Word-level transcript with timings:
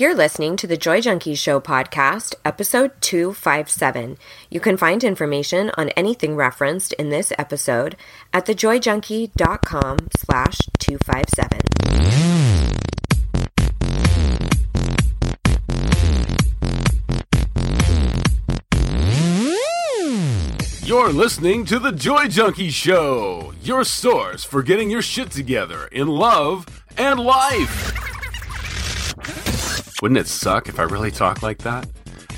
You're 0.00 0.14
listening 0.14 0.56
to 0.56 0.66
the 0.66 0.78
Joy 0.78 1.02
Junkies 1.02 1.36
Show 1.36 1.60
podcast, 1.60 2.34
episode 2.42 2.92
257. 3.02 4.16
You 4.48 4.58
can 4.58 4.78
find 4.78 5.04
information 5.04 5.70
on 5.76 5.90
anything 5.90 6.36
referenced 6.36 6.94
in 6.94 7.10
this 7.10 7.34
episode 7.38 7.96
at 8.32 8.46
thejoyjunkie.com 8.46 9.98
slash 10.16 10.56
257. 10.78 11.60
You're 20.82 21.12
listening 21.12 21.66
to 21.66 21.78
the 21.78 21.92
Joy 21.92 22.28
Junkie 22.28 22.70
Show, 22.70 23.52
your 23.62 23.84
source 23.84 24.44
for 24.44 24.62
getting 24.62 24.88
your 24.88 25.02
shit 25.02 25.30
together 25.30 25.88
in 25.88 26.08
love 26.08 26.64
and 26.96 27.20
life. 27.20 28.09
Wouldn't 30.00 30.18
it 30.18 30.28
suck 30.28 30.68
if 30.68 30.78
I 30.78 30.84
really 30.84 31.10
talked 31.10 31.42
like 31.42 31.58
that? 31.58 31.86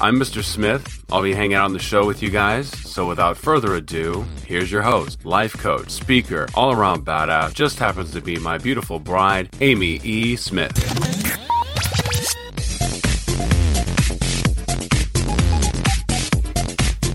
I'm 0.01 0.17
Mr. 0.17 0.43
Smith. 0.43 1.05
I'll 1.13 1.23
be 1.23 1.33
hanging 1.35 1.55
out 1.55 1.67
on 1.67 1.73
the 1.73 1.79
show 1.79 2.05
with 2.05 2.21
you 2.23 2.29
guys. 2.31 2.69
So 2.69 3.07
without 3.07 3.37
further 3.37 3.77
ado, 3.77 4.25
here's 4.47 4.73
your 4.73 4.83
host, 4.83 5.25
life 5.25 5.53
coach, 5.59 5.91
speaker, 5.91 6.49
all 6.55 6.73
around 6.73 7.07
badass, 7.07 7.55
just 7.55 7.79
happens 7.79 8.11
to 8.13 8.21
be 8.21 8.37
my 8.37 8.59
beautiful 8.59 8.99
bride, 8.99 9.49
Amy 9.61 10.01
E. 10.03 10.35
Smith. 10.35 10.73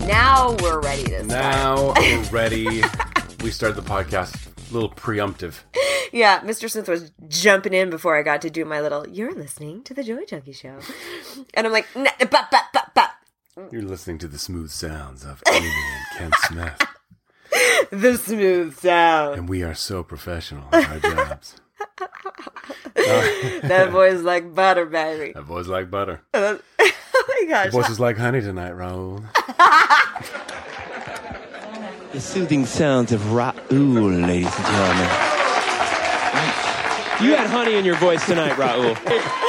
Now 0.06 0.56
we're 0.62 0.80
ready 0.80 1.04
to 1.04 1.24
start. 1.24 1.26
Now 1.26 1.92
we're 1.96 2.22
ready. 2.30 2.82
we 3.42 3.50
start 3.50 3.76
the 3.76 3.82
podcast 3.82 4.34
little 4.72 4.90
preemptive. 4.90 5.60
Yeah, 6.12 6.40
Mr. 6.40 6.70
Smith 6.70 6.88
was 6.88 7.12
jumping 7.28 7.74
in 7.74 7.90
before 7.90 8.16
I 8.16 8.22
got 8.22 8.42
to 8.42 8.50
do 8.50 8.64
my 8.64 8.80
little, 8.80 9.06
you're 9.08 9.34
listening 9.34 9.82
to 9.84 9.94
the 9.94 10.02
Joy 10.02 10.24
Junkie 10.24 10.52
Show. 10.52 10.78
And 11.54 11.66
I'm 11.66 11.72
like, 11.72 11.86
nah. 11.94 12.10
You're 13.72 13.82
listening 13.82 14.18
to 14.18 14.28
the 14.28 14.38
smooth 14.38 14.70
sounds 14.70 15.24
of 15.24 15.42
Amy 15.52 15.66
and 15.66 16.06
Ken 16.16 16.30
Smith. 16.44 16.86
the 17.90 18.16
smooth 18.16 18.76
sound. 18.78 19.36
And 19.36 19.48
we 19.48 19.62
are 19.62 19.74
so 19.74 20.02
professional 20.02 20.68
at 20.72 20.88
our 20.88 21.00
jobs. 21.00 21.56
That 22.94 23.90
voice 23.90 24.20
like 24.20 24.54
butter, 24.54 24.86
baby. 24.86 25.32
That 25.32 25.44
voice 25.44 25.66
like 25.66 25.90
butter. 25.90 26.20
oh 26.34 26.58
my 26.78 27.44
gosh. 27.48 27.72
Voice 27.72 27.90
is 27.90 28.00
like 28.00 28.16
honey 28.16 28.40
tonight, 28.40 28.72
Raul. 28.72 29.24
The 32.12 32.20
soothing 32.20 32.64
sounds 32.64 33.12
of 33.12 33.20
Raul, 33.20 33.54
ladies 34.26 34.46
and 34.46 34.66
gentlemen. 34.66 35.08
You 37.20 37.34
had 37.34 37.48
honey 37.50 37.74
in 37.74 37.84
your 37.84 37.96
voice 37.96 38.24
tonight, 38.26 38.52
Raul. 38.52 38.96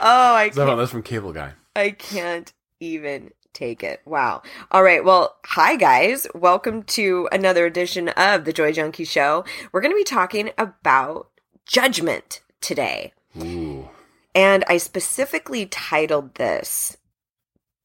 Oh, 0.00 0.34
I 0.34 0.44
Is 0.44 0.54
can't, 0.54 0.68
one? 0.68 0.78
That's 0.78 0.92
from 0.92 1.02
Cable 1.02 1.32
Guy. 1.32 1.54
I 1.74 1.90
can't 1.90 2.52
even 2.78 3.32
take 3.52 3.82
it. 3.82 4.00
Wow. 4.06 4.42
All 4.70 4.84
right. 4.84 5.04
Well, 5.04 5.34
hi 5.44 5.74
guys. 5.74 6.24
Welcome 6.36 6.84
to 6.84 7.28
another 7.32 7.66
edition 7.66 8.08
of 8.10 8.44
the 8.44 8.52
Joy 8.52 8.70
Junkie 8.70 9.02
Show. 9.04 9.44
We're 9.72 9.80
going 9.80 9.90
to 9.90 9.96
be 9.96 10.04
talking 10.04 10.50
about 10.56 11.30
judgment 11.66 12.42
today. 12.60 13.12
Ooh. 13.42 13.88
And 14.36 14.62
I 14.68 14.76
specifically 14.76 15.66
titled 15.66 16.36
this 16.36 16.96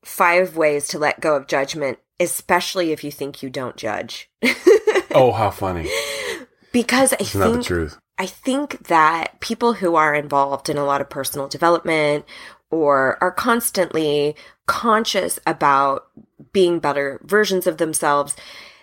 Five 0.05 0.55
Ways 0.55 0.87
to 0.89 0.99
Let 0.99 1.19
Go 1.19 1.35
of 1.35 1.47
Judgment, 1.47 1.97
especially 2.19 2.91
if 2.91 3.03
you 3.03 3.11
think 3.11 3.41
you 3.43 3.49
don't 3.49 3.75
judge. 3.77 4.29
Oh, 5.15 5.31
how 5.31 5.51
funny. 5.51 5.91
because 6.71 7.13
I 7.13 7.17
It's 7.19 7.35
not 7.35 7.45
the 7.45 7.53
think 7.53 7.65
truth. 7.65 7.99
I 8.17 8.25
think 8.25 8.87
that 8.87 9.39
people 9.41 9.73
who 9.73 9.95
are 9.95 10.15
involved 10.15 10.69
in 10.69 10.77
a 10.77 10.85
lot 10.85 11.01
of 11.01 11.09
personal 11.09 11.47
development 11.47 12.25
or 12.71 13.17
are 13.21 13.31
constantly 13.31 14.35
conscious 14.65 15.37
about 15.45 16.07
being 16.51 16.79
better 16.79 17.21
versions 17.23 17.67
of 17.67 17.77
themselves, 17.77 18.35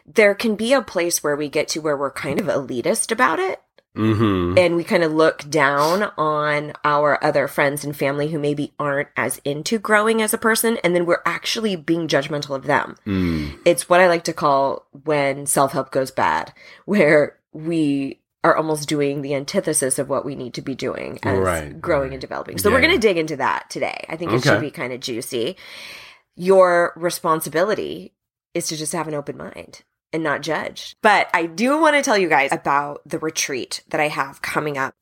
there 0.06 0.36
can 0.36 0.54
be 0.54 0.72
a 0.72 0.82
place 0.82 1.20
where 1.22 1.34
we 1.34 1.48
get 1.48 1.66
to 1.68 1.80
where 1.80 1.96
we're 1.96 2.12
kind 2.12 2.38
of 2.38 2.46
elitist 2.46 3.10
about 3.10 3.40
it. 3.40 3.60
Mm-hmm. 3.96 4.56
And 4.56 4.76
we 4.76 4.84
kind 4.84 5.02
of 5.02 5.12
look 5.12 5.48
down 5.50 6.12
on 6.16 6.72
our 6.84 7.22
other 7.24 7.48
friends 7.48 7.84
and 7.84 7.96
family 7.96 8.28
who 8.28 8.38
maybe 8.38 8.72
aren't 8.78 9.08
as 9.16 9.40
into 9.44 9.78
growing 9.78 10.22
as 10.22 10.32
a 10.32 10.38
person. 10.38 10.78
And 10.84 10.94
then 10.94 11.06
we're 11.06 11.22
actually 11.26 11.74
being 11.76 12.06
judgmental 12.06 12.54
of 12.54 12.64
them. 12.64 12.96
Mm. 13.06 13.58
It's 13.64 13.88
what 13.88 14.00
I 14.00 14.06
like 14.06 14.24
to 14.24 14.32
call 14.32 14.86
when 15.04 15.46
self 15.46 15.72
help 15.72 15.90
goes 15.90 16.10
bad, 16.10 16.52
where 16.84 17.36
we 17.52 18.20
are 18.42 18.56
almost 18.56 18.88
doing 18.88 19.22
the 19.22 19.34
antithesis 19.34 19.98
of 19.98 20.08
what 20.08 20.24
we 20.24 20.34
need 20.34 20.54
to 20.54 20.62
be 20.62 20.74
doing 20.74 21.18
as 21.22 21.38
Right, 21.38 21.78
growing 21.80 22.08
right. 22.08 22.12
and 22.12 22.20
developing. 22.20 22.58
So 22.58 22.68
Yeah, 22.68 22.76
we're 22.76 22.80
going 22.82 22.94
to 22.94 22.98
dig 22.98 23.18
into 23.18 23.36
that 23.36 23.68
today. 23.68 24.04
I 24.08 24.16
think 24.16 24.32
it 24.32 24.42
should 24.42 24.60
be 24.60 24.70
kind 24.70 24.92
of 24.92 25.00
juicy. 25.00 25.56
Your 26.36 26.94
responsibility 26.96 28.14
is 28.54 28.68
to 28.68 28.76
just 28.76 28.92
have 28.92 29.08
an 29.08 29.14
open 29.14 29.36
mind 29.36 29.82
and 30.12 30.22
not 30.22 30.42
judge. 30.42 30.96
But 31.02 31.28
I 31.32 31.46
do 31.46 31.80
want 31.80 31.96
to 31.96 32.02
tell 32.02 32.18
you 32.18 32.28
guys 32.28 32.52
about 32.52 33.02
the 33.06 33.18
retreat 33.18 33.82
that 33.88 34.00
I 34.00 34.08
have 34.08 34.42
coming 34.42 34.78
up. 34.78 34.94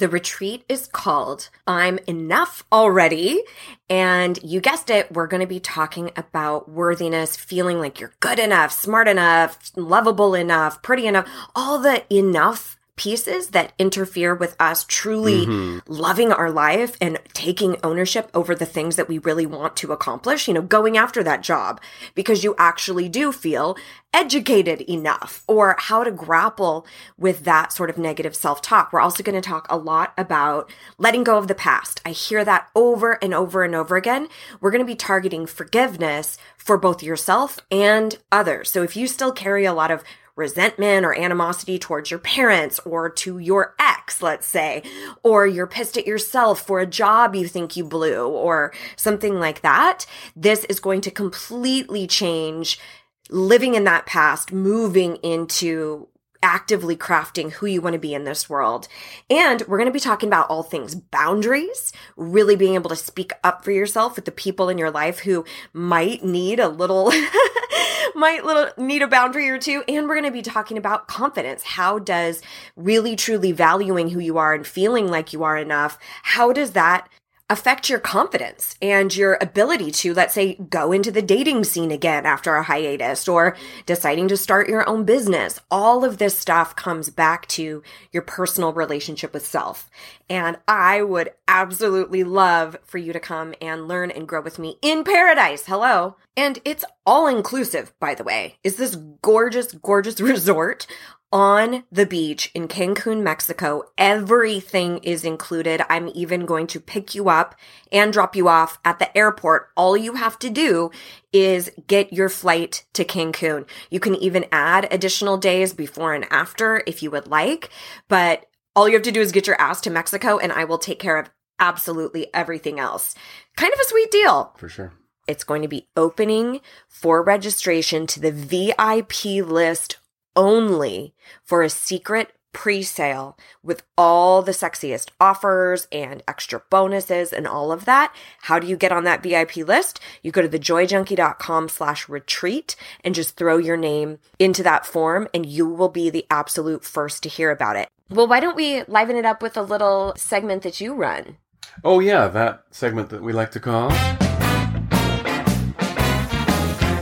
The 0.00 0.08
retreat 0.08 0.64
is 0.66 0.86
called 0.86 1.50
I'm 1.66 1.98
Enough 2.06 2.64
Already. 2.72 3.44
And 3.90 4.38
you 4.42 4.62
guessed 4.62 4.88
it, 4.88 5.12
we're 5.12 5.26
going 5.26 5.42
to 5.42 5.46
be 5.46 5.60
talking 5.60 6.10
about 6.16 6.70
worthiness, 6.70 7.36
feeling 7.36 7.78
like 7.78 8.00
you're 8.00 8.14
good 8.20 8.38
enough, 8.38 8.72
smart 8.72 9.08
enough, 9.08 9.58
lovable 9.76 10.34
enough, 10.34 10.80
pretty 10.80 11.06
enough, 11.06 11.28
all 11.54 11.78
the 11.78 12.02
enough 12.10 12.78
pieces 13.00 13.48
that 13.48 13.72
interfere 13.78 14.34
with 14.34 14.54
us 14.60 14.84
truly 14.84 15.46
mm-hmm. 15.46 15.78
loving 15.90 16.30
our 16.30 16.50
life 16.50 16.98
and 17.00 17.18
taking 17.32 17.78
ownership 17.82 18.30
over 18.34 18.54
the 18.54 18.66
things 18.66 18.96
that 18.96 19.08
we 19.08 19.16
really 19.16 19.46
want 19.46 19.74
to 19.74 19.90
accomplish, 19.90 20.46
you 20.46 20.52
know, 20.52 20.60
going 20.60 20.98
after 20.98 21.22
that 21.22 21.40
job 21.40 21.80
because 22.14 22.44
you 22.44 22.54
actually 22.58 23.08
do 23.08 23.32
feel 23.32 23.74
educated 24.12 24.82
enough 24.82 25.44
or 25.46 25.76
how 25.78 26.04
to 26.04 26.10
grapple 26.10 26.84
with 27.16 27.44
that 27.44 27.72
sort 27.72 27.88
of 27.88 27.96
negative 27.96 28.36
self 28.36 28.60
talk. 28.60 28.92
We're 28.92 29.00
also 29.00 29.22
going 29.22 29.40
to 29.40 29.48
talk 29.48 29.66
a 29.70 29.78
lot 29.78 30.12
about 30.18 30.70
letting 30.98 31.24
go 31.24 31.38
of 31.38 31.48
the 31.48 31.54
past. 31.54 32.02
I 32.04 32.10
hear 32.10 32.44
that 32.44 32.68
over 32.74 33.12
and 33.22 33.32
over 33.32 33.62
and 33.62 33.74
over 33.74 33.96
again. 33.96 34.28
We're 34.60 34.72
going 34.72 34.82
to 34.82 34.92
be 34.92 34.94
targeting 34.94 35.46
forgiveness 35.46 36.36
for 36.58 36.76
both 36.76 37.02
yourself 37.02 37.60
and 37.70 38.18
others. 38.30 38.70
So 38.70 38.82
if 38.82 38.94
you 38.94 39.06
still 39.06 39.32
carry 39.32 39.64
a 39.64 39.72
lot 39.72 39.90
of 39.90 40.04
resentment 40.40 41.06
or 41.06 41.16
animosity 41.16 41.78
towards 41.78 42.10
your 42.10 42.18
parents 42.18 42.80
or 42.80 43.08
to 43.08 43.38
your 43.38 43.76
ex, 43.78 44.20
let's 44.20 44.46
say, 44.46 44.82
or 45.22 45.46
you're 45.46 45.68
pissed 45.68 45.96
at 45.96 46.06
yourself 46.06 46.66
for 46.66 46.80
a 46.80 46.86
job 46.86 47.36
you 47.36 47.46
think 47.46 47.76
you 47.76 47.84
blew 47.84 48.26
or 48.26 48.72
something 48.96 49.38
like 49.38 49.60
that, 49.60 50.06
this 50.34 50.64
is 50.64 50.80
going 50.80 51.00
to 51.02 51.10
completely 51.10 52.06
change 52.08 52.80
living 53.28 53.76
in 53.76 53.84
that 53.84 54.06
past, 54.06 54.52
moving 54.52 55.16
into 55.16 56.08
actively 56.42 56.96
crafting 56.96 57.52
who 57.52 57.66
you 57.66 57.82
want 57.82 57.92
to 57.92 57.98
be 57.98 58.14
in 58.14 58.24
this 58.24 58.48
world. 58.48 58.88
And 59.28 59.62
we're 59.62 59.76
going 59.76 59.88
to 59.88 59.92
be 59.92 60.00
talking 60.00 60.28
about 60.28 60.48
all 60.48 60.62
things 60.62 60.94
boundaries, 60.94 61.92
really 62.16 62.56
being 62.56 62.74
able 62.74 62.90
to 62.90 62.96
speak 62.96 63.32
up 63.44 63.62
for 63.62 63.72
yourself 63.72 64.16
with 64.16 64.24
the 64.24 64.32
people 64.32 64.68
in 64.68 64.78
your 64.78 64.90
life 64.90 65.20
who 65.20 65.44
might 65.72 66.24
need 66.24 66.58
a 66.58 66.68
little 66.68 67.12
might 68.14 68.44
little 68.44 68.70
need 68.76 69.02
a 69.02 69.06
boundary 69.06 69.48
or 69.48 69.58
two 69.58 69.82
and 69.88 70.08
we're 70.08 70.14
going 70.14 70.24
to 70.24 70.30
be 70.30 70.42
talking 70.42 70.78
about 70.78 71.08
confidence. 71.08 71.62
How 71.62 71.98
does 71.98 72.42
really 72.76 73.16
truly 73.16 73.52
valuing 73.52 74.10
who 74.10 74.20
you 74.20 74.38
are 74.38 74.54
and 74.54 74.66
feeling 74.66 75.08
like 75.08 75.32
you 75.32 75.42
are 75.42 75.56
enough, 75.56 75.98
how 76.22 76.52
does 76.52 76.72
that 76.72 77.08
affect 77.50 77.90
your 77.90 77.98
confidence 77.98 78.76
and 78.80 79.14
your 79.14 79.36
ability 79.40 79.90
to, 79.90 80.14
let's 80.14 80.34
say, 80.34 80.54
go 80.54 80.92
into 80.92 81.10
the 81.10 81.20
dating 81.20 81.64
scene 81.64 81.90
again 81.90 82.24
after 82.24 82.54
a 82.54 82.62
hiatus 82.62 83.26
or 83.26 83.56
deciding 83.86 84.28
to 84.28 84.36
start 84.36 84.68
your 84.68 84.88
own 84.88 85.04
business. 85.04 85.58
All 85.68 86.04
of 86.04 86.18
this 86.18 86.38
stuff 86.38 86.76
comes 86.76 87.10
back 87.10 87.48
to 87.48 87.82
your 88.12 88.22
personal 88.22 88.72
relationship 88.72 89.34
with 89.34 89.44
self. 89.44 89.90
And 90.30 90.58
I 90.68 91.02
would 91.02 91.32
absolutely 91.48 92.22
love 92.22 92.76
for 92.84 92.98
you 92.98 93.12
to 93.12 93.18
come 93.18 93.52
and 93.60 93.88
learn 93.88 94.12
and 94.12 94.28
grow 94.28 94.40
with 94.40 94.60
me 94.60 94.76
in 94.80 95.02
paradise. 95.02 95.66
Hello. 95.66 96.16
And 96.36 96.60
it's 96.64 96.84
all 97.04 97.26
inclusive, 97.26 97.92
by 97.98 98.14
the 98.14 98.22
way. 98.22 98.58
Is 98.62 98.76
this 98.76 98.94
gorgeous, 99.22 99.72
gorgeous 99.72 100.20
resort 100.20 100.86
on 101.32 101.84
the 101.92 102.06
beach 102.06 102.50
in 102.54 102.66
Cancun, 102.66 103.22
Mexico. 103.22 103.84
Everything 103.96 104.98
is 104.98 105.24
included. 105.24 105.82
I'm 105.88 106.08
even 106.08 106.44
going 106.44 106.66
to 106.68 106.80
pick 106.80 107.14
you 107.14 107.28
up 107.28 107.54
and 107.92 108.12
drop 108.12 108.34
you 108.34 108.48
off 108.48 108.78
at 108.84 108.98
the 108.98 109.16
airport. 109.16 109.68
All 109.76 109.96
you 109.96 110.14
have 110.14 110.38
to 110.40 110.50
do 110.50 110.90
is 111.32 111.70
get 111.86 112.12
your 112.12 112.28
flight 112.28 112.84
to 112.94 113.04
Cancun. 113.04 113.68
You 113.90 114.00
can 114.00 114.16
even 114.16 114.46
add 114.50 114.88
additional 114.90 115.36
days 115.36 115.72
before 115.72 116.14
and 116.14 116.26
after 116.30 116.82
if 116.86 117.02
you 117.02 117.10
would 117.12 117.28
like, 117.28 117.70
but 118.08 118.46
all 118.74 118.88
you 118.88 118.94
have 118.94 119.02
to 119.02 119.12
do 119.12 119.20
is 119.20 119.32
get 119.32 119.46
your 119.46 119.60
ass 119.60 119.80
to 119.82 119.90
Mexico 119.90 120.38
and 120.38 120.52
I 120.52 120.64
will 120.64 120.78
take 120.78 120.98
care 120.98 121.18
of 121.18 121.30
absolutely 121.60 122.32
everything 122.34 122.80
else. 122.80 123.14
Kind 123.56 123.72
of 123.72 123.80
a 123.80 123.84
sweet 123.84 124.10
deal. 124.10 124.54
For 124.56 124.68
sure. 124.68 124.92
It's 125.28 125.44
going 125.44 125.62
to 125.62 125.68
be 125.68 125.86
opening 125.96 126.60
for 126.88 127.22
registration 127.22 128.06
to 128.08 128.20
the 128.20 128.32
VIP 128.32 129.46
list 129.46 129.98
only 130.40 131.14
for 131.44 131.62
a 131.62 131.68
secret 131.68 132.32
pre-sale 132.52 133.36
with 133.62 133.82
all 133.96 134.40
the 134.42 134.52
sexiest 134.52 135.10
offers 135.20 135.86
and 135.92 136.22
extra 136.26 136.62
bonuses 136.70 137.32
and 137.32 137.46
all 137.46 137.70
of 137.70 137.84
that. 137.84 138.12
How 138.42 138.58
do 138.58 138.66
you 138.66 138.76
get 138.76 138.90
on 138.90 139.04
that 139.04 139.22
VIP 139.22 139.58
list? 139.58 140.00
You 140.22 140.32
go 140.32 140.42
to 140.42 140.48
thejoyjunkie.com 140.48 141.68
slash 141.68 142.08
retreat 142.08 142.74
and 143.04 143.14
just 143.14 143.36
throw 143.36 143.58
your 143.58 143.76
name 143.76 144.18
into 144.38 144.62
that 144.62 144.86
form 144.86 145.28
and 145.34 145.44
you 145.44 145.68
will 145.68 145.90
be 145.90 146.08
the 146.08 146.26
absolute 146.30 146.84
first 146.84 147.22
to 147.22 147.28
hear 147.28 147.50
about 147.50 147.76
it. 147.76 147.88
Well, 148.08 148.26
why 148.26 148.40
don't 148.40 148.56
we 148.56 148.82
liven 148.84 149.16
it 149.16 149.26
up 149.26 149.42
with 149.42 149.58
a 149.58 149.62
little 149.62 150.14
segment 150.16 150.62
that 150.62 150.80
you 150.80 150.94
run? 150.94 151.36
Oh, 151.84 152.00
yeah, 152.00 152.26
that 152.28 152.64
segment 152.70 153.10
that 153.10 153.22
we 153.22 153.32
like 153.32 153.52
to 153.52 153.60
call. 153.60 153.92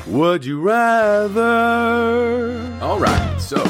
Would 0.08 0.44
you 0.46 0.60
rather? 0.62 1.42
All 2.80 2.98
right, 2.98 3.38
so 3.38 3.62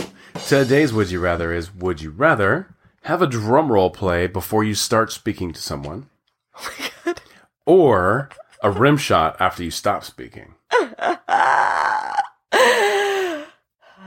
today's 0.46 0.92
Would 0.92 1.10
You 1.10 1.18
Rather 1.18 1.52
is 1.52 1.74
Would 1.74 2.00
you 2.00 2.10
rather 2.10 2.76
have 3.02 3.20
a 3.20 3.26
drum 3.26 3.72
roll 3.72 3.90
play 3.90 4.28
before 4.28 4.62
you 4.62 4.74
start 4.76 5.10
speaking 5.10 5.52
to 5.52 5.60
someone? 5.60 6.08
Oh 6.56 6.70
my 6.78 6.90
God. 7.04 7.20
Or 7.66 8.30
a 8.62 8.70
rim 8.70 8.96
shot 8.98 9.36
after 9.40 9.64
you 9.64 9.72
stop 9.72 10.04
speaking? 10.04 10.54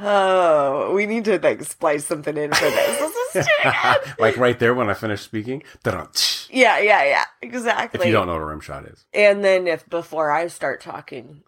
Oh, 0.03 0.93
we 0.95 1.05
need 1.05 1.25
to 1.25 1.37
like 1.37 1.63
splice 1.63 2.05
something 2.05 2.37
in 2.37 2.53
for 2.53 2.63
this. 2.63 3.13
This 3.33 3.45
is 3.45 3.51
like 4.19 4.37
right 4.37 4.57
there 4.57 4.73
when 4.73 4.89
I 4.89 4.93
finish 4.93 5.21
speaking? 5.21 5.63
Ta-da, 5.83 6.05
tsh. 6.13 6.49
yeah, 6.49 6.79
yeah, 6.79 7.03
yeah, 7.03 7.25
exactly. 7.41 7.99
If 7.99 8.05
you 8.05 8.13
don't 8.13 8.25
know 8.27 8.33
what 8.33 8.41
a 8.41 8.45
rim 8.45 8.61
shot 8.61 8.85
is. 8.85 9.05
And 9.13 9.43
then 9.43 9.67
if 9.67 9.87
before 9.89 10.31
I 10.31 10.47
start 10.47 10.81
talking, 10.81 11.43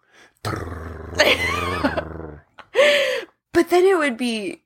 but 3.52 3.70
then 3.70 3.84
it 3.84 3.98
would 3.98 4.16
be, 4.16 4.62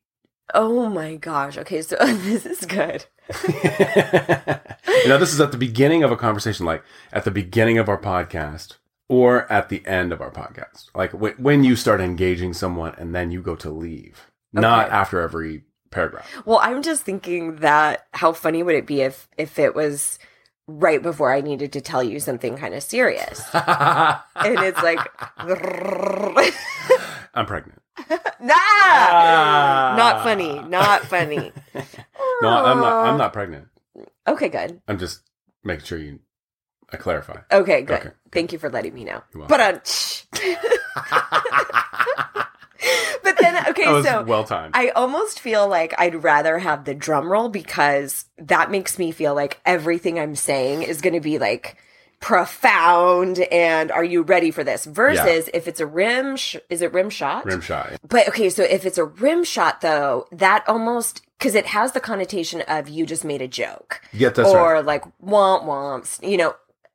oh 0.54 0.88
my 0.88 1.16
gosh. 1.16 1.56
Okay, 1.58 1.82
so 1.82 1.96
this 2.00 2.46
is 2.46 2.64
good. 2.64 3.06
you 3.48 5.08
know, 5.08 5.18
this 5.18 5.32
is 5.32 5.40
at 5.40 5.52
the 5.52 5.58
beginning 5.58 6.02
of 6.02 6.10
a 6.10 6.16
conversation, 6.16 6.64
like 6.66 6.82
at 7.12 7.24
the 7.24 7.30
beginning 7.30 7.78
of 7.78 7.88
our 7.88 8.00
podcast 8.00 8.76
or 9.08 9.50
at 9.52 9.68
the 9.68 9.86
end 9.86 10.12
of 10.12 10.20
our 10.20 10.30
podcast. 10.30 10.86
Like 10.94 11.12
w- 11.12 11.34
when 11.38 11.64
you 11.64 11.76
start 11.76 12.00
engaging 12.00 12.52
someone 12.52 12.94
and 12.98 13.14
then 13.14 13.30
you 13.30 13.42
go 13.42 13.56
to 13.56 13.70
leave, 13.70 14.30
not 14.52 14.90
after 14.90 15.20
every 15.20 15.64
paragraph. 15.90 16.26
Well, 16.44 16.60
I'm 16.62 16.82
just 16.82 17.02
thinking 17.02 17.56
that 17.56 18.06
how 18.12 18.32
funny 18.32 18.62
would 18.62 18.74
it 18.74 18.86
be 18.86 19.02
if 19.02 19.28
if 19.36 19.58
it 19.58 19.74
was 19.74 20.18
right 20.68 21.02
before 21.02 21.32
I 21.32 21.40
needed 21.40 21.72
to 21.72 21.80
tell 21.80 22.02
you 22.04 22.20
something 22.20 22.56
kind 22.56 22.74
of 22.74 22.82
serious, 22.82 23.42
and 23.54 24.20
it's 24.36 24.82
like, 24.82 25.00
I'm 27.34 27.46
pregnant. 27.46 27.80
nah, 28.40 28.54
Ah. 28.54 29.94
not 29.96 30.22
funny, 30.22 30.60
not 30.62 31.04
funny. 31.06 31.52
No, 32.42 32.48
I'm 32.48 32.78
not. 32.78 33.06
I'm 33.06 33.18
not 33.18 33.32
pregnant. 33.32 33.66
Okay, 34.28 34.48
good. 34.48 34.80
I'm 34.86 34.98
just 34.98 35.22
making 35.64 35.84
sure 35.86 35.98
you. 35.98 36.20
I 36.92 36.96
clarify. 36.96 37.40
Okay, 37.52 37.82
good. 37.82 38.00
Okay. 38.00 38.10
Thank 38.32 38.52
you 38.52 38.58
for 38.58 38.70
letting 38.70 38.94
me 38.94 39.04
know. 39.04 39.22
But 39.48 39.60
um, 39.60 39.80
but 43.22 43.36
then 43.38 43.66
okay, 43.68 43.84
so 44.02 44.22
well 44.22 44.44
timed. 44.44 44.74
I 44.76 44.88
almost 44.90 45.40
feel 45.40 45.66
like 45.68 45.94
I'd 45.98 46.22
rather 46.22 46.58
have 46.58 46.84
the 46.84 46.94
drum 46.94 47.30
roll 47.30 47.48
because 47.48 48.26
that 48.38 48.70
makes 48.70 48.98
me 48.98 49.10
feel 49.12 49.34
like 49.34 49.60
everything 49.66 50.18
I'm 50.18 50.34
saying 50.36 50.82
is 50.82 51.00
going 51.00 51.14
to 51.14 51.20
be 51.20 51.38
like 51.38 51.76
profound 52.20 53.38
and 53.52 53.90
are 53.92 54.04
you 54.04 54.22
ready 54.22 54.50
for 54.50 54.64
this 54.64 54.84
versus 54.84 55.48
if 55.54 55.68
it's 55.68 55.80
a 55.80 55.86
rim 55.86 56.36
sh- 56.36 56.56
is 56.68 56.82
it 56.82 56.92
rim 56.92 57.10
shot 57.10 57.44
Rim 57.44 57.60
shot. 57.60 57.92
but 58.08 58.26
okay 58.28 58.50
so 58.50 58.62
if 58.64 58.84
it's 58.84 58.98
a 58.98 59.04
rim 59.04 59.44
shot 59.44 59.80
though 59.82 60.26
that 60.32 60.64
almost 60.68 61.22
because 61.38 61.54
it 61.54 61.66
has 61.66 61.92
the 61.92 62.00
connotation 62.00 62.60
of 62.62 62.88
you 62.88 63.06
just 63.06 63.24
made 63.24 63.40
a 63.40 63.46
joke 63.48 64.00
Yeah, 64.12 64.30
that's 64.30 64.48
or 64.48 64.74
right. 64.74 64.84
like 64.84 65.04
womp 65.24 65.64
womps, 65.64 66.28
you 66.28 66.36
know, 66.36 66.54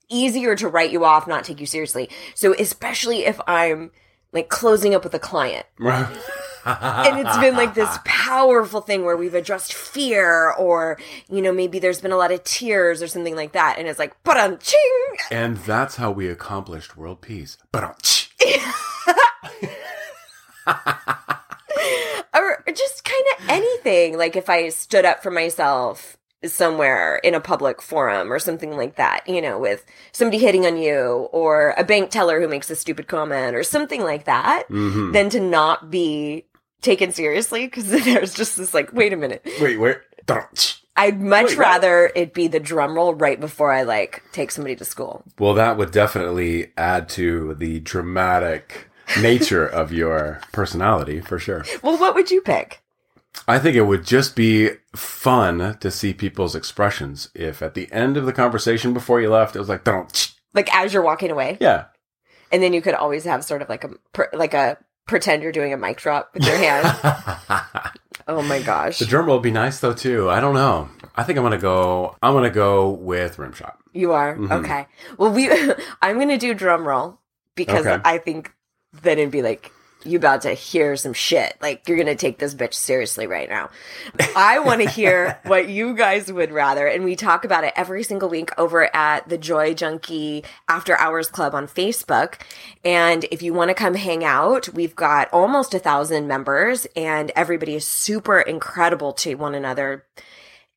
easier 0.09 0.56
to 0.57 0.68
write 0.68 0.91
you 0.91 1.06
off, 1.06 1.27
not 1.27 1.45
take 1.45 1.62
you 1.62 1.65
seriously. 1.65 2.09
So 2.35 2.53
especially 2.59 3.25
if 3.25 3.39
I'm 3.47 3.91
like 4.33 4.50
closing 4.50 4.94
up 4.94 5.03
with 5.03 5.13
a 5.13 5.19
client 5.19 5.65
and 6.65 7.19
it's 7.19 7.38
been 7.38 7.56
like 7.56 7.74
this 7.74 8.00
powerful 8.06 8.81
thing 8.81 9.03
where 9.06 9.18
we've 9.18 9.33
addressed 9.33 9.74
fear 9.74 10.51
or, 10.53 10.97
you 11.30 11.41
know, 11.41 11.51
maybe 11.51 11.80
there's 11.80 12.01
been 12.01 12.12
a 12.12 12.18
lot 12.18 12.31
of 12.31 12.44
tears 12.44 13.01
or 13.01 13.07
something 13.07 13.35
like 13.35 13.51
that. 13.51 13.77
And 13.77 13.88
it's 13.88 14.00
like, 14.00 14.15
but 14.24 14.38
um 14.38 14.57
ching. 14.59 15.18
and 15.30 15.57
that's 15.57 15.97
how 15.97 16.12
we 16.12 16.27
accomplished 16.30 16.95
world 16.97 17.21
peace. 17.21 17.57
But 17.71 18.30
Or 22.35 22.63
just 22.74 23.03
kind 23.03 23.24
of 23.38 23.50
anything. 23.50 24.18
Like 24.18 24.35
if 24.35 24.50
I 24.50 24.69
stood 24.69 25.06
up 25.06 25.21
for 25.21 25.30
myself 25.30 26.18
somewhere 26.45 27.18
in 27.18 27.34
a 27.34 27.40
public 27.40 27.81
forum 27.81 28.31
or 28.31 28.40
something 28.40 28.75
like 28.75 28.95
that, 28.95 29.28
you 29.28 29.42
know, 29.42 29.57
with 29.60 29.86
somebody 30.12 30.38
hitting 30.38 30.66
on 30.66 30.78
you 30.78 31.28
or 31.31 31.74
a 31.78 31.84
bank 31.84 32.10
teller 32.12 32.40
who 32.42 32.48
makes 32.48 32.69
a 32.69 32.75
stupid 32.75 33.07
comment 33.07 33.56
or 33.56 33.63
something 33.63 34.01
like 34.04 34.25
that, 34.25 34.63
Mhm. 34.69 35.13
then 35.13 35.30
to 35.30 35.40
not 35.40 35.90
be 35.90 36.45
taken 36.81 37.12
seriously 37.12 37.66
because 37.66 37.88
there's 38.06 38.34
just 38.34 38.57
this 38.57 38.74
like, 38.74 38.92
wait 38.94 39.13
a 39.13 39.18
minute. 39.18 39.42
wait, 39.62 39.78
where? 39.78 40.04
I'd 40.95 41.19
much 41.22 41.48
Wait, 41.48 41.57
what? 41.57 41.63
rather 41.66 42.12
it 42.16 42.34
be 42.34 42.48
the 42.48 42.60
drum 42.60 42.94
roll 42.95 43.13
right 43.16 43.40
before 43.40 43.72
I 43.72 43.81
like 43.84 44.22
take 44.31 44.51
somebody 44.51 44.75
to 44.75 44.86
school. 44.86 45.24
Well, 45.40 45.56
that 45.56 45.75
would 45.78 45.92
definitely 45.92 46.72
add 46.78 47.10
to 47.10 47.56
the 47.56 47.80
dramatic 47.80 48.88
nature 49.19 49.66
of 49.66 49.92
your 49.92 50.40
personality 50.51 51.19
for 51.19 51.40
sure. 51.40 51.66
Well, 51.81 51.98
what 51.98 52.13
would 52.16 52.30
you 52.31 52.42
pick? 52.42 52.81
I 53.47 53.59
think 53.59 53.75
it 53.75 53.81
would 53.83 54.06
just 54.06 54.35
be 54.35 54.69
fun 54.95 55.77
to 55.80 55.91
see 55.91 56.13
people's 56.13 56.56
expressions 56.56 57.30
if 57.33 57.62
at 57.62 57.74
the 57.74 57.91
end 57.91 58.15
of 58.18 58.25
the 58.25 58.33
conversation 58.33 58.94
before 58.94 59.19
you 59.21 59.30
left, 59.30 59.56
it 59.56 59.59
was 59.59 59.69
like, 59.69 59.83
don't. 59.83 60.33
Like 60.53 60.74
as 60.75 60.94
you're 60.94 61.03
walking 61.03 61.31
away, 61.31 61.57
Yeah. 61.59 61.85
and 62.51 62.62
then 62.63 62.74
you 62.74 62.81
could 62.81 62.94
always 62.94 63.24
have 63.25 63.44
sort 63.44 63.62
of 63.62 63.69
like 63.69 63.83
a 63.83 63.89
like 64.33 64.53
a 64.53 64.77
pretend 65.07 65.44
you're 65.44 65.51
doing 65.51 65.74
a 65.74 65.77
mic 65.77 65.97
drop 65.97 66.30
with 66.33 66.45
your 66.45 66.56
hand. 66.57 66.85
oh 68.27 68.41
my 68.44 68.62
gosh. 68.62 69.00
the 69.00 69.06
drum 69.06 69.25
roll 69.25 69.38
would 69.38 69.44
be 69.44 69.51
nice 69.51 69.80
though 69.80 69.94
too. 69.94 70.30
I 70.30 70.39
don't 70.39 70.53
know. 70.53 70.89
I 71.15 71.24
think 71.24 71.38
I'm 71.38 71.44
gonna 71.44 71.57
go. 71.57 72.15
I'm 72.21 72.33
gonna 72.33 72.50
go 72.50 72.89
with 72.91 73.39
rim 73.39 73.53
shot. 73.53 73.77
You 73.94 74.12
are 74.13 74.38
Mhm. 74.38 74.51
okay. 74.63 74.88
Well, 75.18 75.31
we 75.31 75.50
I'm 76.01 76.19
gonna 76.19 76.38
do 76.38 76.53
drum 76.53 76.88
roll 76.88 77.19
because 77.56 77.85
Okay. 77.85 78.01
I 78.06 78.18
think 78.19 78.53
then 78.94 79.18
it'd 79.19 79.31
be 79.31 79.41
like 79.41 79.71
you 80.06 80.18
about 80.18 80.42
to 80.42 80.54
hear 80.54 80.96
some 80.96 81.14
shit. 81.14 81.58
Like 81.62 81.88
you're 81.88 81.98
gonna 81.98 82.16
take 82.16 82.40
this 82.40 82.56
bitch 82.56 82.74
seriously 82.74 83.28
right 83.28 83.50
now. 83.50 83.70
I 84.36 84.60
want 84.60 84.82
to 84.82 84.90
hear 84.90 85.40
what 85.46 85.70
you 85.70 85.96
guys 85.96 86.32
would 86.32 86.52
rather, 86.52 86.88
and 86.88 87.04
we 87.04 87.16
talk 87.16 87.46
about 87.46 87.64
it 87.64 87.74
every 87.76 88.04
single 88.04 88.30
week 88.30 88.52
over 88.58 88.94
at 88.96 89.30
the 89.30 89.38
Joy 89.38 89.74
Junkie 89.74 90.44
After 90.68 90.98
Hours 90.98 91.30
Club 91.30 91.54
on 91.56 91.68
Facebook. 91.68 92.42
And 92.83 93.26
if 93.31 93.42
you 93.42 93.54
want 93.54 93.69
to 93.69 93.76
come 93.76 93.95
hang 93.95 94.24
out, 94.24 94.69
we've 94.74 94.95
got 94.95 95.30
almost 95.31 95.74
a 95.74 95.80
thousand 95.80 96.28
members, 96.28 96.88
and 96.95 97.31
everybody 97.36 97.76
is 97.76 97.88
super 97.88 98.40
incredible 98.40 99.14
to 99.14 99.36
one 99.36 99.56
another 99.56 100.06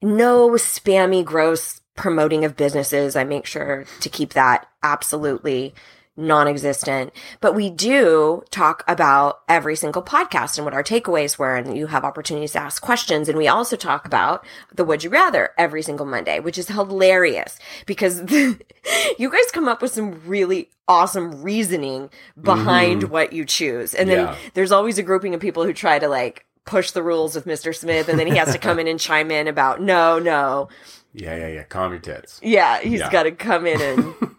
no 0.02 0.50
spammy, 0.50 1.24
gross 1.24 1.80
promoting 1.94 2.44
of 2.44 2.56
businesses. 2.56 3.16
I 3.16 3.24
make 3.24 3.46
sure 3.46 3.86
to 4.00 4.08
keep 4.08 4.34
that 4.34 4.66
absolutely 4.82 5.74
non 6.16 6.48
existent. 6.48 7.12
But 7.40 7.54
we 7.54 7.70
do 7.70 8.42
talk 8.50 8.84
about 8.88 9.40
every 9.48 9.76
single 9.76 10.02
podcast 10.02 10.56
and 10.58 10.64
what 10.64 10.74
our 10.74 10.82
takeaways 10.82 11.38
were. 11.38 11.56
And 11.56 11.76
you 11.76 11.88
have 11.88 12.04
opportunities 12.04 12.52
to 12.52 12.60
ask 12.60 12.82
questions. 12.82 13.28
And 13.28 13.36
we 13.36 13.48
also 13.48 13.76
talk 13.76 14.06
about 14.06 14.44
the 14.74 14.84
Would 14.84 15.04
You 15.04 15.10
Rather 15.10 15.50
every 15.58 15.82
single 15.82 16.06
Monday, 16.06 16.40
which 16.40 16.58
is 16.58 16.68
hilarious 16.68 17.58
because 17.86 18.22
you 18.30 19.30
guys 19.30 19.50
come 19.52 19.68
up 19.68 19.82
with 19.82 19.92
some 19.92 20.20
really 20.26 20.70
awesome 20.88 21.42
reasoning 21.42 22.10
behind 22.40 23.02
mm-hmm. 23.02 23.12
what 23.12 23.32
you 23.32 23.44
choose. 23.44 23.94
And 23.94 24.08
then 24.08 24.18
Yeah. 24.26 24.36
there's 24.54 24.72
always 24.72 24.98
a 24.98 25.02
grouping 25.02 25.34
of 25.34 25.40
people 25.40 25.64
who 25.64 25.72
try 25.72 25.98
to 25.98 26.08
like, 26.08 26.44
push 26.64 26.90
the 26.90 27.02
rules 27.02 27.36
with 27.36 27.44
Mr. 27.46 27.72
Smith 27.72 28.08
and 28.08 28.18
then 28.18 28.26
he 28.26 28.36
has 28.36 28.50
to 28.52 28.58
come 28.58 28.80
in 28.80 28.88
and 28.88 28.98
chime 28.98 29.30
in 29.30 29.46
about 29.46 29.80
no, 29.80 30.18
no. 30.18 30.68
Yeah, 31.14 31.34
yeah, 31.34 31.48
yeah. 31.48 31.62
Calm 31.62 31.92
your 31.92 32.00
tits. 32.00 32.38
Yeah, 32.42 32.78
he's 32.80 33.00
Yeah. 33.00 33.10
got 33.10 33.22
to 33.22 33.30
come 33.30 33.66
in 33.66 33.80
and 33.80 34.14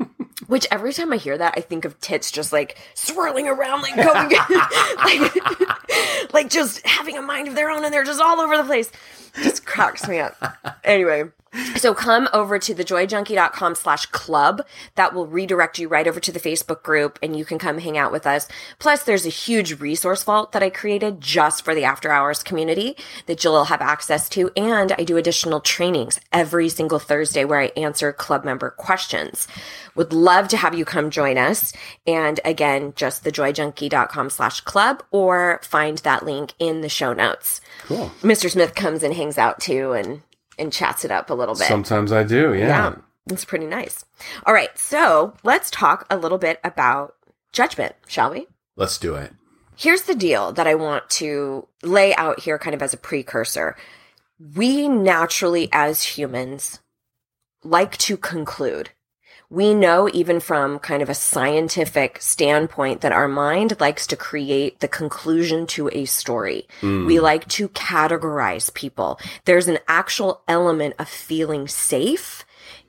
which 0.48 0.68
every 0.72 0.94
time 0.94 1.13
I 1.13 1.18
hear 1.18 1.38
that 1.38 1.54
I 1.58 1.62
think 1.62 1.86
of 1.86 2.00
tits 2.00 2.32
just 2.32 2.51
like 2.51 2.77
swirling 2.94 3.48
around 3.48 3.82
like 3.82 3.96
going 3.96 4.30
like, 4.98 6.34
like 6.34 6.50
just 6.50 6.86
having 6.86 7.18
a 7.18 7.22
mind 7.22 7.48
of 7.48 7.56
their 7.56 7.70
own 7.70 7.84
and 7.86 7.94
they're 7.94 8.04
just 8.04 8.22
all 8.22 8.39
over 8.39 8.58
the 8.58 8.63
place. 8.63 8.92
Just 9.42 9.66
cracks 9.66 10.08
me 10.08 10.20
up. 10.20 10.36
Anyway, 10.84 11.25
So 11.75 11.93
come 11.93 12.27
over 12.33 12.59
to 12.59 12.73
thejoyjunkie.com 12.73 13.75
slash 13.75 14.05
club. 14.07 14.65
That 14.95 15.13
will 15.13 15.27
redirect 15.27 15.79
you 15.79 15.87
right 15.87 16.07
over 16.07 16.19
to 16.19 16.31
the 16.31 16.39
Facebook 16.39 16.83
group 16.83 17.19
and 17.21 17.35
you 17.35 17.45
can 17.45 17.59
come 17.59 17.79
hang 17.79 17.97
out 17.97 18.11
with 18.11 18.27
us. 18.27 18.47
Plus 18.79 19.03
there's 19.03 19.25
a 19.25 19.29
huge 19.29 19.79
resource 19.79 20.23
vault 20.23 20.51
that 20.51 20.63
I 20.63 20.69
created 20.69 21.21
just 21.21 21.63
for 21.63 21.75
the 21.75 21.83
after 21.83 22.11
hours 22.11 22.43
community 22.43 22.95
that 23.25 23.43
you'll 23.43 23.65
have 23.65 23.81
access 23.81 24.29
to. 24.29 24.51
And 24.55 24.91
I 24.97 25.03
do 25.03 25.17
additional 25.17 25.59
trainings 25.59 26.19
every 26.31 26.69
single 26.69 26.99
Thursday 26.99 27.45
where 27.45 27.59
I 27.59 27.71
answer 27.77 28.11
club 28.13 28.43
member 28.45 28.69
questions. 28.69 29.47
Would 29.95 30.13
love 30.13 30.47
to 30.49 30.57
have 30.57 30.75
you 30.75 30.85
come 30.85 31.09
join 31.09 31.37
us. 31.37 31.73
And 32.05 32.39
again, 32.45 32.93
just 32.95 33.23
thejoyjunkie.com 33.23 34.29
slash 34.29 34.61
club 34.61 35.03
or 35.11 35.59
find 35.63 35.97
that 35.99 36.25
link 36.25 36.53
in 36.59 36.81
the 36.81 36.89
show 36.89 37.13
notes. 37.13 37.61
Cool. 37.83 38.11
Mr. 38.21 38.49
Smith 38.49 38.75
comes 38.75 39.03
and 39.03 39.13
hangs 39.13 39.37
out 39.37 39.59
too 39.59 39.93
and 39.93 40.21
and 40.57 40.73
chats 40.73 41.05
it 41.05 41.11
up 41.11 41.29
a 41.29 41.33
little 41.33 41.55
bit. 41.55 41.67
Sometimes 41.67 42.11
I 42.11 42.23
do, 42.23 42.53
yeah. 42.53 42.67
yeah, 42.67 42.95
it's 43.29 43.45
pretty 43.45 43.65
nice. 43.65 44.05
All 44.45 44.53
right, 44.53 44.77
so 44.77 45.33
let's 45.43 45.69
talk 45.71 46.05
a 46.09 46.17
little 46.17 46.37
bit 46.37 46.59
about 46.63 47.15
judgment, 47.51 47.95
shall 48.07 48.31
we? 48.31 48.47
Let's 48.75 48.97
do 48.97 49.15
it. 49.15 49.33
Here's 49.75 50.03
the 50.03 50.15
deal 50.15 50.51
that 50.53 50.67
I 50.67 50.75
want 50.75 51.09
to 51.11 51.67
lay 51.83 52.15
out 52.15 52.39
here 52.39 52.57
kind 52.57 52.73
of 52.73 52.81
as 52.81 52.93
a 52.93 52.97
precursor. 52.97 53.75
We 54.55 54.87
naturally, 54.87 55.69
as 55.71 56.03
humans, 56.03 56.79
like 57.63 57.97
to 57.99 58.17
conclude. 58.17 58.89
We 59.50 59.74
know, 59.74 60.10
even 60.12 60.39
from 60.39 60.79
kind 60.79 61.01
of 61.01 61.10
a 61.10 61.13
scientific 61.13 62.22
standpoint, 62.22 63.01
that 63.01 63.13
our 63.13 63.27
mind 63.27 63.79
likes 63.79 64.05
to 64.07 64.17
create 64.17 64.81
the 64.81 64.88
conclusion 64.88 65.65
to 65.67 65.89
a 65.93 66.05
story. 66.05 66.67
We 66.81 66.88
mm. 66.88 67.22
like 67.22 67.48
to 67.50 67.69
categorize 67.69 68.74
people. 68.74 69.19
There's 69.46 69.67
an 69.67 69.79
actual 69.88 70.41
element 70.48 70.96
of 71.00 71.07
feeling 71.07 71.67
safe 71.67 72.46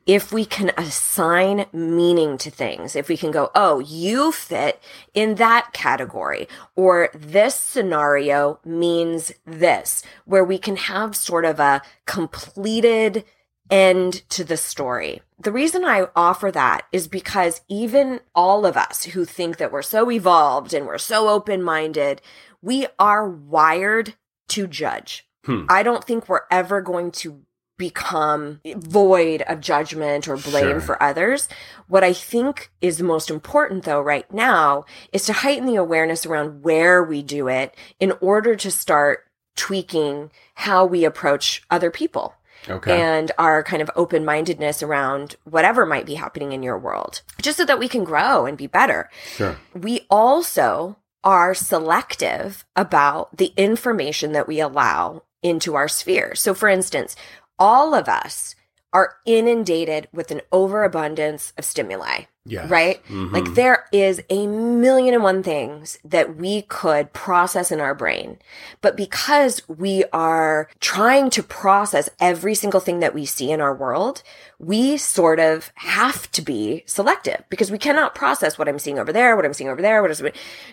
if 0.08 0.32
we 0.32 0.46
can 0.46 0.72
assign 0.78 1.66
meaning 1.70 2.38
to 2.38 2.50
things, 2.50 2.96
if 2.96 3.10
we 3.10 3.16
can 3.16 3.30
go, 3.30 3.50
oh, 3.54 3.78
you 3.78 4.32
fit 4.32 4.82
in 5.12 5.34
that 5.34 5.74
category, 5.74 6.48
or 6.74 7.10
this 7.12 7.54
scenario 7.54 8.58
means 8.64 9.32
this, 9.44 10.02
where 10.24 10.44
we 10.44 10.56
can 10.56 10.76
have 10.76 11.14
sort 11.14 11.44
of 11.44 11.60
a 11.60 11.82
completed 12.06 13.22
end 13.70 14.22
to 14.30 14.44
the 14.44 14.56
story. 14.56 15.22
The 15.38 15.52
reason 15.52 15.84
I 15.84 16.08
offer 16.16 16.50
that 16.50 16.86
is 16.92 17.06
because 17.08 17.60
even 17.68 18.20
all 18.34 18.66
of 18.66 18.76
us 18.76 19.04
who 19.04 19.24
think 19.24 19.58
that 19.58 19.70
we're 19.72 19.82
so 19.82 20.10
evolved 20.10 20.74
and 20.74 20.86
we're 20.86 20.98
so 20.98 21.28
open 21.28 21.62
minded, 21.62 22.20
we 22.62 22.86
are 22.98 23.28
wired 23.28 24.14
to 24.48 24.66
judge. 24.66 25.26
Hmm. 25.44 25.66
I 25.68 25.82
don't 25.82 26.02
think 26.04 26.28
we're 26.28 26.40
ever 26.50 26.80
going 26.80 27.12
to 27.12 27.42
become 27.76 28.60
void 28.76 29.42
of 29.42 29.60
judgment 29.60 30.26
or 30.26 30.36
blame 30.36 30.64
Sure. 30.64 30.80
for 30.80 31.02
others. 31.02 31.48
What 31.86 32.02
I 32.02 32.12
think 32.12 32.72
is 32.80 33.00
most 33.00 33.30
important 33.30 33.84
though 33.84 34.00
right 34.00 34.30
now 34.34 34.84
is 35.12 35.24
to 35.26 35.32
heighten 35.32 35.66
the 35.66 35.76
awareness 35.76 36.26
around 36.26 36.64
where 36.64 37.04
we 37.04 37.22
do 37.22 37.46
it 37.46 37.76
in 38.00 38.12
order 38.20 38.56
to 38.56 38.70
start 38.72 39.26
tweaking 39.54 40.32
how 40.54 40.84
we 40.84 41.04
approach 41.04 41.62
other 41.70 41.90
people 41.92 42.34
Okay. 42.70 43.00
and 43.00 43.32
our 43.38 43.62
kind 43.62 43.82
of 43.82 43.90
open 43.96 44.24
mindedness 44.24 44.82
around 44.82 45.36
whatever 45.44 45.86
might 45.86 46.06
be 46.06 46.14
happening 46.14 46.52
in 46.52 46.62
your 46.62 46.78
world, 46.78 47.22
just 47.40 47.56
so 47.56 47.64
that 47.64 47.78
we 47.78 47.88
can 47.88 48.04
grow 48.04 48.46
and 48.46 48.56
be 48.58 48.66
better. 48.66 49.10
sure. 49.36 49.56
We 49.74 50.06
also 50.10 50.96
are 51.24 51.54
selective 51.54 52.64
about 52.76 53.36
the 53.36 53.52
information 53.56 54.32
that 54.32 54.48
we 54.48 54.60
allow 54.60 55.22
into 55.42 55.74
our 55.74 55.88
sphere. 55.88 56.34
So, 56.34 56.54
for 56.54 56.68
instance, 56.68 57.16
all 57.58 57.94
of 57.94 58.08
us 58.08 58.54
are 58.92 59.16
inundated 59.26 60.08
with 60.12 60.30
an 60.30 60.40
overabundance 60.52 61.52
of 61.58 61.64
stimuli 61.64 62.24
Yes. 62.48 62.68
right? 62.70 63.04
Mhm. 63.08 63.32
Like 63.32 63.54
there 63.54 63.84
is 63.92 64.22
a 64.30 64.46
million 64.46 65.14
and 65.14 65.22
one 65.22 65.42
things 65.42 65.98
that 66.04 66.36
we 66.36 66.62
could 66.62 67.12
process 67.12 67.70
in 67.70 67.78
our 67.80 67.94
brain. 67.94 68.38
But 68.80 68.96
because 68.96 69.62
we 69.68 70.04
are 70.12 70.68
trying 70.80 71.30
to 71.30 71.42
process 71.42 72.08
every 72.20 72.54
single 72.54 72.80
thing 72.80 73.00
that 73.00 73.14
we 73.14 73.26
see 73.26 73.50
in 73.50 73.60
our 73.60 73.74
world, 73.74 74.22
we 74.58 74.96
sort 74.96 75.38
of 75.40 75.70
have 75.76 76.30
to 76.32 76.42
be 76.42 76.82
selective 76.86 77.44
because 77.48 77.70
we 77.70 77.78
cannot 77.78 78.14
process 78.14 78.58
what 78.58 78.68
I'm 78.68 78.78
seeing 78.78 78.98
over 78.98 79.12
there, 79.12 79.36
what 79.36 79.44
I'm 79.44 79.52
seeing 79.54 79.70
over 79.70 79.82
there, 79.82 80.00
what 80.02 80.10
is 80.10 80.22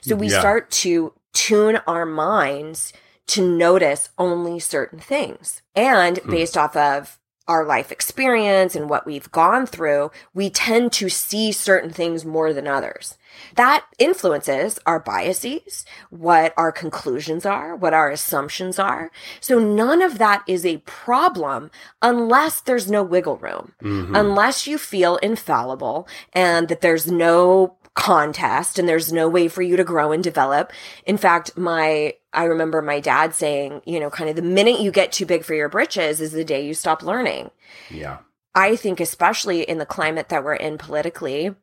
so 0.01 0.15
we 0.15 0.27
Yeah. 0.29 0.39
start 0.39 0.71
to 0.71 1.13
tune 1.33 1.77
our 1.85 2.05
minds 2.05 2.93
to 3.27 3.45
notice 3.45 4.09
only 4.17 4.59
certain 4.59 4.99
things. 4.99 5.61
And 5.75 6.19
based 6.29 6.57
off 6.57 6.75
of 6.75 7.19
our 7.47 7.63
life 7.65 7.91
experience 7.91 8.75
and 8.75 8.89
what 8.89 9.05
we've 9.05 9.31
gone 9.31 9.65
through, 9.65 10.11
we 10.33 10.49
tend 10.49 10.91
to 10.93 11.09
see 11.09 11.51
certain 11.51 11.91
things 11.91 12.25
more 12.25 12.53
than 12.53 12.67
others. 12.67 13.17
That 13.55 13.85
influences 13.99 14.79
our 14.85 14.99
biases, 14.99 15.85
what 16.09 16.53
our 16.57 16.71
conclusions 16.71 17.45
are, 17.45 17.75
what 17.75 17.93
our 17.93 18.09
assumptions 18.09 18.79
are. 18.79 19.11
So 19.39 19.59
none 19.59 20.01
of 20.01 20.17
that 20.17 20.43
is 20.47 20.65
a 20.65 20.77
problem 20.77 21.69
unless 22.01 22.61
there's 22.61 22.89
no 22.89 23.03
wiggle 23.03 23.37
room, 23.37 23.73
mm-hmm. 23.81 24.15
unless 24.15 24.67
you 24.67 24.77
feel 24.77 25.17
infallible 25.17 26.07
and 26.33 26.67
that 26.69 26.81
there's 26.81 27.11
no 27.11 27.77
contest 27.95 28.77
and 28.77 28.87
there's 28.87 29.11
no 29.11 29.27
way 29.27 29.47
for 29.47 29.61
you 29.61 29.75
to 29.77 29.83
grow 29.83 30.11
and 30.11 30.23
develop. 30.23 30.71
In 31.05 31.17
fact, 31.17 31.57
my 31.57 32.13
I 32.33 32.43
remember 32.43 32.81
my 32.81 32.99
dad 32.99 33.33
saying, 33.33 33.81
you 33.85 33.99
know, 33.99 34.09
kind 34.09 34.29
of 34.29 34.35
the 34.35 34.41
minute 34.41 34.81
you 34.81 34.91
get 34.91 35.11
too 35.13 35.25
big 35.25 35.43
for 35.45 35.53
your 35.55 35.69
britches 35.69 36.19
is 36.21 36.33
the 36.33 36.43
day 36.43 36.65
you 36.65 36.73
stop 36.73 37.01
learning. 37.01 37.51
Yeah. 37.89 38.17
I 38.53 38.75
think 38.75 38.99
especially 38.99 39.61
in 39.63 39.77
the 39.77 39.85
climate 39.85 40.29
that 40.29 40.43
we're 40.43 40.55
in 40.55 40.77
politically, 40.77 41.55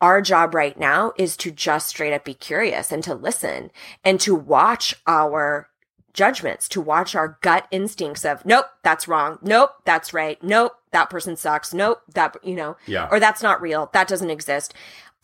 our 0.00 0.20
job 0.22 0.54
right 0.54 0.78
now 0.78 1.12
is 1.16 1.36
to 1.38 1.50
just 1.50 1.88
straight 1.88 2.14
up 2.14 2.24
be 2.24 2.34
curious 2.34 2.90
and 2.90 3.04
to 3.04 3.14
listen 3.14 3.70
and 4.02 4.18
to 4.20 4.34
watch 4.34 4.94
our 5.06 5.68
judgments, 6.14 6.68
to 6.68 6.80
watch 6.80 7.14
our 7.14 7.38
gut 7.42 7.66
instincts 7.70 8.24
of, 8.24 8.46
nope, 8.46 8.66
that's 8.82 9.08
wrong. 9.08 9.38
Nope, 9.42 9.70
that's 9.84 10.14
right. 10.14 10.40
Nope, 10.42 10.72
that 10.92 11.10
person 11.10 11.36
sucks. 11.36 11.74
Nope, 11.74 12.02
that, 12.14 12.36
you 12.42 12.54
know, 12.54 12.76
Yeah. 12.86 13.08
or 13.10 13.18
that's 13.18 13.42
not 13.42 13.60
real. 13.60 13.90
That 13.92 14.06
doesn't 14.08 14.30
exist. 14.30 14.72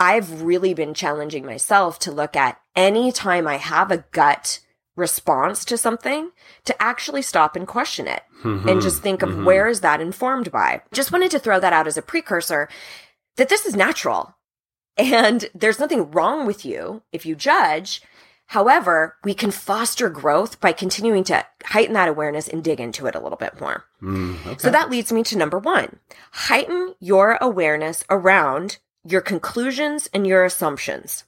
I've 0.01 0.43
really 0.43 0.73
been 0.73 0.95
challenging 0.95 1.45
myself 1.45 1.99
to 2.01 2.11
look 2.11 2.35
at 2.35 2.59
any 2.75 3.13
time 3.13 3.47
I 3.47 3.59
have 3.59 3.91
a 3.91 4.05
gut 4.11 4.61
response 4.97 5.65
to 5.67 5.77
something 5.77 6.31
to 6.65 6.83
actually 6.83 7.23
stop 7.23 7.55
and 7.55 7.67
question 7.67 8.07
it 8.07 8.23
and 8.43 8.81
just 8.81 9.03
think 9.03 9.23
of 9.23 9.45
where 9.45 9.69
is 9.69 9.81
that 9.81 10.01
informed 10.01 10.51
by. 10.51 10.83
Just 10.93 11.13
wanted 11.13 11.31
to 11.33 11.39
throw 11.39 11.61
that 11.61 11.73
out 11.73 11.87
as 11.87 11.97
a 11.97 12.03
precursor 12.03 12.69
that 13.37 13.51
this 13.51 13.67
is 13.67 13.77
natural 13.77 14.35
and 14.97 15.49
there's 15.55 15.79
nothing 15.79 16.11
wrong 16.11 16.47
with 16.47 16.65
you 16.65 17.03
if 17.13 17.25
you 17.25 17.37
judge. 17.37 18.03
However, 18.47 19.17
we 19.23 19.33
can 19.33 19.51
foster 19.51 20.09
growth 20.11 20.61
by 20.61 20.73
continuing 20.73 21.25
to 21.25 21.47
heighten 21.65 21.95
that 21.95 22.09
awareness 22.09 22.49
and 22.49 22.65
dig 22.65 22.81
into 22.81 23.07
it 23.07 23.15
a 23.15 23.21
little 23.21 23.39
bit 23.39 23.61
more. 23.61 23.85
Mm, 24.03 24.47
okay. 24.47 24.59
So 24.59 24.71
that 24.71 24.91
leads 24.91 25.13
me 25.13 25.23
to 25.25 25.39
number 25.39 25.59
one 25.59 26.01
heighten 26.33 26.95
your 26.99 27.39
awareness 27.41 28.03
around 28.11 28.79
your 29.05 29.21
conclusions 29.21 30.09
and 30.13 30.27
your 30.27 30.45
assumptions. 30.45 31.25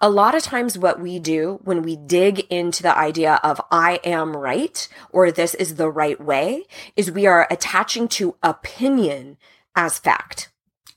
A 0.00 0.10
lot 0.10 0.34
of 0.34 0.42
times, 0.42 0.76
what 0.76 1.00
we 1.00 1.20
do 1.20 1.60
when 1.62 1.82
we 1.82 1.94
dig 1.94 2.40
into 2.50 2.82
the 2.82 2.96
idea 2.96 3.38
of 3.44 3.60
I 3.70 4.00
am 4.02 4.36
right 4.36 4.88
or 5.10 5.30
this 5.30 5.54
is 5.54 5.76
the 5.76 5.88
right 5.88 6.20
way 6.20 6.64
is 6.96 7.12
we 7.12 7.26
are 7.26 7.46
attaching 7.48 8.08
to 8.08 8.36
opinion 8.42 9.36
as 9.76 9.98
fact. 9.98 10.50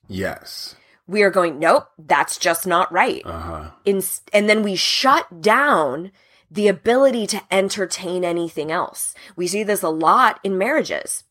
yes. 0.08 0.76
We 1.08 1.22
are 1.22 1.30
going, 1.30 1.60
nope, 1.60 1.88
that's 2.00 2.40
just 2.40 2.66
not 2.66 2.92
right. 2.92 3.22
Uh 3.24 3.40
huh. 3.40 3.72
In, 3.86 4.02
and 4.34 4.50
then 4.50 4.64
we 4.64 4.76
shut 4.76 5.40
down 5.40 6.12
the 6.50 6.68
ability 6.68 7.28
to 7.28 7.44
entertain 7.52 8.26
anything 8.26 8.72
else. 8.72 9.14
We 9.36 9.46
see 9.46 9.62
this 9.62 9.84
a 9.84 9.90
lot 9.90 10.40
in 10.44 10.58
marriages. 10.58 11.24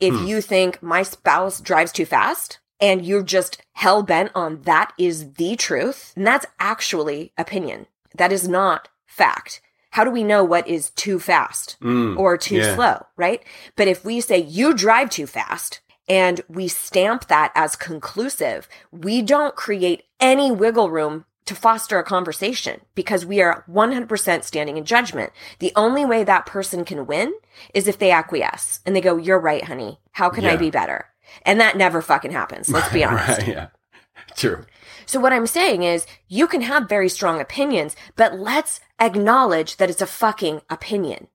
If 0.00 0.26
you 0.26 0.40
think 0.40 0.82
my 0.82 1.04
spouse 1.04 1.60
drives 1.60 1.92
too 1.92 2.04
fast 2.04 2.58
and 2.82 3.06
you're 3.06 3.22
just 3.22 3.62
hell 3.72 4.02
bent 4.02 4.32
on 4.34 4.60
that 4.62 4.92
is 4.98 5.34
the 5.34 5.56
truth, 5.56 6.12
and 6.16 6.26
that's 6.26 6.44
actually 6.58 7.32
opinion. 7.38 7.86
That 8.16 8.32
is 8.32 8.46
not 8.46 8.88
fact. 9.06 9.62
How 9.90 10.04
do 10.04 10.10
we 10.10 10.24
know 10.24 10.42
what 10.42 10.66
is 10.66 10.90
too 10.90 11.18
fast 11.18 11.76
Mm, 11.80 12.18
or 12.18 12.36
too 12.36 12.56
yeah. 12.56 12.74
slow, 12.74 13.06
right? 13.16 13.42
But 13.76 13.88
if 13.88 14.04
we 14.04 14.20
say 14.20 14.38
you 14.38 14.74
drive 14.74 15.10
too 15.10 15.26
fast 15.26 15.80
and 16.08 16.40
we 16.48 16.66
stamp 16.66 17.28
that 17.28 17.52
as 17.54 17.76
conclusive, 17.76 18.68
we 18.90 19.22
don't 19.22 19.54
create 19.54 20.04
any 20.18 20.50
wiggle 20.50 20.90
room 20.90 21.24
to 21.44 21.54
foster 21.54 21.98
a 21.98 22.04
conversation 22.04 22.80
because 22.94 23.26
we 23.26 23.42
are 23.42 23.64
100% 23.70 24.44
standing 24.44 24.76
in 24.76 24.84
judgment. 24.84 25.32
The 25.58 25.72
only 25.76 26.04
way 26.04 26.24
that 26.24 26.46
person 26.46 26.84
can 26.84 27.06
win 27.06 27.34
is 27.74 27.86
if 27.86 27.98
they 27.98 28.10
acquiesce 28.10 28.80
and 28.86 28.96
they 28.96 29.00
go, 29.00 29.16
You're 29.16 29.40
right, 29.40 29.64
honey. 29.64 30.00
How 30.12 30.30
can 30.30 30.46
I 30.46 30.56
be 30.56 30.70
better? 30.70 31.06
And 31.44 31.60
that 31.60 31.76
never 31.76 32.02
fucking 32.02 32.32
happens. 32.32 32.68
Let's 32.68 32.92
be 32.92 33.04
honest. 33.04 33.40
Right, 33.40 33.48
yeah. 33.48 33.68
True. 34.36 34.64
So 35.06 35.20
what 35.20 35.32
I'm 35.32 35.46
saying 35.46 35.82
is 35.82 36.06
you 36.28 36.46
can 36.46 36.62
have 36.62 36.88
very 36.88 37.08
strong 37.08 37.40
opinions, 37.40 37.96
but 38.16 38.38
let's 38.38 38.80
acknowledge 38.98 39.76
that 39.76 39.90
it's 39.90 40.02
a 40.02 40.06
fucking 40.06 40.62
opinion. 40.70 41.28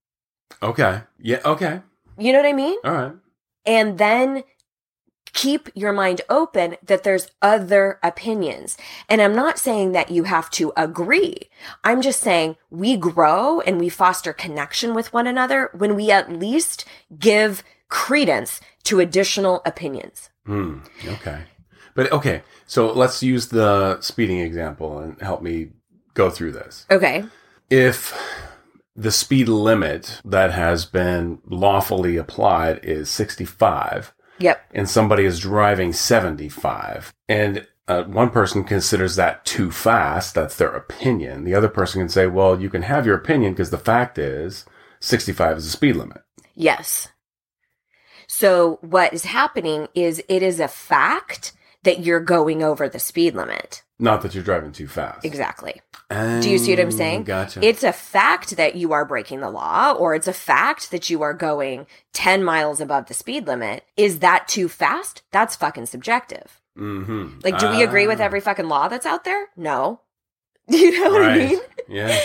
Okay. 0.64 1.02
Yeah. 1.20 1.42
Okay. 1.46 1.82
You 2.18 2.34
know 2.34 2.40
what 2.40 2.50
I 2.50 2.54
mean? 2.54 2.78
All 2.84 2.92
right. 2.94 3.14
And 3.66 3.98
then 3.98 4.44
keep 5.34 5.70
your 5.76 5.94
mind 5.94 6.22
open 6.30 6.78
that 6.82 7.04
there's 7.04 7.30
other 7.42 8.00
opinions. 8.02 8.78
And 9.08 9.22
I'm 9.22 9.36
not 9.36 9.60
saying 9.60 9.92
that 9.92 10.10
you 10.10 10.24
have 10.24 10.50
to 10.52 10.74
agree. 10.76 11.50
I'm 11.84 12.02
just 12.02 12.22
saying 12.22 12.56
we 12.72 12.98
grow 12.98 13.60
and 13.62 13.80
we 13.80 13.90
foster 13.90 14.34
connection 14.34 14.96
with 14.96 15.14
one 15.14 15.28
another 15.28 15.70
when 15.74 15.96
we 15.96 16.10
at 16.10 16.32
least 16.32 16.86
give 17.20 17.64
credence 17.90 18.60
to 18.84 19.00
additional 19.00 19.62
opinions. 19.66 20.30
Hmm. 20.46 20.80
Okay. 21.06 21.44
But 21.96 22.12
okay, 22.12 22.44
so 22.68 22.92
let's 22.92 23.24
use 23.24 23.48
the 23.48 24.00
speeding 24.02 24.40
example 24.40 25.00
and 25.00 25.20
help 25.22 25.42
me 25.42 25.70
go 26.14 26.30
through 26.30 26.52
this. 26.52 26.86
Okay. 26.92 27.24
If 27.70 28.14
the 28.96 29.12
speed 29.12 29.48
limit 29.48 30.22
that 30.26 30.52
has 30.52 30.86
been 30.86 31.40
lawfully 31.46 32.18
applied 32.18 32.80
is 32.84 33.10
65 33.10 34.14
Yep. 34.40 34.62
and 34.74 34.88
somebody 34.88 35.26
is 35.26 35.40
driving 35.40 35.94
75 35.94 37.14
and 37.28 37.68
uh, 37.88 38.04
one 38.04 38.30
person 38.30 38.64
considers 38.64 39.16
that 39.16 39.46
too 39.46 39.72
fast, 39.72 40.36
that's 40.36 40.58
their 40.58 40.70
opinion. 40.76 41.46
The 41.46 41.56
other 41.56 41.70
person 41.70 42.02
can 42.02 42.10
say, 42.10 42.28
well, 42.28 42.60
you 42.60 42.70
can 42.70 42.82
have 42.82 43.06
your 43.06 43.16
opinion 43.16 43.54
because 43.54 43.70
the 43.70 43.78
fact 43.78 44.18
is 44.18 44.66
65 45.00 45.58
is 45.58 45.64
the 45.66 45.72
speed 45.72 45.96
limit. 45.96 46.22
Yes. 46.54 47.08
So 48.38 48.78
what 48.82 49.14
is 49.14 49.26
happening 49.26 49.88
is 49.96 50.22
it 50.30 50.44
is 50.44 50.60
a 50.60 50.68
fact 50.68 51.54
that 51.82 52.02
you're 52.02 52.20
going 52.20 52.62
over 52.62 52.88
the 52.88 53.00
speed 53.00 53.34
limit. 53.34 53.82
Not 53.98 54.22
that 54.22 54.36
you're 54.36 54.44
driving 54.44 54.72
too 54.72 54.88
fast. 54.88 55.26
Exactly. 55.26 55.82
Do 56.12 56.48
you 56.48 56.60
see 56.60 56.72
what 56.72 56.80
I'm 56.80 56.92
saying? 56.92 57.24
Gotcha. 57.24 57.66
It's 57.66 57.82
a 57.82 57.92
fact 57.92 58.56
that 58.58 58.76
you 58.76 58.94
are 58.94 59.06
breaking 59.06 59.40
the 59.40 59.50
law, 59.50 59.94
or 59.94 60.14
it's 60.14 60.28
a 60.28 60.34
fact 60.34 60.92
that 60.92 61.10
you 61.10 61.24
are 61.24 61.34
going 61.34 61.88
10 62.14 62.44
miles 62.44 62.80
above 62.80 63.08
the 63.08 63.16
speed 63.16 63.48
limit. 63.48 63.84
Is 63.98 64.20
that 64.20 64.48
too 64.48 64.70
fast? 64.70 65.24
That's 65.32 65.56
fucking 65.56 65.88
subjective. 65.88 66.62
mm-hmm. 66.78 67.40
Like, 67.44 67.58
do 67.58 67.72
we 67.72 67.82
agree 67.82 68.06
with 68.06 68.22
every 68.22 68.40
fucking 68.40 68.70
law 68.70 68.88
that's 68.88 69.08
out 69.08 69.24
there? 69.24 69.48
No. 69.58 70.02
Do 70.70 70.78
you 70.86 71.04
know 71.04 71.10
what 71.10 71.24
I 71.24 71.38
mean? 71.40 71.60
Yeah. 71.90 72.20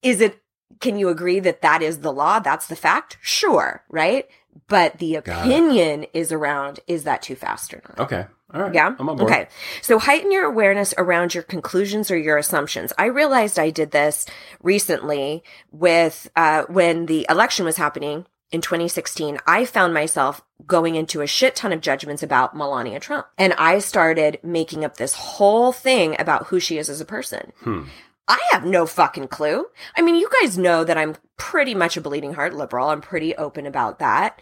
Is 0.00 0.20
it, 0.20 0.40
can 0.78 0.96
you 0.96 1.08
agree 1.08 1.40
that 1.40 1.62
that 1.62 1.82
is 1.82 2.02
the 2.02 2.12
law? 2.12 2.38
That's 2.38 2.68
the 2.68 2.76
fact? 2.76 3.18
Sure. 3.20 3.82
Right. 3.90 4.28
But 4.68 4.98
the 4.98 5.16
opinion 5.16 6.06
is 6.12 6.32
around, 6.32 6.80
is 6.86 7.04
that 7.04 7.22
too 7.22 7.36
fast 7.36 7.74
or 7.74 7.82
not? 7.88 8.00
Okay. 8.00 8.26
All 8.54 8.62
right. 8.62 8.74
Yeah. 8.74 8.94
I'm 8.98 9.08
on 9.08 9.16
board. 9.16 9.30
Okay. 9.30 9.48
So 9.82 9.98
heighten 9.98 10.30
your 10.30 10.44
awareness 10.44 10.94
around 10.96 11.34
your 11.34 11.42
conclusions 11.42 12.10
or 12.10 12.16
your 12.16 12.38
assumptions. 12.38 12.92
I 12.96 13.06
realized 13.06 13.58
I 13.58 13.70
did 13.70 13.90
this 13.90 14.24
recently 14.62 15.42
with 15.72 16.30
uh, 16.36 16.64
when 16.68 17.06
the 17.06 17.26
election 17.28 17.64
was 17.64 17.76
happening 17.76 18.26
in 18.52 18.60
2016. 18.60 19.38
I 19.46 19.64
found 19.64 19.92
myself 19.92 20.42
going 20.66 20.94
into 20.94 21.20
a 21.20 21.26
shit 21.26 21.56
ton 21.56 21.72
of 21.72 21.80
judgments 21.80 22.22
about 22.22 22.56
Melania 22.56 23.00
Trump, 23.00 23.26
and 23.36 23.52
I 23.54 23.80
started 23.80 24.38
making 24.42 24.84
up 24.84 24.96
this 24.96 25.14
whole 25.14 25.72
thing 25.72 26.16
about 26.18 26.46
who 26.46 26.60
she 26.60 26.78
is 26.78 26.88
as 26.88 27.00
a 27.00 27.04
person. 27.04 27.52
Hmm. 27.60 27.82
I 28.28 28.38
have 28.52 28.64
no 28.64 28.86
fucking 28.86 29.28
clue. 29.28 29.66
I 29.96 30.02
mean, 30.02 30.16
you 30.16 30.28
guys 30.40 30.58
know 30.58 30.82
that 30.84 30.98
I'm 30.98 31.16
pretty 31.36 31.74
much 31.74 31.96
a 31.96 32.00
bleeding 32.00 32.34
heart 32.34 32.54
liberal. 32.54 32.88
I'm 32.88 33.00
pretty 33.00 33.34
open 33.36 33.66
about 33.66 33.98
that. 34.00 34.40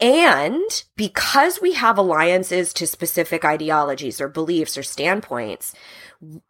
And 0.00 0.84
because 0.96 1.60
we 1.60 1.74
have 1.74 1.98
alliances 1.98 2.72
to 2.74 2.86
specific 2.86 3.44
ideologies 3.44 4.20
or 4.20 4.28
beliefs 4.28 4.78
or 4.78 4.82
standpoints, 4.82 5.74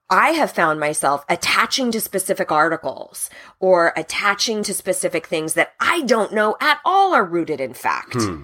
I 0.09 0.31
have 0.31 0.53
found 0.53 0.79
myself 0.81 1.25
attaching 1.29 1.91
to 1.93 2.01
specific 2.01 2.53
articles 2.53 3.29
or 3.59 3.93
attaching 3.97 4.63
to 4.65 4.73
specific 4.75 5.27
things 5.27 5.55
that 5.55 5.73
I 5.81 6.03
don't 6.03 6.33
know 6.33 6.57
at 6.61 6.79
all 6.85 7.13
are 7.13 7.25
rooted 7.25 7.61
in 7.61 7.75
fact, 7.75 8.15
Hmm. 8.15 8.43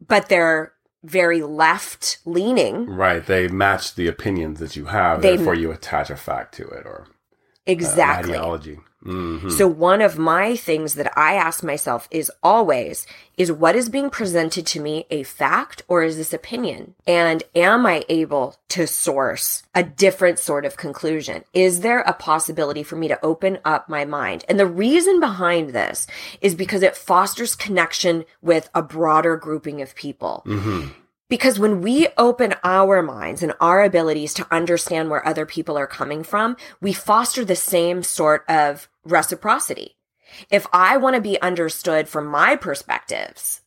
but 0.00 0.28
they're 0.28 0.72
very 1.04 1.42
left 1.42 2.18
leaning. 2.24 2.86
Right. 2.90 3.24
They 3.24 3.48
match 3.48 3.94
the 3.94 4.08
opinions 4.08 4.58
that 4.60 4.76
you 4.76 4.86
have, 4.86 5.22
They- 5.22 5.36
therefore 5.36 5.54
you 5.54 5.70
attach 5.70 6.10
a 6.10 6.16
fact 6.16 6.54
to 6.56 6.66
it 6.68 6.84
or 6.86 7.06
Exactly. 7.66 8.32
an 8.32 8.38
ideology. 8.38 8.78
hmm 9.02 9.48
So 9.50 9.66
one 9.68 10.02
of 10.02 10.18
my 10.18 10.56
things 10.56 10.94
that 10.94 11.16
I 11.16 11.34
ask 11.34 11.62
myself 11.62 12.08
is 12.10 12.30
always 12.42 13.06
is 13.36 13.52
what 13.52 13.76
is 13.76 13.88
being 13.88 14.10
presented 14.10 14.66
to 14.66 14.80
me 14.80 15.06
a 15.10 15.22
fact 15.22 15.82
or 15.86 16.02
is 16.02 16.16
this 16.16 16.32
opinion? 16.32 16.94
And 17.06 17.42
am 17.54 17.86
I 17.86 18.04
able 18.08 18.56
to 18.70 18.86
source 18.86 19.62
a 19.74 19.82
different 19.82 20.38
sort 20.38 20.64
of 20.64 20.76
conclusion? 20.76 21.44
Is 21.52 21.80
there 21.80 22.00
a 22.00 22.14
possibility 22.14 22.82
for 22.82 22.96
me 22.96 23.08
to 23.08 23.24
open 23.24 23.58
up 23.64 23.88
my 23.88 24.04
mind? 24.04 24.44
And 24.48 24.58
the 24.58 24.66
reason 24.66 25.20
behind 25.20 25.70
this 25.70 26.06
is 26.40 26.54
because 26.54 26.82
it 26.82 26.96
fosters 26.96 27.54
connection 27.54 28.24
with 28.42 28.70
a 28.74 28.82
broader 28.82 29.36
grouping 29.36 29.82
of 29.82 29.94
people. 29.94 30.42
hmm 30.46 30.86
Because 31.28 31.58
when 31.58 31.80
we 31.82 32.06
open 32.16 32.54
our 32.62 33.02
minds 33.02 33.42
and 33.42 33.52
our 33.60 33.82
abilities 33.82 34.32
to 34.34 34.46
understand 34.54 35.10
where 35.10 35.26
other 35.26 35.44
people 35.44 35.76
are 35.76 35.86
coming 35.86 36.22
from, 36.22 36.56
we 36.80 36.92
foster 36.92 37.44
the 37.44 37.56
same 37.56 38.02
sort 38.02 38.44
of 38.48 38.88
reciprocity. 39.04 39.96
If 40.50 40.66
I 40.72 40.96
want 40.96 41.16
to 41.16 41.20
be 41.22 41.40
understood 41.40 42.08
from 42.08 42.26
my 42.26 42.54
perspectives 42.56 43.62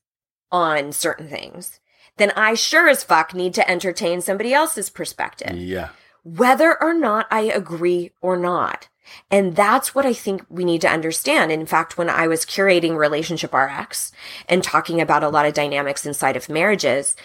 on 0.51 0.91
certain 0.93 1.27
things, 1.27 1.79
then 2.17 2.31
I 2.35 2.53
sure 2.53 2.87
as 2.87 3.03
fuck 3.03 3.33
need 3.33 3.53
to 3.55 3.69
entertain 3.69 4.21
somebody 4.21 4.53
else's 4.53 4.89
perspective 4.89 5.55
Yeah. 5.57 5.89
whether 6.23 6.81
or 6.81 6.93
not 6.93 7.27
I 7.31 7.41
agree 7.41 8.11
or 8.21 8.37
not. 8.37 8.87
And 9.31 9.55
that's 9.55 9.93
what 9.93 10.05
I 10.05 10.13
think 10.13 10.43
we 10.49 10.65
need 10.65 10.81
to 10.81 10.89
understand. 10.89 11.51
In 11.51 11.65
fact, 11.65 11.97
when 11.97 12.09
I 12.09 12.27
was 12.27 12.45
curating 12.45 12.97
Relationship 12.97 13.53
RX 13.53 14.11
and 14.47 14.63
talking 14.63 15.01
about 15.01 15.23
a 15.23 15.29
lot 15.29 15.45
of 15.45 15.53
dynamics 15.53 16.05
inside 16.05 16.35
of 16.35 16.49
marriages, 16.49 17.15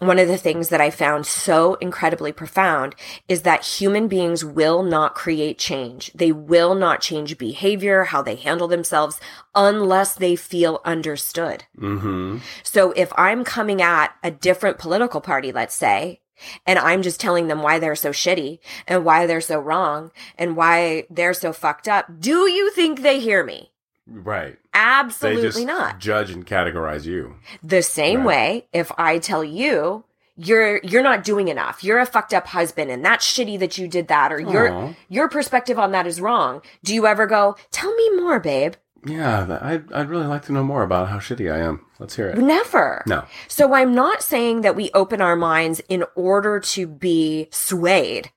one 0.00 0.18
of 0.18 0.28
the 0.28 0.38
things 0.38 0.70
that 0.70 0.80
I 0.80 0.88
found 0.88 1.26
so 1.26 1.74
incredibly 1.74 2.32
profound 2.32 2.94
is 3.28 3.42
that 3.42 3.66
human 3.66 4.08
beings 4.08 4.42
will 4.42 4.82
not 4.82 5.14
create 5.14 5.58
change. 5.58 6.10
They 6.14 6.32
will 6.32 6.74
not 6.74 7.02
change 7.02 7.36
behavior, 7.36 8.04
how 8.04 8.22
they 8.22 8.36
handle 8.36 8.66
themselves, 8.66 9.20
unless 9.54 10.14
they 10.14 10.36
feel 10.36 10.80
understood. 10.86 11.64
hmm 11.78 12.38
So 12.62 12.92
if 12.92 13.12
I'm 13.16 13.44
coming 13.44 13.82
at 13.82 14.14
a 14.22 14.30
different 14.30 14.78
political 14.78 15.20
party, 15.20 15.52
let's 15.52 15.74
say, 15.74 16.20
and 16.66 16.78
I'm 16.78 17.02
just 17.02 17.20
telling 17.20 17.48
them 17.48 17.62
why 17.62 17.78
they're 17.78 17.96
so 17.96 18.10
shitty 18.10 18.58
and 18.86 19.04
why 19.04 19.26
they're 19.26 19.40
so 19.40 19.58
wrong 19.58 20.10
and 20.38 20.56
why 20.56 21.06
they're 21.10 21.34
so 21.34 21.52
fucked 21.52 21.88
up, 21.88 22.20
do 22.20 22.48
you 22.50 22.70
think 22.70 23.02
they 23.02 23.18
hear 23.20 23.44
me? 23.44 23.70
Right. 24.06 24.58
Absolutely 24.74 25.42
they 25.42 25.48
just 25.48 25.66
not. 25.66 25.98
judge 26.00 26.30
and 26.30 26.46
categorize 26.46 27.04
you. 27.04 27.36
The 27.62 27.82
same 27.82 28.20
Right. 28.20 28.26
way, 28.26 28.66
if 28.72 28.90
I 28.98 29.18
tell 29.18 29.44
you, 29.44 30.04
you're 30.36 30.78
you're 30.82 31.02
not 31.02 31.22
doing 31.22 31.48
enough. 31.48 31.84
You're 31.84 31.98
a 31.98 32.06
fucked 32.06 32.32
up 32.32 32.46
husband 32.46 32.90
and 32.90 33.04
that's 33.04 33.26
shitty 33.30 33.58
that 33.58 33.76
you 33.76 33.86
did 33.86 34.08
that 34.08 34.32
or 34.32 34.40
Aw. 34.40 34.50
your 34.50 34.96
your 35.08 35.28
perspective 35.28 35.78
on 35.78 35.92
that 35.92 36.06
is 36.06 36.20
wrong. 36.20 36.62
Do 36.82 36.94
you 36.94 37.06
ever 37.06 37.26
go, 37.26 37.56
"Tell 37.70 37.94
me 37.94 38.10
more, 38.16 38.40
babe?" 38.40 38.74
Yeah, 39.04 39.58
I'd, 39.62 39.92
I'd 39.92 40.10
really 40.10 40.26
like 40.26 40.42
to 40.42 40.52
know 40.52 40.62
more 40.62 40.82
about 40.82 41.08
how 41.08 41.18
shitty 41.18 41.52
I 41.52 41.58
am. 41.58 41.86
Let's 41.98 42.16
hear 42.16 42.28
it. 42.28 42.38
Never. 42.38 43.02
No. 43.06 43.24
So 43.48 43.74
I'm 43.74 43.94
not 43.94 44.22
saying 44.22 44.60
that 44.60 44.76
we 44.76 44.90
open 44.92 45.20
our 45.20 45.36
minds 45.36 45.80
in 45.88 46.04
order 46.14 46.60
to 46.60 46.86
be 46.86 47.48
swayed. 47.50 48.30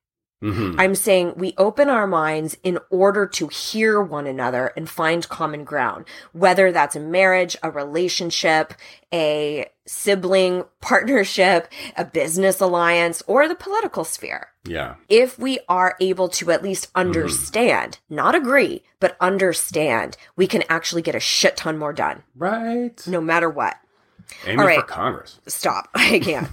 Hmm 0.43 0.75
I'm 0.79 0.95
saying 0.95 1.33
we 1.37 1.53
open 1.57 1.87
our 1.89 2.05
minds 2.07 2.57
in 2.63 2.77
order 2.89 3.25
to 3.27 3.47
hear 3.47 4.01
one 4.01 4.27
another 4.27 4.73
and 4.75 4.89
find 4.89 5.27
common 5.29 5.63
ground, 5.63 6.05
whether 6.33 6.71
that's 6.71 6.95
a 6.95 6.99
marriage, 6.99 7.55
a 7.63 7.71
relationship, 7.71 8.73
a 9.13 9.67
sibling 9.85 10.65
partnership, 10.81 11.67
a 11.95 12.03
business 12.05 12.59
alliance, 12.59 13.23
or 13.27 13.47
the 13.47 13.55
political 13.55 14.03
sphere. 14.03 14.49
Yeah. 14.65 14.95
If 15.09 15.37
we 15.39 15.59
are 15.69 15.95
able 15.99 16.29
to 16.29 16.51
at 16.51 16.63
least 16.63 16.89
understand, 16.95 17.99
not 18.09 18.35
agree, 18.35 18.83
but 18.99 19.15
understand, 19.19 20.17
we 20.35 20.47
can 20.47 20.63
actually 20.69 21.01
get 21.01 21.15
a 21.15 21.19
shit 21.19 21.57
ton 21.57 21.77
more 21.77 21.93
done, 21.93 22.23
Right. 22.35 23.01
no 23.07 23.19
matter 23.21 23.49
what. 23.49 23.75
Aiming 24.45 24.59
All 24.61 24.75
for. 24.75 24.81
Congress. 24.83 25.39
stop. 25.47 25.89
I 25.95 26.19
can't. 26.19 26.47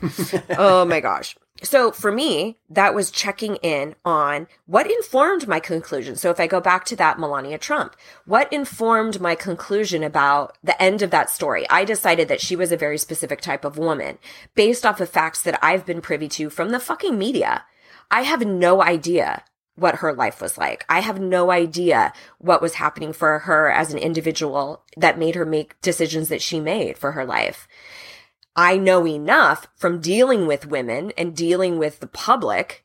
oh 0.59 0.85
my 0.85 1.00
gosh. 1.00 1.37
So 1.62 1.92
for 1.92 2.10
me, 2.10 2.58
that 2.68 2.94
was 2.94 3.10
checking 3.10 3.56
in 3.56 3.94
on 4.04 4.46
what 4.66 4.90
informed 4.90 5.46
my 5.46 5.60
conclusion. 5.60 6.16
So 6.16 6.30
if 6.30 6.40
I 6.40 6.46
go 6.46 6.60
back 6.60 6.84
to 6.86 6.96
that 6.96 7.18
Melania 7.18 7.58
Trump, 7.58 7.96
what 8.24 8.52
informed 8.52 9.20
my 9.20 9.34
conclusion 9.34 10.02
about 10.02 10.56
the 10.64 10.80
end 10.82 11.02
of 11.02 11.10
that 11.10 11.30
story? 11.30 11.68
I 11.68 11.84
decided 11.84 12.28
that 12.28 12.40
she 12.40 12.56
was 12.56 12.72
a 12.72 12.76
very 12.76 12.98
specific 12.98 13.40
type 13.40 13.64
of 13.64 13.78
woman 13.78 14.18
based 14.54 14.86
off 14.86 15.00
of 15.00 15.10
facts 15.10 15.42
that 15.42 15.58
I've 15.62 15.84
been 15.84 16.00
privy 16.00 16.28
to 16.30 16.50
from 16.50 16.70
the 16.70 16.80
fucking 16.80 17.18
media. 17.18 17.64
I 18.10 18.22
have 18.22 18.44
no 18.44 18.82
idea 18.82 19.44
what 19.76 19.96
her 19.96 20.12
life 20.12 20.42
was 20.42 20.58
like. 20.58 20.84
I 20.88 21.00
have 21.00 21.20
no 21.20 21.50
idea 21.50 22.12
what 22.38 22.60
was 22.60 22.74
happening 22.74 23.12
for 23.12 23.40
her 23.40 23.70
as 23.70 23.92
an 23.92 23.98
individual 23.98 24.84
that 24.96 25.18
made 25.18 25.34
her 25.34 25.46
make 25.46 25.80
decisions 25.80 26.28
that 26.28 26.42
she 26.42 26.60
made 26.60 26.98
for 26.98 27.12
her 27.12 27.24
life. 27.24 27.66
I 28.56 28.76
know 28.76 29.06
enough 29.06 29.68
from 29.76 30.00
dealing 30.00 30.46
with 30.46 30.66
women 30.66 31.12
and 31.16 31.36
dealing 31.36 31.78
with 31.78 32.00
the 32.00 32.06
public 32.06 32.84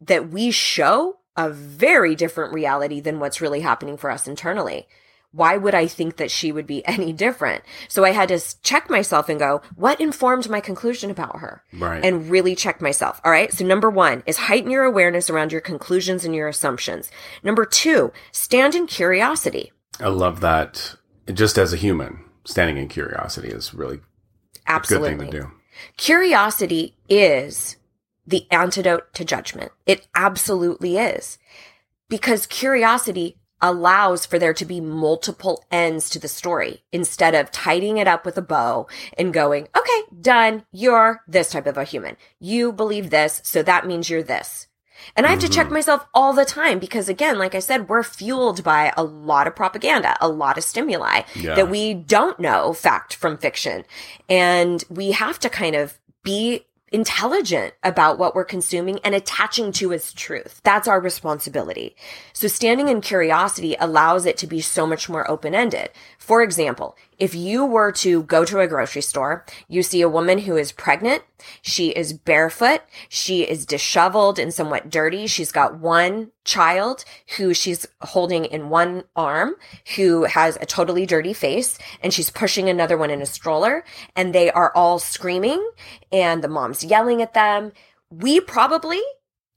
that 0.00 0.30
we 0.30 0.50
show 0.50 1.18
a 1.36 1.50
very 1.50 2.14
different 2.14 2.52
reality 2.52 3.00
than 3.00 3.20
what's 3.20 3.40
really 3.40 3.60
happening 3.60 3.96
for 3.96 4.10
us 4.10 4.26
internally. 4.26 4.86
Why 5.32 5.58
would 5.58 5.74
I 5.74 5.86
think 5.86 6.16
that 6.16 6.30
she 6.30 6.50
would 6.50 6.66
be 6.66 6.86
any 6.86 7.12
different? 7.12 7.62
So 7.88 8.04
I 8.04 8.12
had 8.12 8.28
to 8.28 8.40
check 8.62 8.88
myself 8.88 9.28
and 9.28 9.38
go, 9.38 9.60
what 9.74 10.00
informed 10.00 10.48
my 10.48 10.60
conclusion 10.60 11.10
about 11.10 11.40
her? 11.40 11.62
Right. 11.72 12.04
And 12.04 12.30
really 12.30 12.54
check 12.54 12.80
myself. 12.80 13.20
All 13.24 13.30
right. 13.30 13.52
So 13.52 13.64
number 13.64 13.90
one 13.90 14.22
is 14.26 14.36
heighten 14.36 14.70
your 14.70 14.84
awareness 14.84 15.28
around 15.28 15.52
your 15.52 15.60
conclusions 15.60 16.24
and 16.24 16.34
your 16.34 16.48
assumptions. 16.48 17.10
Number 17.42 17.64
two, 17.64 18.12
stand 18.32 18.74
in 18.74 18.86
curiosity. 18.86 19.72
I 20.00 20.08
love 20.08 20.40
that. 20.40 20.96
Just 21.32 21.58
as 21.58 21.72
a 21.72 21.76
human, 21.76 22.20
standing 22.44 22.76
in 22.76 22.88
curiosity 22.88 23.48
is 23.48 23.74
really 23.74 24.00
Absolutely. 24.66 25.10
good 25.10 25.18
thing 25.18 25.30
to 25.30 25.40
do. 25.40 25.50
Curiosity 25.96 26.94
is 27.08 27.76
the 28.26 28.46
antidote 28.50 29.12
to 29.14 29.24
judgment. 29.24 29.72
It 29.86 30.06
absolutely 30.14 30.96
is. 30.98 31.38
Because 32.08 32.46
curiosity 32.46 33.36
allows 33.60 34.26
for 34.26 34.38
there 34.38 34.54
to 34.54 34.64
be 34.64 34.80
multiple 34.80 35.64
ends 35.70 36.10
to 36.10 36.18
the 36.18 36.28
story 36.28 36.82
instead 36.92 37.34
of 37.34 37.50
tidying 37.50 37.96
it 37.98 38.06
up 38.06 38.24
with 38.26 38.36
a 38.36 38.42
bow 38.42 38.86
and 39.16 39.32
going, 39.32 39.68
okay, 39.76 40.02
done. 40.20 40.64
You're 40.72 41.22
this 41.26 41.50
type 41.50 41.66
of 41.66 41.76
a 41.76 41.84
human. 41.84 42.16
You 42.38 42.72
believe 42.72 43.10
this. 43.10 43.40
So 43.44 43.62
that 43.62 43.86
means 43.86 44.10
you're 44.10 44.22
this. 44.22 44.68
And 45.16 45.26
I 45.26 45.30
have 45.30 45.38
to 45.40 45.48
check 45.48 45.70
myself 45.70 46.06
all 46.14 46.32
the 46.32 46.44
time 46.44 46.78
because 46.78 47.08
again, 47.08 47.38
like 47.38 47.54
I 47.54 47.60
said, 47.60 47.88
we're 47.88 48.02
fueled 48.02 48.62
by 48.64 48.92
a 48.96 49.02
lot 49.04 49.46
of 49.46 49.56
propaganda, 49.56 50.16
a 50.20 50.28
lot 50.28 50.58
of 50.58 50.64
stimuli 50.64 51.22
Yeah. 51.34 51.54
that 51.54 51.70
we 51.70 51.94
don't 51.94 52.38
know 52.40 52.72
fact 52.72 53.14
from 53.14 53.38
fiction. 53.38 53.84
And 54.28 54.84
we 54.90 55.12
have 55.12 55.38
to 55.40 55.48
kind 55.48 55.74
of 55.76 55.98
be 56.22 56.66
intelligent 56.92 57.74
about 57.82 58.16
what 58.18 58.34
we're 58.34 58.44
consuming 58.44 59.00
and 59.04 59.14
attaching 59.14 59.72
to 59.72 59.92
as 59.92 60.12
truth. 60.12 60.60
That's 60.62 60.86
our 60.86 61.00
responsibility. 61.00 61.96
So 62.32 62.46
standing 62.48 62.88
in 62.88 63.00
curiosity 63.00 63.76
allows 63.80 64.24
it 64.24 64.36
to 64.38 64.46
be 64.46 64.60
so 64.60 64.86
much 64.86 65.08
more 65.08 65.28
open-ended. 65.28 65.90
For 66.18 66.42
example, 66.42 66.96
if 67.18 67.34
you 67.34 67.64
were 67.64 67.92
to 67.92 68.22
go 68.24 68.44
to 68.44 68.60
a 68.60 68.66
grocery 68.66 69.02
store, 69.02 69.44
you 69.68 69.82
see 69.82 70.02
a 70.02 70.08
woman 70.08 70.38
who 70.38 70.56
is 70.56 70.72
pregnant, 70.72 71.22
she 71.62 71.90
is 71.90 72.12
barefoot, 72.12 72.82
she 73.08 73.42
is 73.42 73.64
disheveled 73.64 74.38
and 74.38 74.52
somewhat 74.52 74.90
dirty. 74.90 75.26
She's 75.26 75.52
got 75.52 75.78
one 75.78 76.30
child 76.44 77.04
who 77.36 77.54
she's 77.54 77.86
holding 78.02 78.44
in 78.44 78.68
one 78.68 79.04
arm, 79.14 79.54
who 79.96 80.24
has 80.24 80.56
a 80.60 80.66
totally 80.66 81.06
dirty 81.06 81.32
face, 81.32 81.78
and 82.02 82.12
she's 82.12 82.30
pushing 82.30 82.68
another 82.68 82.98
one 82.98 83.10
in 83.10 83.22
a 83.22 83.26
stroller, 83.26 83.84
and 84.14 84.34
they 84.34 84.50
are 84.50 84.72
all 84.74 84.98
screaming, 84.98 85.66
and 86.12 86.42
the 86.42 86.48
mom's 86.48 86.84
yelling 86.84 87.22
at 87.22 87.34
them. 87.34 87.72
We 88.10 88.40
probably, 88.40 89.02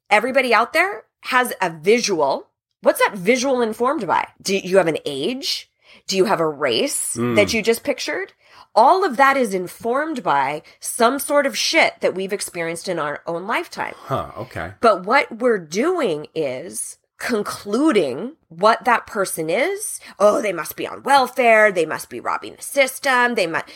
everybody 0.10 0.54
out 0.54 0.74
there, 0.74 1.04
has 1.24 1.54
a 1.62 1.70
visual. 1.70 2.48
What's 2.82 3.00
that 3.00 3.18
visual 3.18 3.62
informed 3.62 4.08
by? 4.08 4.30
Do 4.42 4.58
you 4.58 4.78
have 4.78 4.88
an 4.88 5.00
age? 5.06 5.69
Do 6.10 6.18
you 6.18 6.26
have 6.26 6.40
a 6.40 6.48
race 6.48 7.14
hmm. 7.14 7.36
that 7.36 7.54
you 7.54 7.62
just 7.62 7.84
pictured? 7.84 8.34
All 8.74 9.06
of 9.06 9.16
that 9.18 9.38
is 9.38 9.54
informed 9.54 10.24
by 10.24 10.64
some 10.80 11.20
sort 11.20 11.46
of 11.46 11.56
shit 11.56 12.02
that 12.02 12.16
we've 12.16 12.34
experienced 12.34 12.90
in 12.90 12.98
our 12.98 13.22
own 13.28 13.46
lifetime. 13.46 13.94
Huh. 13.96 14.32
Okay. 14.38 14.74
But 14.82 15.06
what 15.06 15.40
we're 15.40 15.60
doing 15.60 16.28
is 16.34 16.98
concluding 17.20 18.38
what 18.48 18.86
that 18.86 19.06
person 19.06 19.52
is. 19.52 20.00
Oh, 20.18 20.42
they 20.42 20.54
must 20.54 20.76
be 20.76 20.88
on 20.88 21.04
welfare. 21.04 21.72
They 21.72 21.86
must 21.86 22.10
be 22.10 22.20
robbing 22.20 22.56
the 22.56 22.64
system. 22.64 23.36
They 23.36 23.46
might, 23.46 23.70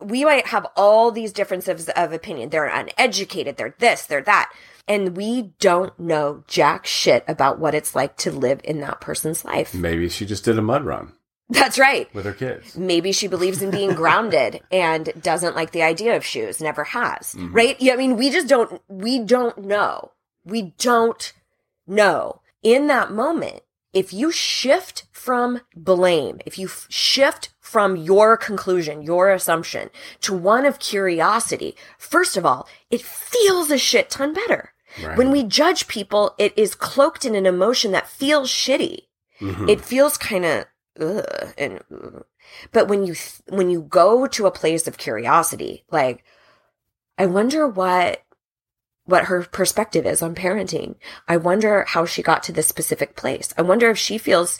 we 0.00 0.24
might 0.24 0.46
have 0.46 0.66
all 0.76 1.10
these 1.10 1.32
differences 1.32 1.88
of 1.88 2.12
opinion. 2.12 2.50
They're 2.50 2.66
uneducated. 2.66 3.56
They're 3.56 3.74
this, 3.78 4.06
they're 4.06 4.22
that. 4.22 4.52
And 4.86 5.16
we 5.16 5.52
don't 5.58 5.98
know 5.98 6.44
jack 6.46 6.86
shit 6.86 7.24
about 7.26 7.58
what 7.58 7.74
it's 7.74 7.96
like 7.96 8.16
to 8.18 8.30
live 8.30 8.60
in 8.62 8.80
that 8.80 9.00
person's 9.00 9.44
life. 9.44 9.74
Maybe 9.74 10.08
she 10.08 10.26
just 10.26 10.44
did 10.44 10.58
a 10.58 10.62
mud 10.62 10.84
run 10.84 11.12
That's 11.48 11.78
right. 11.78 12.12
with 12.14 12.24
her 12.24 12.32
kids. 12.32 12.76
Maybe 12.76 13.12
she 13.12 13.26
believes 13.26 13.60
in 13.62 13.70
being 13.70 13.94
grounded 13.94 14.60
and 14.70 15.12
doesn't 15.20 15.54
like 15.56 15.72
the 15.72 15.82
idea 15.82 16.16
of 16.16 16.24
shoes, 16.24 16.60
never 16.60 16.84
has. 16.84 17.34
Right? 17.38 17.78
Yeah, 17.80 17.92
I 17.94 17.96
mean, 17.96 18.16
we 18.16 18.30
just 18.30 18.48
don't, 18.48 18.80
we 18.88 19.18
don't 19.18 19.58
know. 19.58 20.12
We 20.44 20.72
don't 20.78 21.32
know. 21.86 22.40
In 22.62 22.86
that 22.86 23.12
moment, 23.12 23.62
if 23.92 24.12
you 24.14 24.32
shift 24.32 25.04
from 25.12 25.60
blame, 25.76 26.40
if 26.46 26.58
you 26.58 26.68
f- 26.68 26.86
shift 26.88 27.50
from 27.60 27.96
your 27.96 28.36
conclusion, 28.36 29.02
your 29.02 29.30
assumption 29.30 29.90
to 30.22 30.34
one 30.34 30.64
of 30.64 30.78
curiosity, 30.78 31.76
first 31.98 32.36
of 32.36 32.46
all, 32.46 32.66
it 32.90 33.02
feels 33.02 33.70
a 33.70 33.76
shit 33.78 34.08
ton 34.08 34.32
better. 34.32 34.72
Right. 35.02 35.16
When 35.18 35.30
we 35.30 35.42
judge 35.44 35.88
people, 35.88 36.34
it 36.38 36.52
is 36.56 36.74
cloaked 36.74 37.24
in 37.24 37.34
an 37.34 37.46
emotion 37.46 37.92
that 37.92 38.08
feels 38.08 38.48
shitty. 38.50 39.00
Mhm. 39.40 39.68
It 39.68 39.80
feels 39.82 40.16
kind 40.16 40.44
of 40.44 40.64
ugh 41.00 41.54
and 41.56 41.82
but 42.72 42.88
when 42.88 43.06
you 43.06 43.14
th- 43.14 43.42
when 43.48 43.70
you 43.70 43.82
go 43.82 44.26
to 44.26 44.46
a 44.46 44.50
place 44.50 44.86
of 44.86 44.98
curiosity, 44.98 45.84
like 45.90 46.24
I 47.18 47.26
wonder 47.26 47.66
what 47.66 48.22
what 49.04 49.24
her 49.24 49.42
perspective 49.42 50.06
is 50.06 50.22
on 50.22 50.34
parenting. 50.34 50.96
I 51.26 51.36
wonder 51.36 51.84
how 51.88 52.04
she 52.04 52.22
got 52.22 52.42
to 52.44 52.52
this 52.52 52.68
specific 52.68 53.16
place. 53.16 53.52
I 53.56 53.62
wonder 53.62 53.90
if 53.90 53.98
she 53.98 54.18
feels 54.18 54.58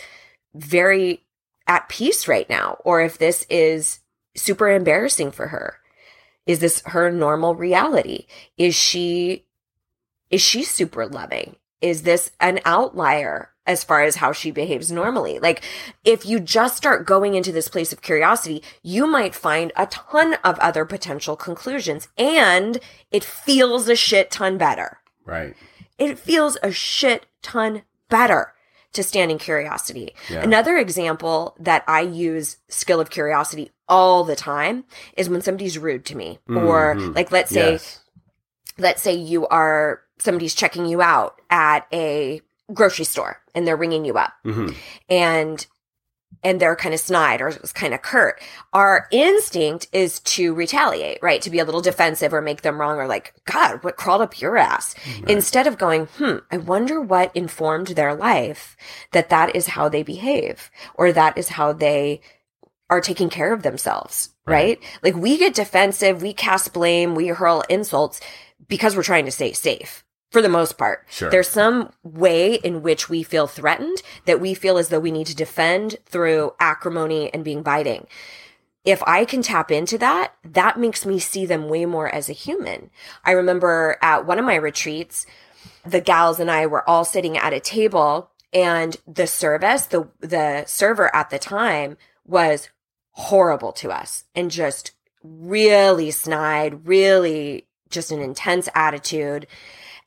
very 0.55 1.25
at 1.67 1.89
peace 1.89 2.27
right 2.27 2.49
now 2.51 2.79
or 2.85 3.01
if 3.01 3.19
this 3.19 3.47
is 3.49 4.01
super 4.35 4.69
embarrassing 4.69 5.31
for 5.31 5.49
her. 5.49 5.79
Is 6.47 6.59
this 6.59 6.83
her 6.87 7.11
normal 7.11 7.55
reality? 7.55 8.27
Is 8.57 8.75
she 8.75 9.47
is 10.31 10.41
she 10.41 10.65
super 10.65 11.07
loving? 11.07 11.57
Is 11.83 12.03
this 12.05 12.31
an 12.41 12.61
outlier 12.65 13.51
as 13.67 13.85
far 13.85 14.03
as 14.03 14.17
how 14.17 14.33
she 14.33 14.51
behaves 14.51 14.91
normally? 14.91 15.39
Like, 15.39 15.63
if 16.05 16.25
you 16.25 16.41
just 16.41 16.77
start 16.77 17.05
going 17.07 17.35
into 17.35 17.53
this 17.53 17.69
place 17.69 17.93
of 17.93 18.01
curiosity, 18.03 18.63
you 18.83 19.07
might 19.07 19.35
find 19.35 19.73
a 19.77 19.87
ton 19.87 20.35
of 20.45 20.59
other 20.61 20.85
potential 20.85 21.37
conclusions 21.37 22.09
and 22.17 22.79
it 23.11 23.25
feels 23.25 23.89
a 23.89 23.97
shit 23.97 24.31
ton 24.31 24.57
better. 24.59 24.99
Right. 25.27 25.55
It 25.99 26.19
feels 26.19 26.57
a 26.63 26.73
shit 26.73 27.27
ton 27.43 27.83
better 28.09 28.55
to 28.93 29.03
stand 29.03 29.31
in 29.31 29.39
curiosity. 29.39 30.15
Yeah. 30.29 30.43
Another 30.43 30.77
example 30.77 31.57
that 31.59 31.83
I 31.89 32.03
use 32.03 32.59
skill 32.69 33.01
of 33.01 33.09
curiosity 33.11 33.71
all 33.89 34.23
the 34.23 34.37
time 34.37 34.85
is 35.17 35.29
when 35.31 35.41
somebody's 35.41 35.79
rude 35.79 36.05
to 36.07 36.17
me 36.17 36.39
or 36.49 36.95
Mhm. 36.95 37.15
like, 37.15 37.33
let's 37.33 37.51
say, 37.51 37.73
Yes. 37.73 38.01
Let's 38.79 39.03
say 39.03 39.15
you 39.15 39.47
are 39.49 40.01
somebody's 40.19 40.55
checking 40.55 40.87
you 40.87 41.03
out 41.03 41.41
at 41.51 41.87
a 41.93 42.41
grocery 42.73 43.05
store 43.05 43.39
and 43.55 43.67
they're 43.67 43.77
ringing 43.77 44.05
you 44.05 44.15
up. 44.19 44.33
Mhm. 44.45 44.75
and 45.09 45.67
and 46.45 46.59
they're 46.59 46.75
kind 46.75 46.93
of 46.95 46.99
snide 46.99 47.41
or 47.41 47.49
it 47.49 47.61
was 47.61 47.73
kind 47.73 47.95
of 47.95 48.03
curt. 48.03 48.41
Our 48.73 49.07
instinct 49.13 49.87
is 49.93 50.19
to 50.21 50.55
retaliate 50.55 51.19
right? 51.23 51.41
To 51.43 51.51
be 51.51 51.59
a 51.59 51.65
little 51.65 51.83
defensive 51.83 52.33
or 52.33 52.41
make 52.41 52.63
them 52.63 52.81
wrong 52.81 52.99
or 52.99 53.07
like 53.07 53.35
god 53.45 53.85
what 53.85 53.97
crawled 53.97 54.23
up 54.23 54.41
your 54.41 54.57
ass? 54.57 54.95
Instead 55.29 55.67
of 55.67 55.79
going 55.79 56.07
hmm 56.17 56.37
i 56.51 56.57
wonder 56.57 57.01
what 57.01 57.31
informed 57.37 57.89
their 57.89 58.15
life 58.15 58.77
that 59.13 59.29
that 59.29 59.55
is 59.55 59.69
how 59.69 59.89
they 59.89 60.03
behave 60.03 60.71
or 60.95 61.13
that 61.13 61.37
is 61.37 61.51
how 61.51 61.73
they 61.73 62.21
are 62.91 63.01
taking 63.01 63.29
care 63.31 63.53
of 63.53 63.63
themselves 63.63 64.31
right, 64.47 64.79
like 65.05 65.15
we 65.15 65.39
get 65.39 65.55
defensive 65.55 66.23
we 66.23 66.33
cast 66.33 66.73
blame 66.73 67.15
we 67.15 67.29
hurl 67.29 67.63
insults 67.69 68.21
because 68.73 68.97
we're 68.97 69.03
trying 69.03 69.27
to 69.27 69.31
stay 69.31 69.53
safe 69.53 70.03
for 70.31 70.41
the 70.41 70.49
most 70.49 70.79
part. 70.79 71.05
Sure. 71.11 71.29
There's 71.29 71.47
some 71.47 71.93
way 72.03 72.55
in 72.55 72.81
which 72.81 73.11
we 73.11 73.23
feel 73.23 73.47
threatened 73.47 74.01
that 74.25 74.41
we 74.41 74.55
feel 74.55 74.79
as 74.79 74.89
though 74.89 74.99
we 74.99 75.11
need 75.11 75.27
to 75.27 75.37
defend 75.37 75.97
through 76.07 76.55
acrimony 76.59 77.31
and 77.35 77.45
being 77.45 77.63
biting. 77.63 78.07
If 78.83 79.03
I 79.07 79.27
can 79.27 79.43
tap 79.43 79.71
into 79.71 79.99
that, 79.99 80.33
that 80.43 80.79
makes 80.79 81.05
me 81.05 81.19
see 81.19 81.45
them 81.45 81.69
way 81.69 81.85
more 81.85 82.09
as 82.09 82.31
a 82.31 82.33
human. 82.33 82.89
I 83.27 83.33
remember 83.33 83.99
at 84.01 84.25
one 84.25 84.39
of 84.39 84.47
my 84.47 84.55
retreats, 84.55 85.27
the 85.85 86.01
gals 86.01 86.41
and 86.41 86.51
I 86.51 86.65
were 86.65 86.89
all 86.89 87.05
sitting 87.05 87.37
at 87.37 87.53
a 87.53 87.61
table 87.61 88.31
and 88.55 88.97
the 89.07 89.27
service, 89.27 89.85
the 89.85 90.09
the 90.21 90.65
server 90.65 91.15
at 91.15 91.29
the 91.29 91.39
time 91.39 91.99
was 92.25 92.71
horrible 93.11 93.73
to 93.73 93.91
us 93.91 94.25
and 94.35 94.51
just 94.51 94.93
really 95.23 96.11
snide, 96.11 96.87
really 96.87 97.67
just 97.93 98.11
an 98.11 98.21
intense 98.21 98.69
attitude. 98.75 99.47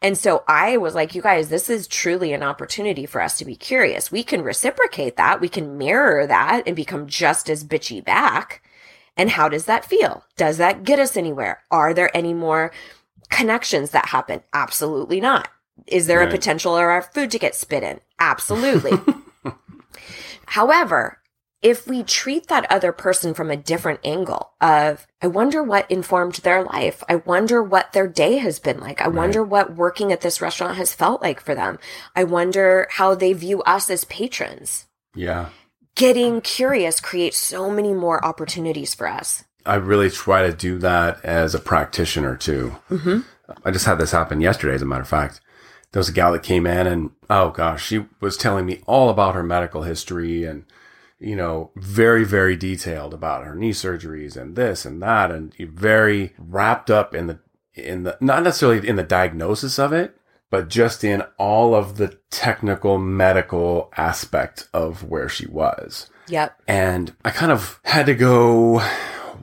And 0.01 0.17
so 0.17 0.43
I 0.47 0.77
was 0.77 0.93
like, 0.93 1.15
you 1.15 1.21
guys, 1.21 1.49
this 1.49 1.69
is 1.69 1.87
truly 1.87 2.33
an 2.33 2.43
opportunity 2.43 3.05
for 3.05 3.21
us 3.21 3.37
to 3.37 3.45
be 3.45 3.55
curious. 3.55 4.11
We 4.11 4.23
can 4.23 4.41
reciprocate 4.41 5.15
that. 5.17 5.39
We 5.39 5.47
can 5.49 5.77
mirror 5.77 6.27
that 6.27 6.63
and 6.67 6.75
become 6.75 7.07
just 7.07 7.49
as 7.49 7.63
bitchy 7.63 8.03
back. 8.03 8.61
And 9.17 9.29
how 9.31 9.47
does 9.47 9.65
that 9.65 9.85
feel? 9.85 10.25
Does 10.35 10.57
that 10.57 10.83
get 10.83 10.99
us 10.99 11.15
anywhere? 11.15 11.63
Are 11.71 11.93
there 11.93 12.15
any 12.15 12.33
more 12.33 12.71
connections 13.29 13.91
that 13.91 14.07
happen? 14.07 14.43
Absolutely 14.53 15.21
not. 15.21 15.47
Is 15.87 16.07
there 16.07 16.19
Right. 16.19 16.27
a 16.27 16.31
potential 16.31 16.75
for 16.75 16.89
our 16.89 17.01
food 17.01 17.31
to 17.31 17.39
get 17.39 17.55
spit 17.55 17.81
in? 17.83 18.01
Absolutely. 18.19 18.91
However, 20.47 21.19
if 21.61 21.87
we 21.87 22.03
treat 22.03 22.47
that 22.47 22.71
other 22.71 22.91
person 22.91 23.33
from 23.33 23.49
a 23.49 23.57
different 23.57 23.99
angle 24.03 24.51
of, 24.61 25.07
I 25.21 25.27
wonder 25.27 25.63
what 25.63 25.89
informed 25.89 26.35
their 26.35 26.63
life. 26.63 27.03
I 27.09 27.15
wonder 27.15 27.63
what 27.63 27.93
their 27.93 28.07
day 28.07 28.37
has 28.37 28.59
been 28.59 28.79
like. 28.79 29.01
I 29.01 29.07
wonder 29.07 29.43
what 29.43 29.75
working 29.75 30.11
at 30.11 30.21
this 30.21 30.41
restaurant 30.41 30.77
has 30.77 30.93
felt 30.93 31.21
like 31.21 31.39
for 31.39 31.55
them. 31.55 31.79
I 32.15 32.23
wonder 32.23 32.87
how 32.91 33.15
they 33.15 33.33
view 33.33 33.63
us 33.63 33.89
as 33.89 34.03
patrons. 34.05 34.85
Yeah. 35.15 35.49
getting 35.95 36.41
curious 36.41 36.99
creates 36.99 37.37
so 37.37 37.69
many 37.71 37.93
more 37.93 38.23
opportunities 38.23 38.93
for 38.93 39.07
us. 39.07 39.43
I 39.65 39.75
really 39.75 40.11
try 40.11 40.45
to 40.45 40.53
do 40.53 40.77
that 40.79 41.23
as 41.25 41.55
a 41.55 41.59
practitioner 41.59 42.35
too. 42.35 42.75
Mm-hmm. 42.89 43.19
I 43.63 43.71
just 43.71 43.85
had 43.85 43.97
this 43.97 44.11
happen 44.11 44.41
yesterday, 44.41 44.75
as 44.75 44.81
a 44.81 44.85
matter 44.85 45.01
of 45.01 45.07
fact. 45.07 45.41
There 45.91 45.99
was 45.99 46.09
a 46.09 46.13
gal 46.13 46.33
that 46.33 46.43
came 46.43 46.67
in 46.67 46.85
and, 46.87 47.11
oh 47.29 47.49
gosh, 47.49 47.85
she 47.85 48.05
was 48.19 48.37
telling 48.37 48.65
me 48.65 48.81
all 48.85 49.09
about 49.09 49.35
her 49.35 49.43
medical 49.43 49.83
history 49.83 50.43
and, 50.43 50.65
you 51.19 51.35
know, 51.35 51.71
very, 51.75 52.23
very 52.23 52.55
detailed 52.55 53.13
about 53.13 53.45
her 53.45 53.55
knee 53.55 53.71
surgeries 53.71 54.35
and 54.35 54.55
this 54.55 54.85
and 54.85 55.01
that 55.01 55.31
and 55.31 55.53
very 55.55 56.33
wrapped 56.37 56.89
up 56.91 57.15
in 57.15 57.27
the, 57.27 57.39
in 57.73 58.03
the, 58.03 58.17
not 58.19 58.43
necessarily 58.43 58.85
in 58.87 58.95
the 58.95 59.03
diagnosis 59.03 59.79
of 59.79 59.93
it, 59.93 60.17
but 60.49 60.69
just 60.69 61.03
in 61.03 61.21
all 61.37 61.73
of 61.73 61.97
the 61.97 62.17
technical 62.29 62.97
medical 62.97 63.91
aspect 63.97 64.69
of 64.73 65.03
where 65.03 65.27
she 65.29 65.47
was. 65.47 66.09
Yep. 66.27 66.59
And 66.67 67.15
I 67.23 67.31
kind 67.31 67.51
of 67.51 67.79
had 67.83 68.05
to 68.07 68.15
go, 68.15 68.79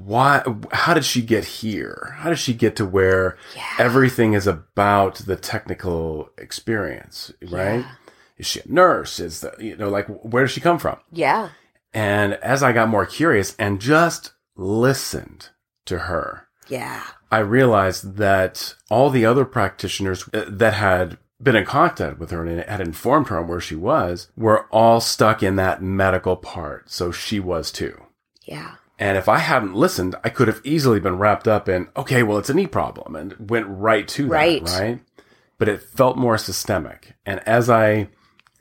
why, 0.04 0.42
how 0.72 0.94
did 0.94 1.04
she 1.04 1.22
get 1.22 1.44
here? 1.44 2.14
How 2.18 2.28
did 2.28 2.38
she 2.38 2.54
get 2.54 2.76
to 2.76 2.84
where 2.84 3.36
Yeah. 3.56 3.62
everything 3.78 4.32
is 4.34 4.46
about 4.46 5.16
the 5.16 5.36
technical 5.36 6.30
experience, 6.38 7.32
right? 7.50 7.80
Yeah. 7.80 7.90
Is 8.38 8.46
she 8.46 8.60
a 8.60 8.62
nurse? 8.66 9.20
Is 9.20 9.40
the, 9.40 9.54
you 9.58 9.76
know, 9.76 9.88
like, 9.88 10.06
where 10.08 10.44
does 10.44 10.50
she 10.52 10.60
come 10.60 10.78
from? 10.78 10.98
Yeah. 11.12 11.50
And 11.94 12.34
as 12.34 12.62
I 12.62 12.72
got 12.72 12.88
more 12.88 13.06
curious 13.06 13.54
and 13.58 13.80
just 13.80 14.32
listened 14.56 15.50
to 15.86 15.98
her, 16.00 16.46
Yeah. 16.68 17.02
I 17.30 17.38
realized 17.38 18.16
that 18.16 18.74
all 18.90 19.08
the 19.10 19.24
other 19.26 19.44
practitioners 19.44 20.28
uh, 20.34 20.44
that 20.48 20.74
had 20.74 21.18
been 21.42 21.56
in 21.56 21.64
contact 21.64 22.18
with 22.18 22.30
her 22.30 22.44
and 22.46 22.60
had 22.62 22.80
informed 22.80 23.28
her 23.28 23.38
on 23.38 23.48
where 23.48 23.60
she 23.60 23.74
was 23.74 24.28
were 24.36 24.66
all 24.70 25.00
stuck 25.00 25.42
in 25.42 25.56
that 25.56 25.82
medical 25.82 26.36
part. 26.36 26.90
So 26.90 27.10
she 27.10 27.40
was 27.40 27.72
too. 27.72 28.00
Yeah. 28.44 28.74
And 28.98 29.18
if 29.18 29.28
I 29.28 29.38
hadn't 29.38 29.74
listened, 29.74 30.14
I 30.22 30.28
could 30.28 30.46
have 30.46 30.60
easily 30.62 31.00
been 31.00 31.18
wrapped 31.18 31.48
up 31.48 31.68
in, 31.68 31.88
okay, 31.96 32.22
well, 32.22 32.38
it's 32.38 32.50
a 32.50 32.54
knee 32.54 32.68
problem 32.68 33.16
and 33.16 33.50
went 33.50 33.66
right 33.68 34.06
to 34.08 34.24
that, 34.24 34.30
Right. 34.30 34.62
right? 34.62 35.00
But 35.58 35.68
it 35.68 35.82
felt 35.82 36.16
more 36.16 36.38
systemic. 36.38 37.14
And 37.26 37.40
as 37.48 37.68
I 37.68 38.08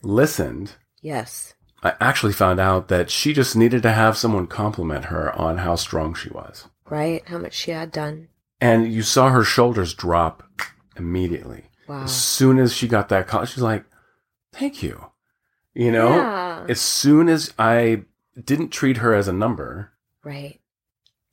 listened, 0.01 0.73
Yes. 1.01 1.53
I 1.83 1.93
actually 1.99 2.33
found 2.33 2.59
out 2.59 2.87
that 2.89 3.09
she 3.09 3.33
just 3.33 3.55
needed 3.55 3.81
to 3.83 3.91
have 3.91 4.17
someone 4.17 4.47
compliment 4.47 5.05
her 5.05 5.33
on 5.39 5.57
how 5.59 5.75
strong 5.75 6.13
she 6.13 6.29
was. 6.29 6.67
Right. 6.89 7.23
How 7.27 7.37
much 7.39 7.53
she 7.53 7.71
had 7.71 7.91
done. 7.91 8.27
And 8.59 8.91
you 8.93 9.01
saw 9.01 9.29
her 9.29 9.43
shoulders 9.43 9.93
drop 9.93 10.43
immediately. 10.95 11.65
Wow. 11.87 12.03
As 12.03 12.15
soon 12.15 12.59
as 12.59 12.73
she 12.73 12.87
got 12.87 13.09
that 13.09 13.27
call, 13.27 13.45
she's 13.45 13.63
like, 13.63 13.85
thank 14.53 14.83
you. 14.83 15.07
You 15.73 15.91
know, 15.91 16.09
Yeah. 16.15 16.65
as 16.69 16.79
soon 16.79 17.29
as 17.29 17.53
I 17.57 18.03
didn't 18.41 18.69
treat 18.69 18.97
her 18.97 19.13
as 19.15 19.27
a 19.27 19.33
number 19.33 19.91
Right. 20.23 20.59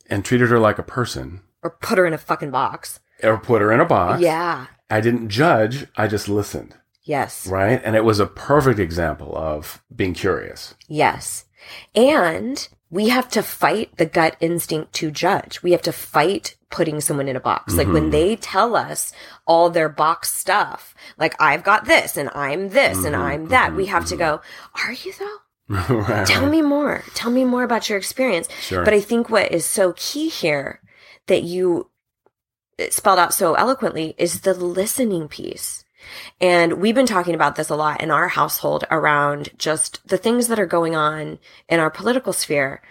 and 0.09 0.25
treated 0.25 0.49
her 0.49 0.59
like 0.59 0.79
a 0.79 0.83
person 0.83 1.43
Or 1.63 1.71
put 1.71 1.99
her 1.99 2.07
in 2.07 2.15
a 2.15 2.19
fucking 2.19 2.51
box. 2.51 3.01
or 3.23 3.37
put 3.37 3.61
her 3.61 3.71
in 3.73 3.81
a 3.81 3.85
box, 3.85 4.23
Yeah. 4.23 4.67
I 4.89 5.01
didn't 5.01 5.29
judge. 5.29 5.87
I 5.97 6.07
just 6.07 6.29
listened. 6.29 6.75
Yes. 7.09 7.47
Right. 7.47 7.81
And 7.83 7.97
it 7.97 8.05
was 8.05 8.21
a 8.21 8.27
perfect 8.27 8.79
example 8.79 9.35
of 9.35 9.83
being 9.97 10.12
curious. 10.12 10.75
Yes. 10.88 11.47
And 11.94 12.68
we 12.90 13.09
have 13.09 13.31
to 13.31 13.42
fight 13.42 13.97
the 13.97 14.05
gut 14.05 14.37
instinct 14.40 14.92
to 14.94 15.11
judge. 15.11 15.62
We 15.62 15.73
have 15.73 15.81
to 15.83 15.92
fight 15.92 16.57
putting 16.68 17.01
someone 17.01 17.27
in 17.27 17.35
a 17.35 17.40
box. 17.40 17.77
Like 17.77 17.87
when 17.87 18.05
mm-hmm. 18.05 18.11
they 18.11 18.37
tell 18.37 18.77
us 18.77 19.11
all 19.47 19.71
their 19.71 19.88
box 19.88 20.31
stuff, 20.31 20.94
like 21.16 21.35
I've 21.40 21.64
got 21.64 21.87
this 21.87 22.18
and 22.18 22.29
I'm 22.35 22.68
this 22.68 22.99
and 22.99 23.14
mm-hmm. 23.14 23.25
I'm 23.25 23.49
that, 23.49 23.75
we 23.75 23.85
mm-hmm. 23.85 23.92
have 23.92 24.05
to 24.09 24.16
go, 24.16 24.42
are 24.85 24.92
you 24.92 25.14
though? 25.18 25.38
right. 25.94 26.27
Tell 26.27 26.47
me 26.47 26.61
more. 26.61 27.05
Tell 27.14 27.31
me 27.31 27.47
more 27.47 27.62
about 27.62 27.88
your 27.88 27.97
experience. 27.97 28.51
Sure. 28.61 28.85
But 28.85 28.92
I 28.92 29.01
think 29.01 29.31
what 29.31 29.51
is 29.51 29.64
so 29.64 29.94
key 29.97 30.29
here 30.29 30.83
that 31.27 31.42
you 31.42 31.88
uh, 32.79 32.90
spelled 32.90 33.18
out 33.18 33.33
so 33.33 33.55
eloquently 33.55 34.14
is 34.18 34.42
the 34.42 34.53
listening 34.53 35.27
piece. 35.29 35.85
And 36.40 36.75
we've 36.75 36.94
been 36.94 37.07
talking 37.07 37.35
about 37.35 37.57
this 37.57 37.68
a 37.68 37.77
lot 37.77 38.01
in 38.01 38.11
our 38.11 38.29
household 38.29 38.85
around 38.90 39.51
just 39.59 40.07
the 40.07 40.18
things 40.18 40.49
that 40.49 40.59
are 40.59 40.66
going 40.66 40.94
on 40.94 41.38
in 41.68 41.81
our 41.81 41.90
political 41.90 42.33
sphere. 42.33 42.83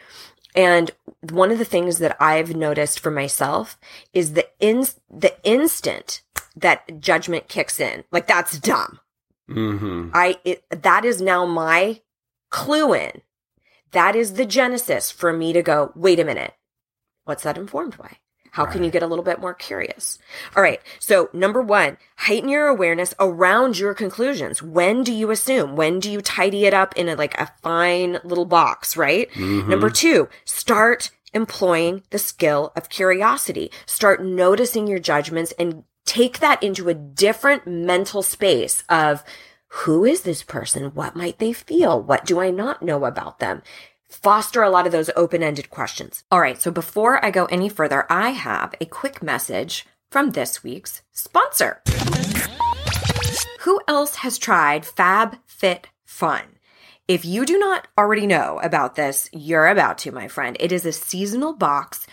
And 0.55 0.91
one 1.21 1.51
of 1.51 1.59
the 1.59 1.65
things 1.65 1.99
that 1.99 2.17
I've 2.19 2.55
noticed 2.55 2.99
for 2.99 3.11
myself 3.11 3.77
is 4.13 4.33
the 4.33 4.47
in, 4.59 4.85
the 5.09 5.35
instant 5.43 6.21
that 6.55 6.99
judgment 6.99 7.47
kicks 7.47 7.79
in. 7.79 8.03
Like 8.11 8.27
that's 8.27 8.59
dumb. 8.59 8.99
hmm 9.47 10.09
I 10.13 10.39
it, 10.43 10.63
that 10.69 11.05
is 11.05 11.21
now 11.21 11.45
my 11.45 12.01
clue 12.49 12.93
in. 12.93 13.21
That 13.91 14.15
is 14.15 14.33
the 14.33 14.45
genesis 14.45 15.11
for 15.11 15.31
me 15.31 15.53
to 15.53 15.61
go, 15.61 15.91
wait 15.95 16.19
a 16.19 16.25
minute. 16.25 16.53
What's 17.25 17.43
that 17.43 17.57
informed 17.57 17.97
by? 17.97 18.17
How 18.57 18.65
can 18.65 18.83
you 18.83 18.89
get 18.89 19.03
a 19.03 19.07
little 19.07 19.23
bit 19.23 19.39
more 19.39 19.53
curious? 19.53 20.17
All 20.55 20.63
right. 20.63 20.81
So 20.97 21.29
number 21.31 21.61
one, 21.61 21.97
heighten 22.17 22.49
your 22.49 22.65
awareness 22.65 23.13
around 23.19 23.77
your 23.77 23.93
conclusions. 23.93 24.63
When 24.63 25.03
do 25.03 25.13
you 25.13 25.29
assume? 25.29 25.75
When 25.75 25.99
do 25.99 26.09
you 26.09 26.21
tidy 26.21 26.65
it 26.65 26.73
up 26.73 26.97
in 26.97 27.07
a, 27.07 27.15
like 27.15 27.39
a 27.39 27.51
fine 27.61 28.17
little 28.23 28.45
box, 28.45 28.97
right? 28.97 29.29
Mm-hmm. 29.33 29.69
Number 29.69 29.91
two, 29.91 30.27
start 30.43 31.11
employing 31.35 32.01
the 32.09 32.17
skill 32.17 32.71
of 32.75 32.89
curiosity. 32.89 33.69
Start 33.85 34.23
noticing 34.23 34.87
your 34.87 34.97
judgments 34.97 35.53
and 35.59 35.83
take 36.05 36.39
that 36.39 36.63
into 36.63 36.89
a 36.89 36.95
different 36.95 37.67
mental 37.67 38.23
space 38.23 38.83
of 38.89 39.23
who 39.67 40.03
is 40.03 40.21
this 40.21 40.41
person? 40.41 40.95
What 40.95 41.15
might 41.15 41.37
they 41.37 41.53
feel? 41.53 42.01
What 42.01 42.25
do 42.25 42.39
I 42.39 42.49
not 42.49 42.81
know 42.81 43.05
about 43.05 43.37
them? 43.37 43.61
Foster 44.09 44.63
a 44.63 44.69
lot 44.69 44.85
of 44.85 44.91
those 44.91 45.09
open 45.15 45.43
ended 45.43 45.69
questions. 45.69 46.23
All 46.31 46.39
right. 46.39 46.61
So 46.61 46.71
before 46.71 47.23
I 47.23 47.29
go 47.29 47.45
any 47.45 47.69
further, 47.69 48.05
I 48.09 48.29
have 48.29 48.73
a 48.79 48.85
quick 48.85 49.21
message 49.21 49.85
from 50.09 50.31
this 50.31 50.63
week's 50.63 51.01
sponsor. 51.11 51.81
Who 53.61 53.81
else 53.87 54.17
has 54.17 54.37
tried 54.37 54.85
Fab 54.85 55.37
Fit 55.45 55.89
Fun? 56.05 56.43
If 57.07 57.25
you 57.25 57.45
do 57.45 57.57
not 57.57 57.87
already 57.97 58.27
know 58.27 58.59
about 58.63 58.95
this, 58.95 59.29
you're 59.33 59.67
about 59.67 59.97
to, 59.99 60.11
my 60.11 60.27
friend. 60.27 60.55
It 60.59 60.71
is 60.71 60.85
a 60.85 60.91
seasonal 60.91 61.53
box 61.53 62.05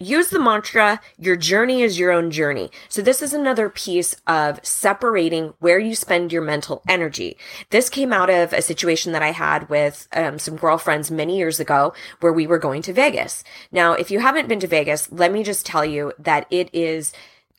use 0.00 0.30
the 0.30 0.40
mantra, 0.40 1.00
your 1.18 1.36
journey 1.36 1.82
is 1.82 1.98
your 1.98 2.10
own 2.10 2.30
journey. 2.30 2.70
So 2.88 3.02
this 3.02 3.22
is 3.22 3.32
another 3.32 3.68
piece 3.68 4.16
of 4.26 4.58
separating 4.64 5.52
where 5.60 5.78
you 5.78 5.94
spend 5.94 6.32
your 6.32 6.42
mental 6.42 6.82
energy. 6.88 7.36
This 7.68 7.88
came 7.88 8.12
out 8.12 8.30
of 8.30 8.52
a 8.52 8.62
situation 8.62 9.12
that 9.12 9.22
I 9.22 9.30
had 9.30 9.68
with 9.68 10.08
um, 10.12 10.38
some 10.38 10.56
girlfriends 10.56 11.10
many 11.10 11.36
years 11.36 11.60
ago 11.60 11.92
where 12.20 12.32
we 12.32 12.46
were 12.46 12.58
going 12.58 12.82
to 12.82 12.92
Vegas. 12.92 13.44
Now, 13.70 13.92
if 13.92 14.10
you 14.10 14.20
haven't 14.20 14.48
been 14.48 14.60
to 14.60 14.66
Vegas, 14.66 15.12
let 15.12 15.32
me 15.32 15.44
just 15.44 15.66
tell 15.66 15.84
you 15.84 16.12
that 16.18 16.46
it 16.50 16.70
is 16.72 17.12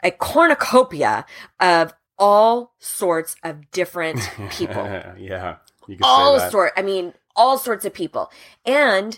a 0.04 0.12
cornucopia 0.12 1.26
of 1.60 1.94
all 2.18 2.74
sorts 2.80 3.36
of 3.44 3.70
different 3.72 4.20
people 4.52 4.84
yeah. 5.18 5.58
You 5.88 5.96
can 5.96 6.04
all 6.04 6.40
sort 6.52 6.72
i 6.78 6.84
mean 6.84 7.14
all 7.36 7.58
sorts 7.58 7.84
of 7.84 7.94
people 7.94 8.32
and 8.64 9.18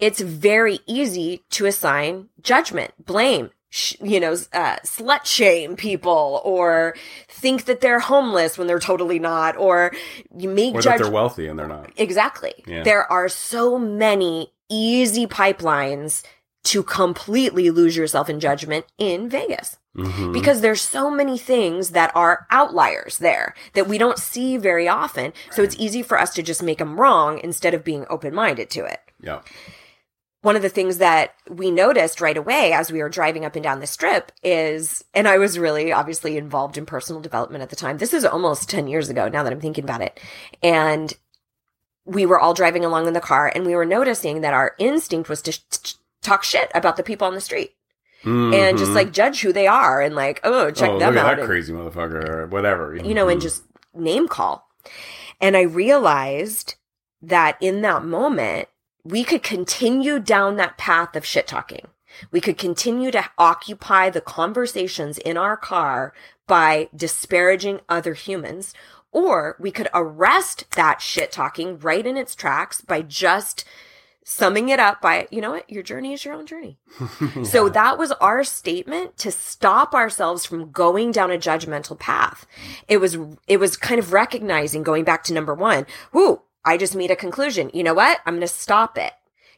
it's 0.00 0.20
very 0.20 0.80
easy 0.86 1.42
to 1.50 1.66
assign 1.66 2.28
judgment 2.42 2.92
blame 3.04 3.50
sh- 3.70 3.94
you 4.02 4.18
know, 4.18 4.32
uh, 4.52 4.76
slut 4.84 5.24
shame 5.24 5.76
people 5.76 6.40
or 6.44 6.94
think 7.28 7.66
that 7.66 7.80
they're 7.80 8.00
homeless 8.00 8.58
when 8.58 8.66
they're 8.66 8.80
totally 8.80 9.18
not, 9.20 9.56
or 9.56 9.92
you 10.36 10.48
make 10.48 10.74
Or 10.74 10.80
judge. 10.80 10.98
that 10.98 11.04
they're 11.04 11.12
wealthy 11.12 11.46
and 11.46 11.56
they're 11.58 11.68
not. 11.68 11.90
exactly. 11.96 12.54
Yeah. 12.66 12.82
There 12.82 13.10
are 13.12 13.28
so 13.28 13.78
many 13.78 14.52
easy 14.68 15.26
pipelines 15.26 16.22
to 16.64 16.82
completely 16.82 17.70
lose 17.70 17.96
yourself 17.96 18.28
in 18.28 18.38
judgment 18.40 18.84
in 18.98 19.28
Vegas 19.30 19.78
Mhm. 19.96 20.32
because 20.32 20.60
there's 20.60 20.82
so 20.82 21.10
many 21.10 21.38
things 21.38 21.90
that 21.90 22.12
are 22.14 22.46
outliers 22.50 23.18
there 23.18 23.54
that 23.74 23.88
we 23.88 23.96
don't 23.98 24.18
see 24.18 24.56
very 24.56 24.86
often. 24.86 25.32
So 25.52 25.62
it's 25.62 25.74
easy 25.78 26.02
for 26.02 26.18
us 26.20 26.34
to 26.34 26.42
just 26.42 26.62
make 26.62 26.78
them 26.78 27.00
wrong 27.00 27.40
instead 27.42 27.72
of 27.72 27.82
being 27.82 28.04
open 28.10 28.34
minded 28.34 28.68
to 28.70 28.84
it 28.84 29.00
Yeah. 29.22 29.40
One 30.42 30.56
of 30.56 30.62
the 30.62 30.68
things 30.70 30.98
that 30.98 31.34
we 31.48 31.70
noticed 31.70 32.20
right 32.20 32.36
away 32.36 32.72
as 32.72 32.90
we 32.90 33.00
were 33.02 33.08
driving 33.10 33.44
up 33.44 33.56
and 33.56 33.62
down 33.62 33.80
the 33.80 33.86
strip 33.86 34.32
is, 34.42 35.04
and 35.12 35.28
I 35.28 35.36
was 35.38 35.58
really 35.58 35.92
obviously 35.92 36.36
involved 36.38 36.78
in 36.78 36.86
personal 36.86 37.20
development 37.20 37.62
at 37.62 37.68
the 37.70 37.76
time. 37.76 37.98
This 37.98 38.14
is 38.14 38.24
almost 38.24 38.70
10 38.70 38.88
years 38.88 39.10
ago 39.10 39.28
now 39.28 39.42
that 39.42 39.52
I'm 39.52 39.60
thinking 39.60 39.84
about 39.84 40.00
it. 40.00 40.18
And 40.62 41.12
we 42.06 42.24
were 42.24 42.40
all 42.40 42.54
driving 42.54 42.84
along 42.84 43.06
in 43.06 43.12
the 43.12 43.20
car 43.20 43.52
and 43.54 43.66
we 43.66 43.76
were 43.76 43.84
noticing 43.84 44.40
that 44.40 44.54
our 44.54 44.74
instinct 44.78 45.28
was 45.28 45.42
to 45.42 45.52
sh- 45.52 45.58
t- 45.70 45.94
talk 46.22 46.42
shit 46.42 46.70
about 46.74 46.96
the 46.96 47.02
people 47.02 47.26
on 47.26 47.34
the 47.34 47.40
street 47.40 47.72
and 48.24 48.76
just 48.76 48.90
like 48.92 49.12
judge 49.12 49.40
who 49.40 49.50
they 49.52 49.66
are 49.66 50.02
and 50.02 50.14
like, 50.14 50.40
oh, 50.44 50.70
check 50.70 50.90
oh, 50.90 50.98
them 50.98 51.16
out. 51.16 51.24
that 51.24 51.38
and- 51.38 51.48
crazy 51.48 51.72
motherfucker 51.72 52.28
or 52.28 52.46
whatever. 52.48 52.94
you 52.96 53.14
know, 53.14 53.28
and 53.28 53.40
Mhm. 53.40 53.44
just 53.44 53.62
name 53.94 54.28
call. 54.28 54.68
And 55.40 55.56
I 55.56 55.62
realized 55.62 56.74
that 57.22 57.56
in 57.62 57.80
that 57.82 58.04
moment, 58.04 58.68
we 59.04 59.24
could 59.24 59.42
continue 59.42 60.18
down 60.18 60.56
that 60.56 60.78
path 60.78 61.16
of 61.16 61.24
shit 61.24 61.46
talking. 61.46 61.86
We 62.30 62.40
could 62.40 62.58
continue 62.58 63.10
to 63.12 63.30
occupy 63.38 64.10
the 64.10 64.20
conversations 64.20 65.18
in 65.18 65.36
our 65.36 65.56
car 65.56 66.12
by 66.46 66.88
disparaging 66.94 67.80
other 67.88 68.14
humans, 68.14 68.74
or 69.12 69.56
we 69.60 69.70
could 69.70 69.88
arrest 69.94 70.64
that 70.72 71.00
shit 71.00 71.30
talking 71.30 71.78
right 71.78 72.04
in 72.04 72.16
its 72.16 72.34
tracks 72.34 72.80
by 72.80 73.02
just 73.02 73.64
summing 74.24 74.68
it 74.68 74.78
up 74.78 75.00
by, 75.00 75.26
you 75.30 75.40
know 75.40 75.52
what, 75.52 75.68
your 75.68 75.82
journey 75.82 76.12
is 76.12 76.24
your 76.24 76.34
own 76.34 76.46
journey. 76.46 76.78
So 77.44 77.68
that 77.68 77.98
was 77.98 78.12
our 78.12 78.44
statement 78.44 79.16
to 79.18 79.30
stop 79.32 79.94
ourselves 79.94 80.44
from 80.44 80.70
going 80.70 81.10
down 81.10 81.30
a 81.30 81.38
judgmental 81.38 81.98
path. 81.98 82.46
It 82.86 82.98
was, 82.98 83.16
it 83.48 83.58
was 83.58 83.76
kind 83.76 83.98
of 83.98 84.12
recognizing 84.12 84.82
going 84.82 85.04
back 85.04 85.24
to 85.24 85.32
number 85.32 85.54
one. 85.54 85.86
Whoo, 86.12 86.42
I 86.64 86.76
just 86.76 86.94
made 86.96 87.10
a 87.10 87.16
conclusion. 87.16 87.70
You 87.72 87.82
know 87.82 87.94
what? 87.94 88.20
I'm 88.26 88.34
going 88.34 88.40
to 88.42 88.48
stop 88.48 88.98
it. 88.98 89.12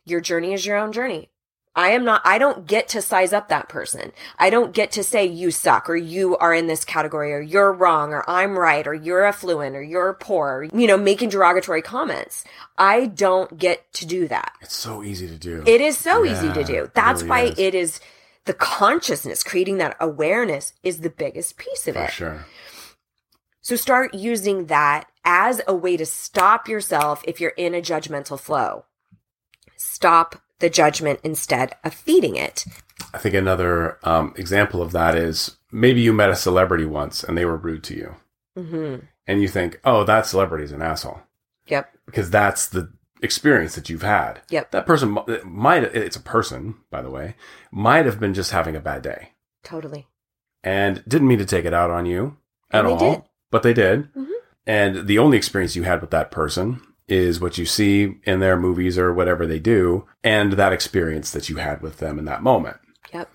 Your 0.04 0.20
journey 0.20 0.52
is 0.52 0.66
your 0.66 0.76
own 0.76 0.92
journey. 0.92 1.28
I 1.74 1.88
am 1.92 2.04
not, 2.04 2.20
I 2.24 2.36
don't 2.36 2.66
get 2.66 2.86
to 2.88 3.00
size 3.00 3.32
up 3.32 3.48
that 3.48 3.70
person. 3.70 4.12
I 4.38 4.50
don't 4.50 4.74
get 4.74 4.92
to 4.92 5.02
say 5.02 5.24
you 5.24 5.50
suck 5.50 5.88
or 5.88 5.96
you 5.96 6.36
are 6.36 6.52
in 6.52 6.66
this 6.66 6.84
category 6.84 7.32
or 7.32 7.40
you're 7.40 7.72
wrong 7.72 8.12
or 8.12 8.28
I'm 8.28 8.58
right 8.58 8.86
or 8.86 8.92
you're 8.92 9.24
affluent 9.24 9.74
or 9.74 9.82
you're 9.82 10.12
poor, 10.12 10.68
you 10.74 10.86
know, 10.86 10.98
making 10.98 11.30
derogatory 11.30 11.80
comments. 11.80 12.44
I 12.76 13.06
don't 13.06 13.56
get 13.56 13.90
to 13.94 14.06
do 14.06 14.28
that. 14.28 14.52
It's 14.60 14.76
so 14.76 15.02
easy 15.02 15.26
to 15.28 15.38
do. 15.38 15.64
It 15.66 15.80
is 15.80 15.96
so 15.96 16.26
easy 16.26 16.52
to 16.52 16.62
do. 16.62 16.84
it 16.84 16.94
That's 16.94 17.22
really 17.22 17.30
why 17.30 17.40
is. 17.44 17.58
it 17.58 17.74
is 17.74 18.00
the 18.44 18.52
consciousness, 18.54 19.42
creating 19.42 19.78
that 19.78 19.96
awareness 19.98 20.74
is 20.82 21.00
the 21.00 21.10
biggest 21.10 21.56
piece 21.56 21.88
of 21.88 21.94
for 21.94 22.04
it. 22.04 22.10
sure. 22.10 22.46
So 23.62 23.76
start 23.76 24.12
using 24.12 24.66
that 24.66 25.06
as 25.24 25.60
a 25.66 25.74
way 25.74 25.96
to 25.96 26.06
stop 26.06 26.68
yourself 26.68 27.22
if 27.26 27.40
you're 27.40 27.50
in 27.50 27.74
a 27.74 27.80
judgmental 27.82 28.38
flow. 28.38 28.84
Stop 29.76 30.36
the 30.58 30.70
judgment 30.70 31.20
instead 31.24 31.74
of 31.84 31.94
feeding 31.94 32.36
it. 32.36 32.64
I 33.12 33.18
think 33.18 33.34
another 33.34 33.98
um, 34.04 34.32
example 34.36 34.80
of 34.82 34.92
that 34.92 35.16
is 35.16 35.56
maybe 35.70 36.00
you 36.00 36.12
met 36.12 36.30
a 36.30 36.36
celebrity 36.36 36.84
once 36.84 37.24
and 37.24 37.36
they 37.36 37.44
were 37.44 37.56
rude 37.56 37.82
to 37.84 37.94
you, 37.94 38.14
hmm 38.56 38.96
and 39.26 39.40
you 39.40 39.48
think, 39.48 39.80
"Oh, 39.84 40.02
that 40.04 40.26
celebrity's 40.26 40.72
an 40.72 40.82
asshole," 40.82 41.20
Yep. 41.68 41.92
because 42.06 42.28
that's 42.30 42.66
the 42.66 42.92
experience 43.22 43.74
that 43.76 43.88
you've 43.88 44.02
had. 44.02 44.40
Yep. 44.50 44.72
That 44.72 44.86
person 44.86 45.16
might 45.44 45.84
it's 45.84 46.16
a 46.16 46.20
person, 46.20 46.76
by 46.90 47.02
the 47.02 47.10
way, 47.10 47.36
might 47.70 48.04
have 48.06 48.18
been 48.20 48.34
just 48.34 48.50
having 48.50 48.74
a 48.76 48.80
bad 48.80 49.02
day 49.02 49.30
Totally. 49.62 50.06
and 50.64 51.02
didn't 51.06 51.28
mean 51.28 51.38
to 51.38 51.44
take 51.44 51.64
it 51.64 51.74
out 51.74 51.90
on 51.90 52.04
you 52.06 52.36
at 52.72 52.84
all, 52.84 52.98
did. 52.98 53.22
but 53.50 53.62
they 53.62 53.72
did. 53.72 54.12
Mhm. 54.14 54.28
And 54.66 55.06
the 55.06 55.18
only 55.18 55.36
experience 55.36 55.76
you 55.76 55.82
had 55.82 56.00
with 56.00 56.10
that 56.10 56.30
person 56.30 56.80
is 57.08 57.40
what 57.40 57.58
you 57.58 57.66
see 57.66 58.14
in 58.24 58.40
their 58.40 58.56
movies 58.56 58.96
or 58.96 59.12
whatever 59.12 59.46
they 59.46 59.58
do, 59.58 60.06
and 60.22 60.52
that 60.54 60.72
experience 60.72 61.30
that 61.32 61.48
you 61.48 61.56
had 61.56 61.82
with 61.82 61.98
them 61.98 62.18
in 62.18 62.24
that 62.26 62.42
moment. 62.42 62.78
Yep. 63.12 63.30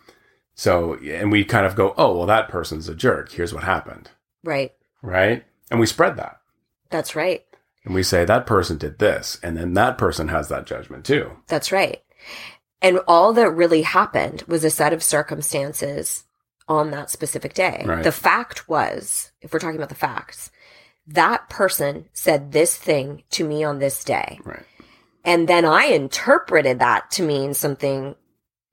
So, 0.56 0.96
and 0.96 1.32
we 1.32 1.44
kind 1.44 1.66
of 1.66 1.76
go, 1.76 1.94
oh, 1.98 2.18
well, 2.18 2.28
that 2.28 2.50
person's 2.50 2.90
a 2.90 2.96
jerk. 2.96 3.32
Here's 3.32 3.54
what 3.54 3.64
happened. 3.64 4.10
Right. 4.44 4.74
Right. 5.02 5.44
And 5.70 5.80
we 5.80 5.86
spread 5.86 6.16
that. 6.18 6.40
That's 6.90 7.16
right. 7.16 7.44
And 7.84 7.94
we 7.94 8.04
say 8.04 8.26
that 8.26 8.48
person 8.48 8.78
did 8.78 9.00
this. 9.00 9.40
And 9.44 9.56
then 9.56 9.74
that 9.76 9.98
person 9.98 10.30
has 10.30 10.48
that 10.48 10.66
judgment 10.66 11.06
too. 11.06 11.32
That's 11.48 11.72
right. 11.72 12.02
And 12.82 13.00
all 13.08 13.34
that 13.34 13.52
really 13.52 13.82
happened 13.82 14.44
was 14.48 14.64
a 14.64 14.70
set 14.70 14.94
of 14.94 15.04
circumstances 15.04 16.24
on 16.68 16.92
that 16.92 17.10
specific 17.10 17.54
day. 17.54 17.84
Right. 17.86 18.04
The 18.04 18.12
fact 18.12 18.68
was, 18.68 19.32
if 19.42 19.54
we're 19.54 19.60
talking 19.60 19.78
about 19.78 19.90
the 19.90 19.96
facts, 19.96 20.52
that 21.08 21.50
person 21.50 22.06
said 22.14 22.52
this 22.52 22.76
thing 22.76 23.24
to 23.32 23.44
me 23.48 23.64
on 23.64 23.80
this 23.80 24.04
day. 24.04 24.40
Right. 24.44 24.64
And 25.24 25.48
then 25.48 25.66
I 25.66 25.86
interpreted 25.86 26.80
that 26.80 27.12
to 27.12 27.24
mean 27.24 27.54
something 27.54 28.16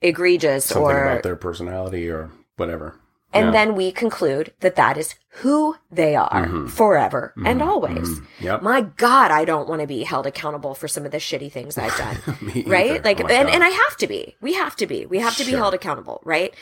egregious 0.02 0.66
Something 0.66 0.82
or 0.84 1.04
about 1.10 1.22
their 1.22 1.36
personality 1.36 2.08
or 2.08 2.30
whatever. 2.56 2.94
and 3.32 3.46
Yeah. 3.46 3.50
then 3.52 3.74
we 3.74 3.90
conclude 3.90 4.52
that 4.60 4.76
that 4.76 4.96
is 4.96 5.16
who 5.42 5.74
they 5.90 6.14
are 6.14 6.46
Mhm. 6.46 6.70
forever 6.70 7.32
and 7.44 7.60
Mhm, 7.60 7.66
always. 7.66 8.08
mhm. 8.20 8.26
Yep. 8.40 8.62
My 8.62 8.82
God, 8.82 9.32
I 9.32 9.44
don't 9.44 9.68
want 9.68 9.80
to 9.80 9.88
be 9.88 10.04
held 10.04 10.26
accountable 10.26 10.74
for 10.76 10.86
some 10.86 11.04
of 11.04 11.10
the 11.10 11.16
shitty 11.18 11.50
things 11.50 11.76
I've 11.76 11.96
done. 11.98 12.64
Right? 12.66 12.90
either. 12.92 13.02
Like, 13.02 13.20
Oh 13.20 13.26
and, 13.26 13.48
God. 13.48 13.54
and 13.54 13.64
I 13.64 13.70
have 13.70 13.96
to 13.98 14.06
be. 14.06 14.36
We 14.40 14.52
have 14.54 14.76
to 14.76 14.86
be. 14.86 15.06
We 15.06 15.18
have 15.18 15.36
to 15.38 15.44
be 15.44 15.50
Sure. 15.50 15.58
held 15.60 15.74
accountable, 15.74 16.20
right? 16.24 16.54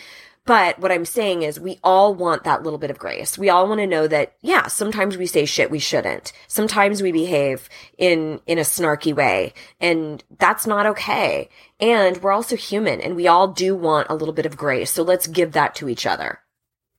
But 0.44 0.80
what 0.80 0.90
I'm 0.90 1.04
saying 1.04 1.42
is 1.42 1.60
we 1.60 1.78
all 1.84 2.14
want 2.14 2.42
that 2.44 2.64
little 2.64 2.78
bit 2.78 2.90
of 2.90 2.98
grace. 2.98 3.38
We 3.38 3.48
all 3.48 3.68
want 3.68 3.80
to 3.80 3.86
know 3.86 4.08
that, 4.08 4.34
yeah, 4.40 4.66
sometimes 4.66 5.16
we 5.16 5.26
say 5.26 5.44
shit 5.44 5.70
we 5.70 5.78
shouldn't. 5.78 6.32
Sometimes 6.48 7.00
we 7.00 7.12
behave 7.12 7.68
in, 7.96 8.40
in 8.46 8.58
a 8.58 8.62
snarky 8.62 9.14
way 9.14 9.54
and 9.80 10.22
that's 10.38 10.66
not 10.66 10.86
okay. 10.86 11.48
And 11.78 12.20
we're 12.22 12.32
also 12.32 12.56
human 12.56 13.00
and 13.00 13.14
we 13.14 13.28
all 13.28 13.48
do 13.48 13.76
want 13.76 14.08
a 14.10 14.16
little 14.16 14.34
bit 14.34 14.46
of 14.46 14.56
grace. 14.56 14.90
So 14.90 15.04
let's 15.04 15.28
give 15.28 15.52
that 15.52 15.76
to 15.76 15.88
each 15.88 16.06
other, 16.06 16.40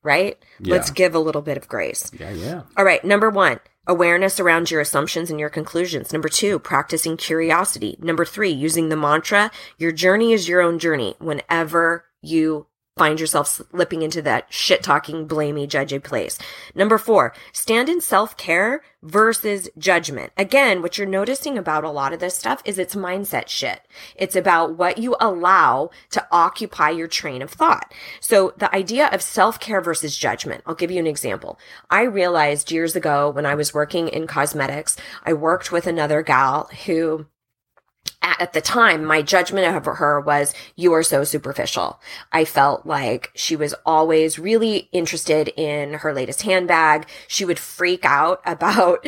right? 0.04 0.38
Let's 0.62 0.90
give 0.90 1.14
a 1.14 1.20
little 1.20 1.42
bit 1.42 1.58
of 1.58 1.68
grace. 1.68 2.12
yeah, 2.18 2.32
yeah. 2.32 2.62
All 2.78 2.86
right. 2.86 3.04
Number 3.04 3.30
one, 3.30 3.60
awareness 3.86 4.40
around 4.40 4.72
your 4.72 4.80
assumptions 4.80 5.30
and 5.30 5.38
your 5.38 5.50
conclusions. 5.50 6.14
Number 6.14 6.30
two, 6.30 6.60
practicing 6.60 7.18
curiosity. 7.18 7.98
Number 8.00 8.24
three, 8.24 8.52
using 8.52 8.88
the 8.88 8.96
mantra, 8.96 9.52
your 9.78 9.92
journey 9.92 10.32
is 10.32 10.48
your 10.48 10.62
own 10.62 10.80
journey 10.80 11.16
whenever 11.20 12.06
you 12.22 12.68
find 12.96 13.20
yourself 13.20 13.48
slipping 13.48 14.02
into 14.02 14.22
that 14.22 14.46
shit 14.54 14.84
talking, 14.84 15.28
blamey, 15.28 15.68
judgy 15.68 16.04
place. 16.04 16.38
Number 16.76 16.98
four, 16.98 17.34
stand 17.52 17.90
in 17.90 18.02
self 18.02 18.38
care 18.38 18.84
versus 19.02 19.70
judgment. 19.78 20.32
Again, 20.38 20.82
what 20.82 20.98
you're 20.98 21.08
noticing 21.08 21.58
about 21.58 21.84
a 21.84 21.90
lot 21.90 22.14
of 22.14 22.20
this 22.20 22.36
stuff 22.36 22.62
is 22.66 22.78
it's 22.78 22.96
mindset 22.96 23.48
shit. 23.48 23.82
It's 24.16 24.36
about 24.36 24.78
what 24.78 24.98
you 24.98 25.16
allow 25.20 25.90
to 26.12 26.26
occupy 26.32 26.92
your 26.92 27.08
train 27.08 27.42
of 27.42 27.50
thought. 27.50 27.94
So 28.20 28.54
the 28.58 28.74
idea 28.74 29.08
of 29.08 29.22
self 29.22 29.60
care 29.60 29.82
versus 29.82 30.18
judgment, 30.18 30.64
I'll 30.66 30.76
give 30.76 30.92
you 30.92 31.00
an 31.00 31.08
example. 31.08 31.60
I 31.90 32.04
realized 32.04 32.72
years 32.72 32.96
ago 32.96 33.30
when 33.30 33.46
I 33.46 33.56
was 33.56 33.74
working 33.74 34.08
in 34.08 34.28
cosmetics, 34.28 34.96
I 35.24 35.34
worked 35.34 35.72
with 35.72 35.88
another 35.88 36.22
gal 36.22 36.70
who 36.86 37.26
at 38.24 38.54
the 38.54 38.62
time, 38.62 39.04
my 39.04 39.22
judgment 39.22 39.76
of 39.76 39.86
her 39.86 40.20
was, 40.20 40.54
you 40.76 40.94
are 40.94 41.04
so 41.04 41.24
superficial. 41.24 42.00
I 42.32 42.46
felt 42.46 42.86
like 42.86 43.32
she 43.36 43.56
was 43.56 43.76
always 43.86 44.40
really 44.40 44.90
interested 44.94 45.50
in 45.50 45.96
her 45.96 46.14
latest 46.14 46.44
handbag. 46.44 47.08
She 47.28 47.44
would 47.44 47.60
freak 47.60 48.06
out 48.06 48.42
about 48.46 49.06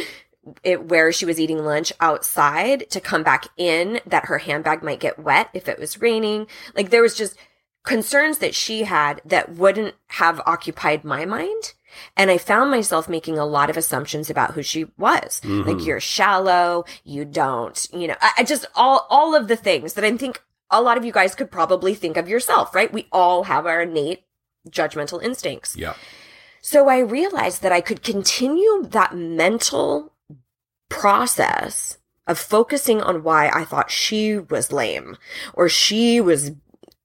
it 0.64 0.86
where 0.86 1.12
she 1.12 1.26
was 1.26 1.40
eating 1.40 1.64
lunch 1.64 1.92
outside 2.00 2.90
to 2.92 3.02
come 3.02 3.24
back 3.24 3.48
in 3.58 4.00
that 4.06 4.26
her 4.26 4.38
handbag 4.38 4.84
might 4.84 5.00
get 5.00 5.18
wet 5.18 5.50
if 5.54 5.68
it 5.68 5.80
was 5.80 6.02
raining. 6.02 6.46
Like 6.76 6.90
there 6.90 7.02
was 7.02 7.16
just 7.16 7.36
concerns 7.84 8.40
that 8.40 8.54
she 8.54 8.84
had 8.84 9.22
that 9.26 9.54
wouldn't 9.54 9.96
have 10.08 10.42
occupied 10.46 11.04
my 11.04 11.26
mind. 11.26 11.74
And 12.18 12.30
I 12.32 12.38
found 12.38 12.72
myself 12.72 13.08
making 13.10 13.38
a 13.38 13.46
lot 13.46 13.70
of 13.70 13.78
assumptions 13.78 14.30
about 14.30 14.54
who 14.54 14.64
she 14.64 14.86
was. 14.98 15.42
Like 15.44 15.78
Mhm. 15.78 15.86
you're 15.86 16.00
shallow, 16.00 16.86
you 17.04 17.26
don't, 17.26 17.88
you 17.94 18.08
know, 18.08 18.16
I, 18.22 18.32
I 18.40 18.44
just 18.44 18.66
all 18.76 19.06
all 19.10 19.36
of 19.36 19.48
the 19.48 19.56
things 19.56 19.94
that 19.94 20.04
I 20.04 20.18
think 20.18 20.42
a 20.72 20.82
lot 20.82 20.98
of 20.98 21.06
you 21.06 21.12
guys 21.12 21.36
could 21.36 21.52
probably 21.52 21.94
think 21.94 22.18
of 22.18 22.28
yourself, 22.28 22.74
right? 22.74 22.92
We 22.92 23.08
all 23.12 23.44
have 23.44 23.66
our 23.66 23.82
innate 23.84 24.24
judgmental 24.70 25.22
instincts. 25.22 25.76
Yeah. 25.78 25.94
So 26.62 26.90
I 26.90 26.98
realized 27.00 27.62
that 27.62 27.72
I 27.72 27.82
could 27.82 28.02
continue 28.02 28.84
that 28.90 29.16
mental 29.16 30.12
process 30.90 31.98
of 32.28 32.40
focusing 32.40 33.02
on 33.02 33.24
why 33.24 33.50
I 33.50 33.66
thought 33.66 33.92
she 33.92 34.38
was 34.40 34.72
lame 34.72 35.18
or 35.54 35.70
she 35.70 36.20
was 36.20 36.52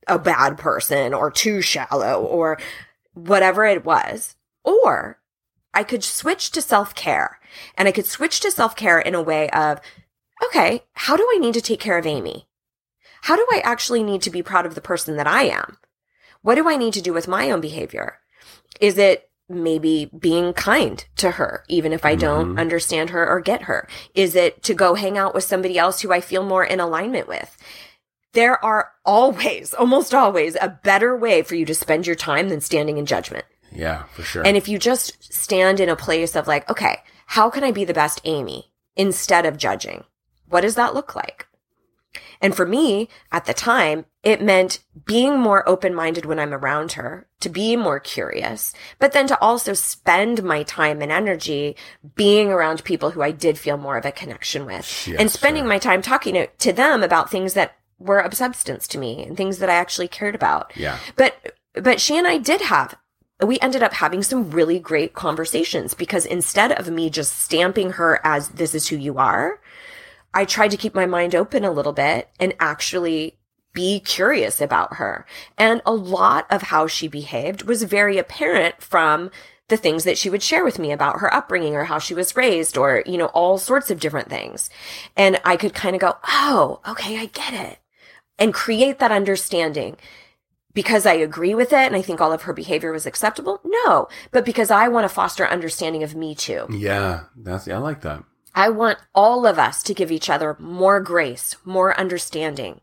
a 0.07 0.19
bad 0.19 0.57
person 0.57 1.13
or 1.13 1.31
too 1.31 1.61
shallow 1.61 2.23
or 2.23 2.59
whatever 3.15 3.67
it 3.67 3.85
was. 3.85 4.35
Or 4.71 5.21
I 5.75 5.83
could 5.83 6.05
switch 6.05 6.51
to 6.53 6.63
self 6.63 6.95
care 6.95 7.41
and 7.77 7.89
I 7.89 7.93
could 7.93 8.07
switch 8.07 8.41
to 8.41 8.51
self 8.51 8.77
care 8.77 8.99
in 8.99 9.15
a 9.15 9.23
way 9.23 9.49
of, 9.51 9.81
okay, 10.45 10.85
how 10.93 11.17
do 11.17 11.29
I 11.35 11.39
need 11.39 11.55
to 11.55 11.61
take 11.61 11.81
care 11.81 11.99
of 11.99 12.07
Amy? 12.07 12.47
How 13.23 13.37
do 13.37 13.47
I 13.53 13.61
actually 13.65 14.03
need 14.03 14.23
to 14.23 14.31
be 14.31 14.43
proud 14.43 14.67
of 14.67 14.75
the 14.75 14.81
person 14.81 15.17
that 15.17 15.27
I 15.27 15.43
am? 15.45 15.77
What 16.43 16.55
do 16.55 16.69
I 16.69 16.77
need 16.77 16.95
to 16.95 17.03
do 17.03 17.13
with 17.13 17.29
my 17.29 17.51
own 17.51 17.61
behavior? 17.61 18.19
Is 18.81 18.97
it 18.97 19.29
maybe 19.49 20.11
being 20.19 20.53
kind 20.53 21.05
to 21.17 21.33
her, 21.33 21.65
even 21.69 21.93
if 21.93 22.05
I 22.05 22.15
don't 22.15 22.51
mm-hmm. 22.51 22.59
understand 22.59 23.11
her 23.11 23.29
or 23.29 23.41
get 23.41 23.63
her? 23.63 23.89
Is 24.15 24.35
it 24.35 24.63
to 24.63 24.75
go 24.75 24.95
hang 24.95 25.19
out 25.19 25.35
with 25.35 25.45
somebody 25.45 25.77
else 25.77 26.01
who 26.01 26.13
I 26.13 26.21
feel 26.21 26.45
more 26.45 26.65
in 26.65 26.81
alignment 26.81 27.29
with? 27.29 27.57
There 28.33 28.65
are 28.65 28.93
always, 29.05 29.75
almost 29.79 30.15
always, 30.15 30.57
a 30.61 30.79
better 30.83 31.17
way 31.17 31.43
for 31.43 31.57
you 31.57 31.67
to 31.67 31.75
spend 31.75 32.07
your 32.07 32.17
time 32.17 32.49
than 32.49 32.61
standing 32.61 32.97
in 32.97 33.07
judgment. 33.07 33.45
Yeah, 33.73 34.05
for 34.13 34.23
sure. 34.23 34.47
And 34.47 34.57
if 34.57 34.69
you 34.69 34.79
just 34.79 35.33
stand 35.33 35.81
in 35.81 35.89
a 35.89 35.97
place 35.97 36.35
of 36.37 36.47
like, 36.47 36.69
okay, 36.71 36.99
how 37.27 37.51
can 37.51 37.65
I 37.65 37.71
be 37.71 37.85
the 37.85 37.95
best 37.95 38.21
Amy 38.25 38.73
instead 38.97 39.47
of 39.47 39.57
judging? 39.57 40.05
What 40.49 40.63
does 40.63 40.75
that 40.75 40.95
look 40.95 41.15
like? 41.15 41.47
And 42.43 42.57
for 42.57 42.67
me 42.67 43.09
at 43.31 43.45
the 43.45 43.55
time, 43.55 44.07
it 44.23 44.43
meant 44.43 44.81
being 45.05 45.39
more 45.39 45.67
open 45.69 45.95
minded 45.95 46.25
when 46.25 46.39
I'm 46.39 46.55
around 46.55 46.93
her, 46.93 47.29
to 47.41 47.49
be 47.49 47.77
more 47.77 48.01
curious, 48.01 48.73
but 48.99 49.13
then 49.13 49.27
to 49.29 49.39
also 49.41 49.75
spend 49.75 50.43
my 50.43 50.63
time 50.63 51.03
and 51.03 51.13
energy 51.13 51.77
being 52.15 52.49
around 52.49 52.83
people 52.83 53.11
who 53.11 53.23
I 53.23 53.31
did 53.31 53.59
feel 53.59 53.77
more 53.77 53.97
of 53.97 54.07
a 54.07 54.13
connection 54.13 54.65
with 54.67 55.07
Yes, 55.07 55.21
and 55.21 55.31
spending 55.31 55.63
sure. 55.63 55.69
my 55.69 55.79
time 55.79 56.03
talking 56.03 56.35
to, 56.35 56.47
to 56.47 56.73
them 56.73 57.03
about 57.03 57.31
things 57.31 57.55
that 57.55 57.77
were 57.99 58.19
of 58.19 58.35
substance 58.35 58.89
to 58.89 58.99
me 58.99 59.23
and 59.23 59.37
things 59.37 59.59
that 59.59 59.71
I 59.71 59.75
actually 59.75 60.09
cared 60.09 60.35
about. 60.35 60.73
yeah. 60.75 60.99
But 61.17 61.55
but 61.75 62.01
she 62.01 62.17
and 62.19 62.27
I 62.27 62.39
did 62.39 62.63
have 62.63 62.97
we 63.43 63.59
ended 63.61 63.83
up 63.83 63.95
having 63.95 64.23
some 64.23 64.51
really 64.51 64.79
great 64.79 65.15
conversations 65.15 65.95
because 65.95 66.27
instead 66.27 66.73
of 66.73 66.91
me 66.91 67.11
just 67.11 67.39
stamping 67.39 67.93
her 67.93 68.21
as 68.25 68.51
this 68.51 68.75
is 68.75 68.89
who 68.89 68.97
you 68.97 69.19
are, 69.19 69.61
I 70.33 70.45
tried 70.45 70.71
to 70.73 70.77
keep 70.77 70.95
my 70.95 71.07
mind 71.07 71.35
open 71.35 71.65
a 71.65 71.73
little 71.73 71.93
bit 71.93 72.29
and 72.39 72.55
actually 72.61 73.39
be 73.73 74.01
curious 74.01 74.61
about 74.61 74.95
her. 74.95 75.27
And 75.57 75.81
a 75.87 75.93
lot 75.93 76.47
of 76.51 76.63
how 76.63 76.87
she 76.87 77.09
behaved 77.09 77.63
was 77.63 77.83
very 77.85 78.19
apparent 78.19 78.83
from 78.83 79.31
the 79.69 79.77
things 79.77 80.05
that 80.05 80.19
she 80.19 80.29
would 80.29 80.43
share 80.43 80.65
with 80.65 80.79
me 80.79 80.91
about 80.91 81.21
her 81.21 81.33
upbringing 81.33 81.77
or 81.77 81.85
how 81.85 81.99
she 81.99 82.13
was 82.13 82.37
raised 82.37 82.77
or, 82.77 83.05
you 83.07 83.17
know, 83.17 83.27
all 83.27 83.57
sorts 83.57 83.91
of 83.91 84.01
different 84.01 84.29
things. 84.29 84.69
And 85.17 85.41
I 85.45 85.57
could 85.57 85.75
kind 85.75 85.95
of 85.95 86.01
go, 86.01 86.17
Oh, 86.29 86.81
okay, 86.87 87.19
I 87.19 87.27
get 87.27 87.55
it. 87.55 87.79
And 88.39 88.53
create 88.53 88.99
that 88.99 89.13
understanding 89.13 89.97
because 90.75 91.07
I 91.07 91.15
agree 91.15 91.55
with 91.55 91.73
it 91.73 91.87
and 91.87 91.97
I 91.97 92.03
think 92.03 92.21
all 92.21 92.33
of 92.33 92.43
her 92.43 92.53
behavior 92.53 92.93
was 92.93 93.07
acceptable? 93.07 93.61
No, 93.65 94.09
but 94.31 94.45
because 94.45 94.71
I 94.71 94.89
want 94.89 95.05
to 95.05 95.09
foster 95.15 95.47
understanding 95.47 96.03
of 96.03 96.15
me 96.15 96.35
too. 96.35 96.67
Yeah, 96.71 97.25
that's 97.37 97.69
I 97.69 97.77
like 97.79 98.03
that. 98.03 98.25
I 98.55 98.69
want 98.69 98.99
all 99.15 99.47
of 99.47 99.59
us 99.59 99.83
to 99.85 99.95
give 99.95 100.11
each 100.11 100.29
other 100.29 100.57
more 100.59 101.01
grace, 101.01 101.57
more 101.65 101.99
understanding, 101.99 102.81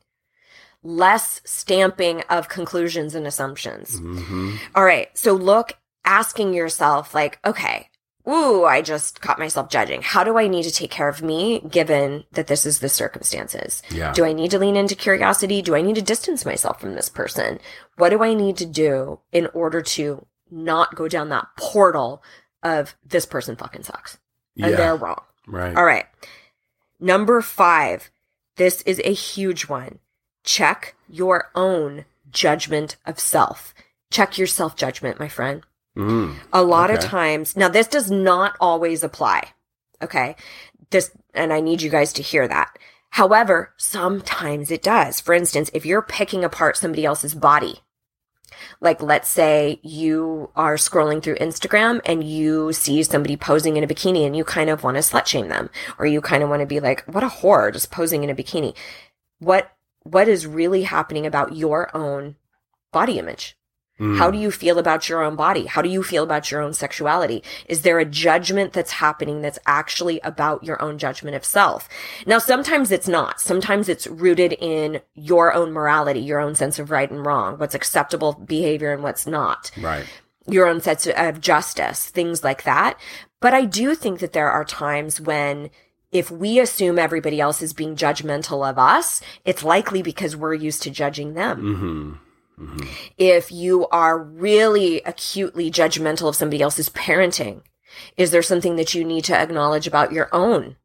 less 0.82 1.42
stamping 1.44 2.22
of 2.30 2.48
conclusions 2.50 3.16
and 3.16 3.28
assumptions. 3.28 4.00
hmm 4.00 4.56
All 4.76 4.86
right. 4.86 5.10
So 5.18 5.34
look, 5.34 5.74
asking 6.06 6.54
yourself, 6.54 7.14
like, 7.14 7.40
okay, 7.46 7.90
ooh, 8.28 8.66
I 8.66 8.82
just 8.82 9.22
caught 9.22 9.40
myself 9.40 9.70
judging. 9.70 10.02
How 10.02 10.24
do 10.24 10.38
I 10.38 10.48
need 10.48 10.64
to 10.64 10.72
take 10.72 10.92
care 10.92 11.08
of 11.08 11.22
me 11.22 11.60
given 11.62 12.26
that 12.32 12.48
this 12.48 12.66
is 12.66 12.80
the 12.80 12.90
circumstances? 12.90 13.82
Yeah. 13.90 14.12
Do 14.14 14.26
I 14.26 14.34
need 14.34 14.52
to 14.52 14.60
lean 14.60 14.76
into 14.76 14.96
curiosity? 14.96 15.62
Do 15.62 15.76
I 15.76 15.82
need 15.82 15.96
to 15.96 16.02
distance 16.02 16.46
myself 16.46 16.80
from 16.82 16.94
this 16.96 17.10
person? 17.10 17.60
What 17.98 18.10
do 18.10 18.24
I 18.24 18.34
need 18.34 18.58
to 18.58 18.66
do 18.66 19.20
in 19.32 19.48
order 19.54 19.82
to 19.82 20.26
not 20.52 20.96
go 20.96 21.08
down 21.08 21.30
that 21.30 21.48
portal 21.58 22.22
of 22.64 22.96
this 23.06 23.26
person 23.26 23.56
fucking 23.56 23.84
sucks 23.84 24.18
and 24.58 24.72
Yeah. 24.72 24.78
they're 24.78 24.96
wrong? 24.96 25.22
Right. 25.48 25.76
All 25.76 25.86
right. 25.86 26.06
Number 27.00 27.42
five. 27.42 28.10
This 28.56 28.82
is 28.84 29.00
a 29.06 29.14
huge 29.14 29.68
one. 29.68 30.00
Check 30.44 30.96
your 31.08 31.52
own 31.54 32.06
judgment 32.32 32.96
of 33.06 33.20
self. 33.20 33.74
Check 34.10 34.38
your 34.38 34.48
self 34.48 34.76
judgment, 34.76 35.20
my 35.20 35.28
friend. 35.28 35.62
Mm. 35.98 36.36
A 36.54 36.62
lot 36.62 36.92
of 36.92 37.00
times, 37.00 37.58
now 37.58 37.70
this 37.70 37.88
does 37.88 38.12
not 38.12 38.56
always 38.60 39.04
apply. 39.04 39.50
Okay. 40.02 40.36
This, 40.92 41.12
and 41.34 41.52
I 41.52 41.60
need 41.60 41.82
you 41.82 41.90
guys 41.90 42.14
to 42.14 42.22
hear 42.22 42.48
that. 42.48 42.78
However, 43.10 43.74
sometimes 43.78 44.70
it 44.70 44.84
does. 44.84 45.20
For 45.20 45.34
instance, 45.34 45.72
if 45.74 45.86
you're 45.86 46.04
picking 46.04 46.44
apart 46.44 46.78
somebody 46.78 47.04
else's 47.04 47.34
body, 47.34 47.82
like 48.80 49.02
let's 49.02 49.28
say 49.28 49.80
you 49.82 50.52
are 50.56 50.76
scrolling 50.76 51.22
through 51.22 51.38
Instagram 51.38 52.00
and 52.06 52.24
you 52.24 52.74
see 52.74 53.02
somebody 53.02 53.36
posing 53.36 53.76
in 53.76 53.84
a 53.84 53.88
bikini 53.88 54.26
and 54.26 54.36
you 54.36 54.44
kind 54.44 54.70
of 54.70 54.84
want 54.84 54.96
to 54.96 55.02
slut 55.02 55.26
shame 55.26 55.48
them 55.48 55.70
or 55.98 56.06
you 56.06 56.22
kind 56.22 56.44
of 56.44 56.50
want 56.50 56.60
to 56.60 56.68
be 56.68 56.80
like, 56.80 57.04
what 57.06 57.24
a 57.24 57.28
whore 57.28 57.74
just 57.74 57.92
posing 57.92 58.24
in 58.24 58.30
a 58.30 58.36
bikini. 58.36 58.76
What, 59.40 59.72
what 60.04 60.28
is 60.28 60.46
really 60.46 60.84
happening 60.84 61.26
about 61.26 61.56
your 61.56 61.96
own 61.96 62.36
body 62.92 63.18
image? 63.20 63.57
Mm. 64.00 64.18
How 64.18 64.30
do 64.30 64.38
you 64.38 64.52
feel 64.52 64.78
about 64.78 65.10
your 65.10 65.24
own 65.24 65.36
body? 65.36 65.66
How 65.66 65.82
do 65.82 65.90
you 65.90 66.04
feel 66.04 66.24
about 66.24 66.52
your 66.52 66.62
own 66.62 66.74
sexuality? 66.74 67.44
Is 67.68 67.82
there 67.82 68.00
a 68.00 68.06
judgment 68.06 68.74
that's 68.74 68.92
happening 68.92 69.42
that's 69.42 69.60
actually 69.66 70.20
about 70.22 70.64
your 70.64 70.80
own 70.82 70.98
judgment 70.98 71.36
of 71.36 71.44
self? 71.44 71.90
Now, 72.26 72.38
sometimes 72.38 72.92
it's 72.92 73.08
not. 73.08 73.42
Sometimes 73.42 73.90
it's 73.90 74.06
rooted 74.08 74.54
in 74.54 75.02
your 75.16 75.54
own 75.54 75.72
morality, 75.72 76.20
your 76.20 76.40
own 76.40 76.54
sense 76.54 76.78
of 76.78 76.92
right 76.92 77.10
and 77.10 77.26
wrong, 77.26 77.58
what's 77.58 77.76
acceptable 77.76 78.34
behavior 78.34 78.94
and 78.94 79.02
what's 79.02 79.26
not, 79.26 79.72
Right. 79.78 80.06
your 80.48 80.68
own 80.68 80.80
sense 80.82 81.08
of 81.08 81.42
justice, 81.42 82.08
things 82.08 82.44
like 82.44 82.64
that. 82.64 83.00
But 83.40 83.54
I 83.54 83.66
do 83.66 83.96
think 83.96 84.20
that 84.20 84.34
there 84.34 84.52
are 84.52 84.66
times 84.66 85.20
when 85.20 85.70
if 86.12 86.32
we 86.32 86.60
assume 86.60 86.98
everybody 86.98 87.42
else 87.42 87.62
is 87.62 87.74
being 87.74 87.96
judgmental 87.96 88.68
of 88.68 88.80
us, 88.80 89.22
it's 89.44 89.62
likely 89.64 90.02
because 90.02 90.38
we're 90.38 90.54
used 90.54 90.82
to 90.84 90.90
judging 90.90 91.34
them 91.34 92.22
hmm 92.58 92.78
if 93.18 93.52
you 93.52 93.88
are 93.88 94.20
really 94.20 95.02
acutely 95.02 95.72
judgmental 95.72 96.30
of 96.30 96.36
somebody 96.36 96.62
else's 96.62 96.90
parenting, 96.90 97.62
is 98.16 98.32
there 98.32 98.44
something 98.44 98.76
that 98.76 98.94
you 98.94 99.04
need 99.04 99.24
to 99.26 99.36
acknowledge 99.36 99.88
about 99.88 100.12
your 100.12 100.30
own 100.32 100.76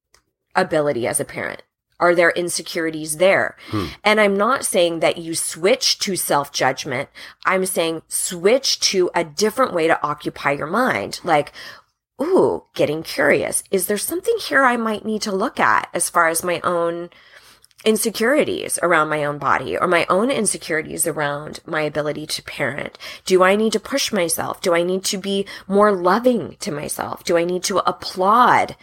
ability 0.55 1.07
as 1.07 1.21
a 1.21 1.25
parent? 1.25 1.63
Are 2.01 2.15
there 2.17 2.31
insecurities 2.31 3.19
there? 3.19 3.57
And 4.03 4.21
I'm 4.21 4.37
not 4.37 4.65
saying 4.65 5.01
that 5.01 5.19
you 5.19 5.37
switch 5.37 6.01
to 6.01 6.17
self 6.17 6.51
judgment. 6.53 7.09
I'm 7.45 7.65
saying 7.65 8.03
switch 8.09 8.81
to 8.91 9.09
a 9.15 9.23
different 9.23 9.73
way 9.73 9.87
to 9.87 10.03
occupy 10.03 10.53
your 10.53 10.67
mind. 10.67 11.21
Like, 11.23 11.53
ooh, 12.21 12.65
getting 12.75 13.05
curious. 13.05 13.63
Is 13.71 13.87
there 13.87 13.99
something 13.99 14.37
here 14.41 14.65
I 14.65 14.77
might 14.77 15.05
need 15.05 15.23
to 15.23 15.33
look 15.33 15.61
at 15.61 15.89
as 15.95 16.11
far 16.11 16.29
as 16.29 16.43
my 16.43 16.61
own 16.63 17.11
insecurities 17.85 18.79
around 18.83 19.09
my 19.09 19.25
own 19.25 19.39
body 19.39 19.77
or 19.77 19.87
my 19.87 20.07
own 20.09 20.31
insecurities 20.31 21.07
around 21.07 21.61
my 21.67 21.83
ability 21.83 22.27
to 22.27 22.43
parent? 22.43 22.99
Do 23.25 23.43
I 23.43 23.57
need 23.57 23.73
to 23.73 23.81
push 23.81 24.13
myself? 24.13 24.61
Do 24.61 24.75
I 24.75 24.83
need 24.83 25.05
to 25.05 25.19
be 25.19 25.47
more 25.67 25.93
loving 25.93 26.57
to 26.61 26.73
myself? 26.73 27.25
Do 27.25 27.37
I 27.37 27.45
need 27.45 27.63
to 27.65 27.79
applaud 27.79 28.77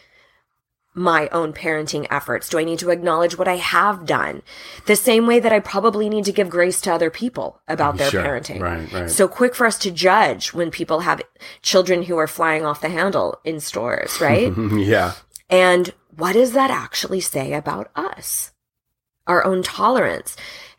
my 0.95 1.29
own 1.29 1.53
parenting 1.53 2.05
efforts? 2.09 2.49
Do 2.49 2.59
I 2.59 2.63
need 2.63 2.79
to 2.79 2.89
acknowledge 2.89 3.37
what 3.37 3.47
I 3.47 3.55
have 3.57 4.05
done? 4.05 4.41
The 4.85 4.95
same 4.95 5.27
way 5.27 5.39
that 5.39 5.53
I 5.53 5.59
probably 5.59 6.09
need 6.09 6.25
to 6.25 6.31
give 6.33 6.49
grace 6.49 6.81
to 6.81 6.93
other 6.93 7.09
people 7.09 7.61
about 7.67 7.97
their 7.97 8.09
Sure. 8.09 8.23
parenting. 8.23 8.59
Right, 8.59 8.91
right. 8.91 9.09
So 9.09 9.27
quick 9.27 9.55
for 9.55 9.65
us 9.65 9.77
to 9.79 9.91
judge 9.91 10.53
when 10.53 10.71
people 10.71 11.01
have 11.01 11.21
children 11.61 12.03
who 12.03 12.17
are 12.17 12.27
flying 12.27 12.65
off 12.65 12.81
the 12.81 12.89
handle 12.89 13.39
in 13.45 13.59
stores, 13.59 14.19
right? 14.19 14.51
yeah. 14.73 15.13
And 15.49 15.93
what 16.15 16.33
does 16.33 16.51
that 16.53 16.69
actually 16.71 17.21
say 17.21 17.53
about 17.53 17.89
us? 17.95 18.51
Our 19.30 19.45
own 19.45 19.63
tolerance. 19.63 20.36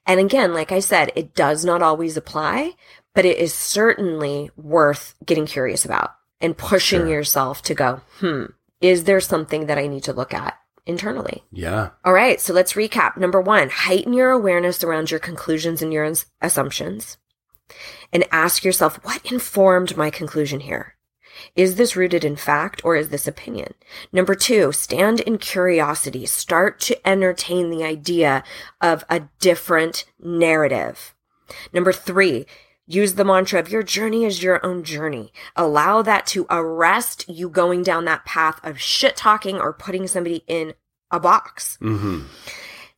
And 0.06 0.20
again, 0.20 0.52
like 0.52 0.72
I 0.72 0.80
said, 0.80 1.12
it 1.16 1.34
does 1.34 1.64
not 1.64 1.80
always 1.82 2.16
apply, 2.18 2.72
but 3.14 3.24
it 3.24 3.38
is 3.38 3.54
certainly 3.54 4.50
worth 4.56 5.14
getting 5.24 5.46
curious 5.46 5.84
about 5.84 6.10
and 6.40 6.56
pushing 6.58 7.00
Sure. 7.00 7.08
yourself 7.08 7.62
to 7.62 7.74
go, 7.74 8.00
hmm, 8.18 8.44
is 8.80 9.04
there 9.04 9.20
something 9.20 9.66
that 9.66 9.78
I 9.78 9.86
need 9.86 10.04
to 10.04 10.12
look 10.12 10.34
at 10.34 10.58
internally? 10.86 11.44
Yeah. 11.52 11.90
All 12.04 12.12
right, 12.12 12.40
so 12.40 12.52
let's 12.52 12.72
recap. 12.72 13.16
Number 13.16 13.40
one, 13.40 13.68
heighten 13.70 14.12
your 14.12 14.30
awareness 14.30 14.82
around 14.82 15.10
your 15.10 15.20
conclusions 15.20 15.80
and 15.82 15.92
your 15.92 16.12
assumptions. 16.40 17.18
And 18.12 18.24
ask 18.32 18.64
yourself, 18.64 18.98
what 19.04 19.30
informed 19.30 19.96
my 19.96 20.10
conclusion 20.10 20.60
here? 20.60 20.96
Is 21.56 21.76
this 21.76 21.96
rooted 21.96 22.24
in 22.24 22.36
fact 22.36 22.84
or 22.84 22.96
is 22.96 23.08
this 23.08 23.26
opinion? 23.26 23.74
Number 24.12 24.34
two, 24.34 24.72
stand 24.72 25.20
in 25.20 25.38
curiosity. 25.38 26.26
Start 26.26 26.80
to 26.80 27.08
entertain 27.08 27.70
the 27.70 27.84
idea 27.84 28.42
of 28.80 29.04
a 29.08 29.28
different 29.38 30.04
narrative. 30.20 31.14
Number 31.72 31.92
three, 31.92 32.46
use 32.86 33.14
the 33.14 33.24
mantra 33.24 33.58
of 33.60 33.70
your 33.70 33.82
journey 33.82 34.24
is 34.24 34.42
your 34.42 34.64
own 34.64 34.84
journey. 34.84 35.32
Allow 35.56 36.02
that 36.02 36.26
to 36.28 36.46
arrest 36.50 37.28
you 37.28 37.48
going 37.48 37.82
down 37.82 38.04
that 38.04 38.24
path 38.24 38.60
of 38.64 38.80
shit 38.80 39.16
talking 39.16 39.58
or 39.58 39.72
putting 39.72 40.06
somebody 40.06 40.44
in 40.46 40.74
a 41.10 41.20
box. 41.20 41.76
hmm 41.80 42.22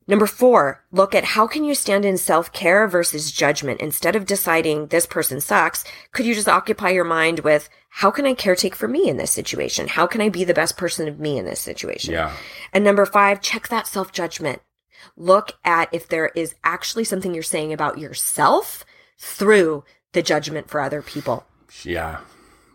Number 0.06 0.26
four, 0.26 0.84
look 0.90 1.14
at 1.14 1.24
how 1.24 1.46
can 1.46 1.64
you 1.64 1.74
stand 1.74 2.04
in 2.04 2.18
self-care 2.18 2.88
versus 2.88 3.30
judgment. 3.30 3.80
Instead 3.80 4.16
of 4.16 4.26
deciding 4.26 4.86
this 4.86 5.06
person 5.06 5.40
sucks, 5.40 5.84
could 6.12 6.26
you 6.26 6.34
just 6.34 6.48
occupy 6.48 6.90
your 6.90 7.04
mind 7.04 7.40
with 7.40 7.68
how 7.88 8.10
can 8.10 8.26
I 8.26 8.34
caretake 8.34 8.74
for 8.74 8.88
me 8.88 9.08
in 9.08 9.16
this 9.16 9.30
situation? 9.30 9.86
How 9.86 10.06
can 10.06 10.20
I 10.20 10.28
be 10.28 10.44
the 10.44 10.54
best 10.54 10.76
person 10.76 11.08
of 11.08 11.20
me 11.20 11.38
in 11.38 11.44
this 11.44 11.60
situation? 11.60 12.14
Yeah. 12.14 12.34
And 12.72 12.84
number 12.84 13.06
five, 13.06 13.40
check 13.40 13.68
that 13.68 13.86
self-judgment. 13.86 14.60
Look 15.16 15.52
at 15.64 15.88
if 15.92 16.08
there 16.08 16.28
is 16.34 16.54
actually 16.64 17.04
something 17.04 17.34
you're 17.34 17.42
saying 17.42 17.72
about 17.72 17.98
yourself 17.98 18.84
through 19.18 19.84
the 20.12 20.22
judgment 20.22 20.68
for 20.68 20.80
other 20.80 21.02
people. 21.02 21.46
Yeah. 21.84 22.20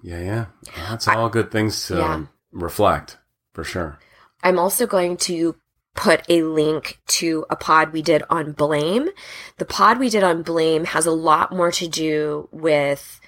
Yeah, 0.02 0.22
yeah. 0.22 0.46
That's 0.90 1.08
all 1.08 1.30
good 1.30 1.52
things 1.52 1.88
to 1.88 1.98
Yeah. 1.98 2.26
reflect, 2.52 3.18
for 3.54 3.64
sure. 3.64 4.00
I'm 4.44 4.60
also 4.60 4.86
going 4.86 5.18
to 5.18 5.56
put 5.98 6.24
a 6.30 6.44
link 6.44 7.00
to 7.08 7.44
a 7.50 7.56
pod 7.58 7.92
we 7.92 8.02
did 8.02 8.24
on 8.30 8.54
blame. 8.54 9.10
The 9.58 9.66
pod 9.66 10.00
we 10.00 10.10
did 10.10 10.24
on 10.24 10.44
blame 10.44 10.86
has 10.86 11.06
a 11.06 11.12
lot 11.12 11.52
more 11.52 11.72
to 11.72 11.88
do 11.88 12.48
with 12.52 13.20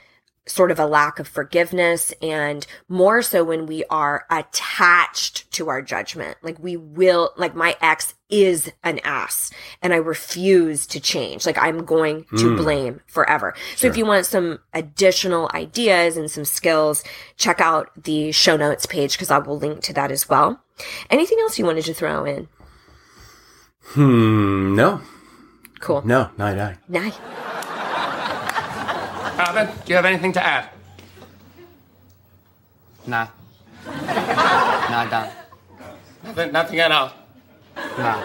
sort 0.46 0.72
of 0.72 0.80
a 0.80 0.86
lack 0.86 1.20
of 1.20 1.28
forgiveness 1.28 2.14
and 2.22 2.66
more 2.88 3.22
so 3.22 3.44
when 3.44 3.66
we 3.66 3.84
are 3.86 4.26
attached 4.30 5.52
to 5.52 5.70
our 5.70 5.82
judgment. 5.82 6.38
Like 6.42 6.60
we 6.60 6.78
will, 6.78 7.32
like 7.38 7.56
my 7.56 7.76
ex 7.82 8.14
is 8.30 8.72
an 8.84 9.00
ass 9.04 9.52
and 9.82 9.92
I 9.92 9.98
refuse 9.98 10.86
to 10.88 11.00
change. 11.00 11.46
Like 11.46 11.58
I'm 11.58 11.86
going 11.86 12.26
to 12.38 12.50
hmm. 12.50 12.56
blame 12.56 13.02
forever. 13.08 13.56
So 13.76 13.88
if 13.88 13.98
you 13.98 14.06
want 14.06 14.28
some 14.28 14.60
additional 14.74 15.50
ideas 15.56 16.18
and 16.18 16.30
some 16.30 16.46
skills, 16.46 17.04
check 17.36 17.60
out 17.60 17.92
the 18.04 18.32
show 18.32 18.58
notes 18.58 18.86
page 18.86 19.14
because 19.14 19.32
I 19.32 19.40
will 19.40 19.58
link 19.58 19.82
to 19.84 19.94
that 19.94 20.12
as 20.12 20.30
well. 20.30 20.62
Anything 21.10 21.40
else 21.42 21.58
you 21.58 21.66
wanted 21.66 21.86
to 21.86 21.94
throw 21.94 22.26
in? 22.26 22.48
Hmm. 23.84 24.76
No. 24.76 25.02
Cool. 25.80 26.02
No. 26.06 26.30
Night 26.38 26.58
night. 26.58 26.78
Nice. 26.88 27.18
Alvin, 29.40 29.68
do 29.68 29.90
you 29.90 29.96
have 29.96 30.06
anything 30.06 30.34
to 30.34 30.46
add? 30.46 30.70
Nah. 33.08 33.28
nah, 33.86 33.94
I 33.96 35.08
don't. 35.10 35.32
Nothing, 36.24 36.52
nothing 36.52 36.80
at 36.80 36.92
all. 36.92 37.12
Nah. 37.76 38.22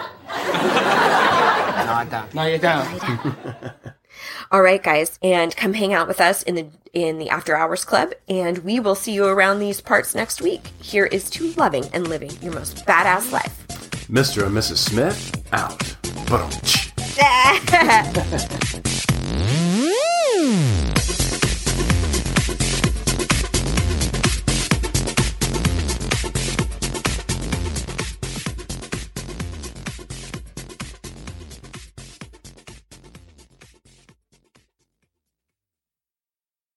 no, 1.85 1.93
I 1.93 2.07
don't. 2.09 2.33
No, 2.33 2.43
you 2.43 2.57
don't. 2.57 3.73
All 4.51 4.61
right, 4.61 4.83
guys, 4.83 5.17
and 5.23 5.55
come 5.55 5.73
hang 5.73 5.93
out 5.93 6.07
with 6.07 6.21
us 6.21 6.43
in 6.43 6.55
the 6.55 6.67
in 6.93 7.17
the 7.17 7.29
After 7.29 7.55
Hours 7.55 7.83
Club, 7.83 8.13
and 8.29 8.59
we 8.59 8.79
will 8.79 8.95
see 8.95 9.11
you 9.13 9.25
around 9.25 9.59
these 9.59 9.81
parts 9.81 10.15
next 10.15 10.41
week. 10.41 10.67
Here 10.81 11.05
is 11.05 11.29
to 11.31 11.51
loving 11.53 11.85
and 11.93 12.07
living 12.07 12.31
your 12.41 12.53
most 12.53 12.85
badass 12.85 13.31
life. 13.31 13.64
Mr. 14.09 14.45
and 14.45 14.55
Mrs. 14.55 14.77
Smith 14.77 15.43
out. 15.51 15.95
Boom. 16.27 16.49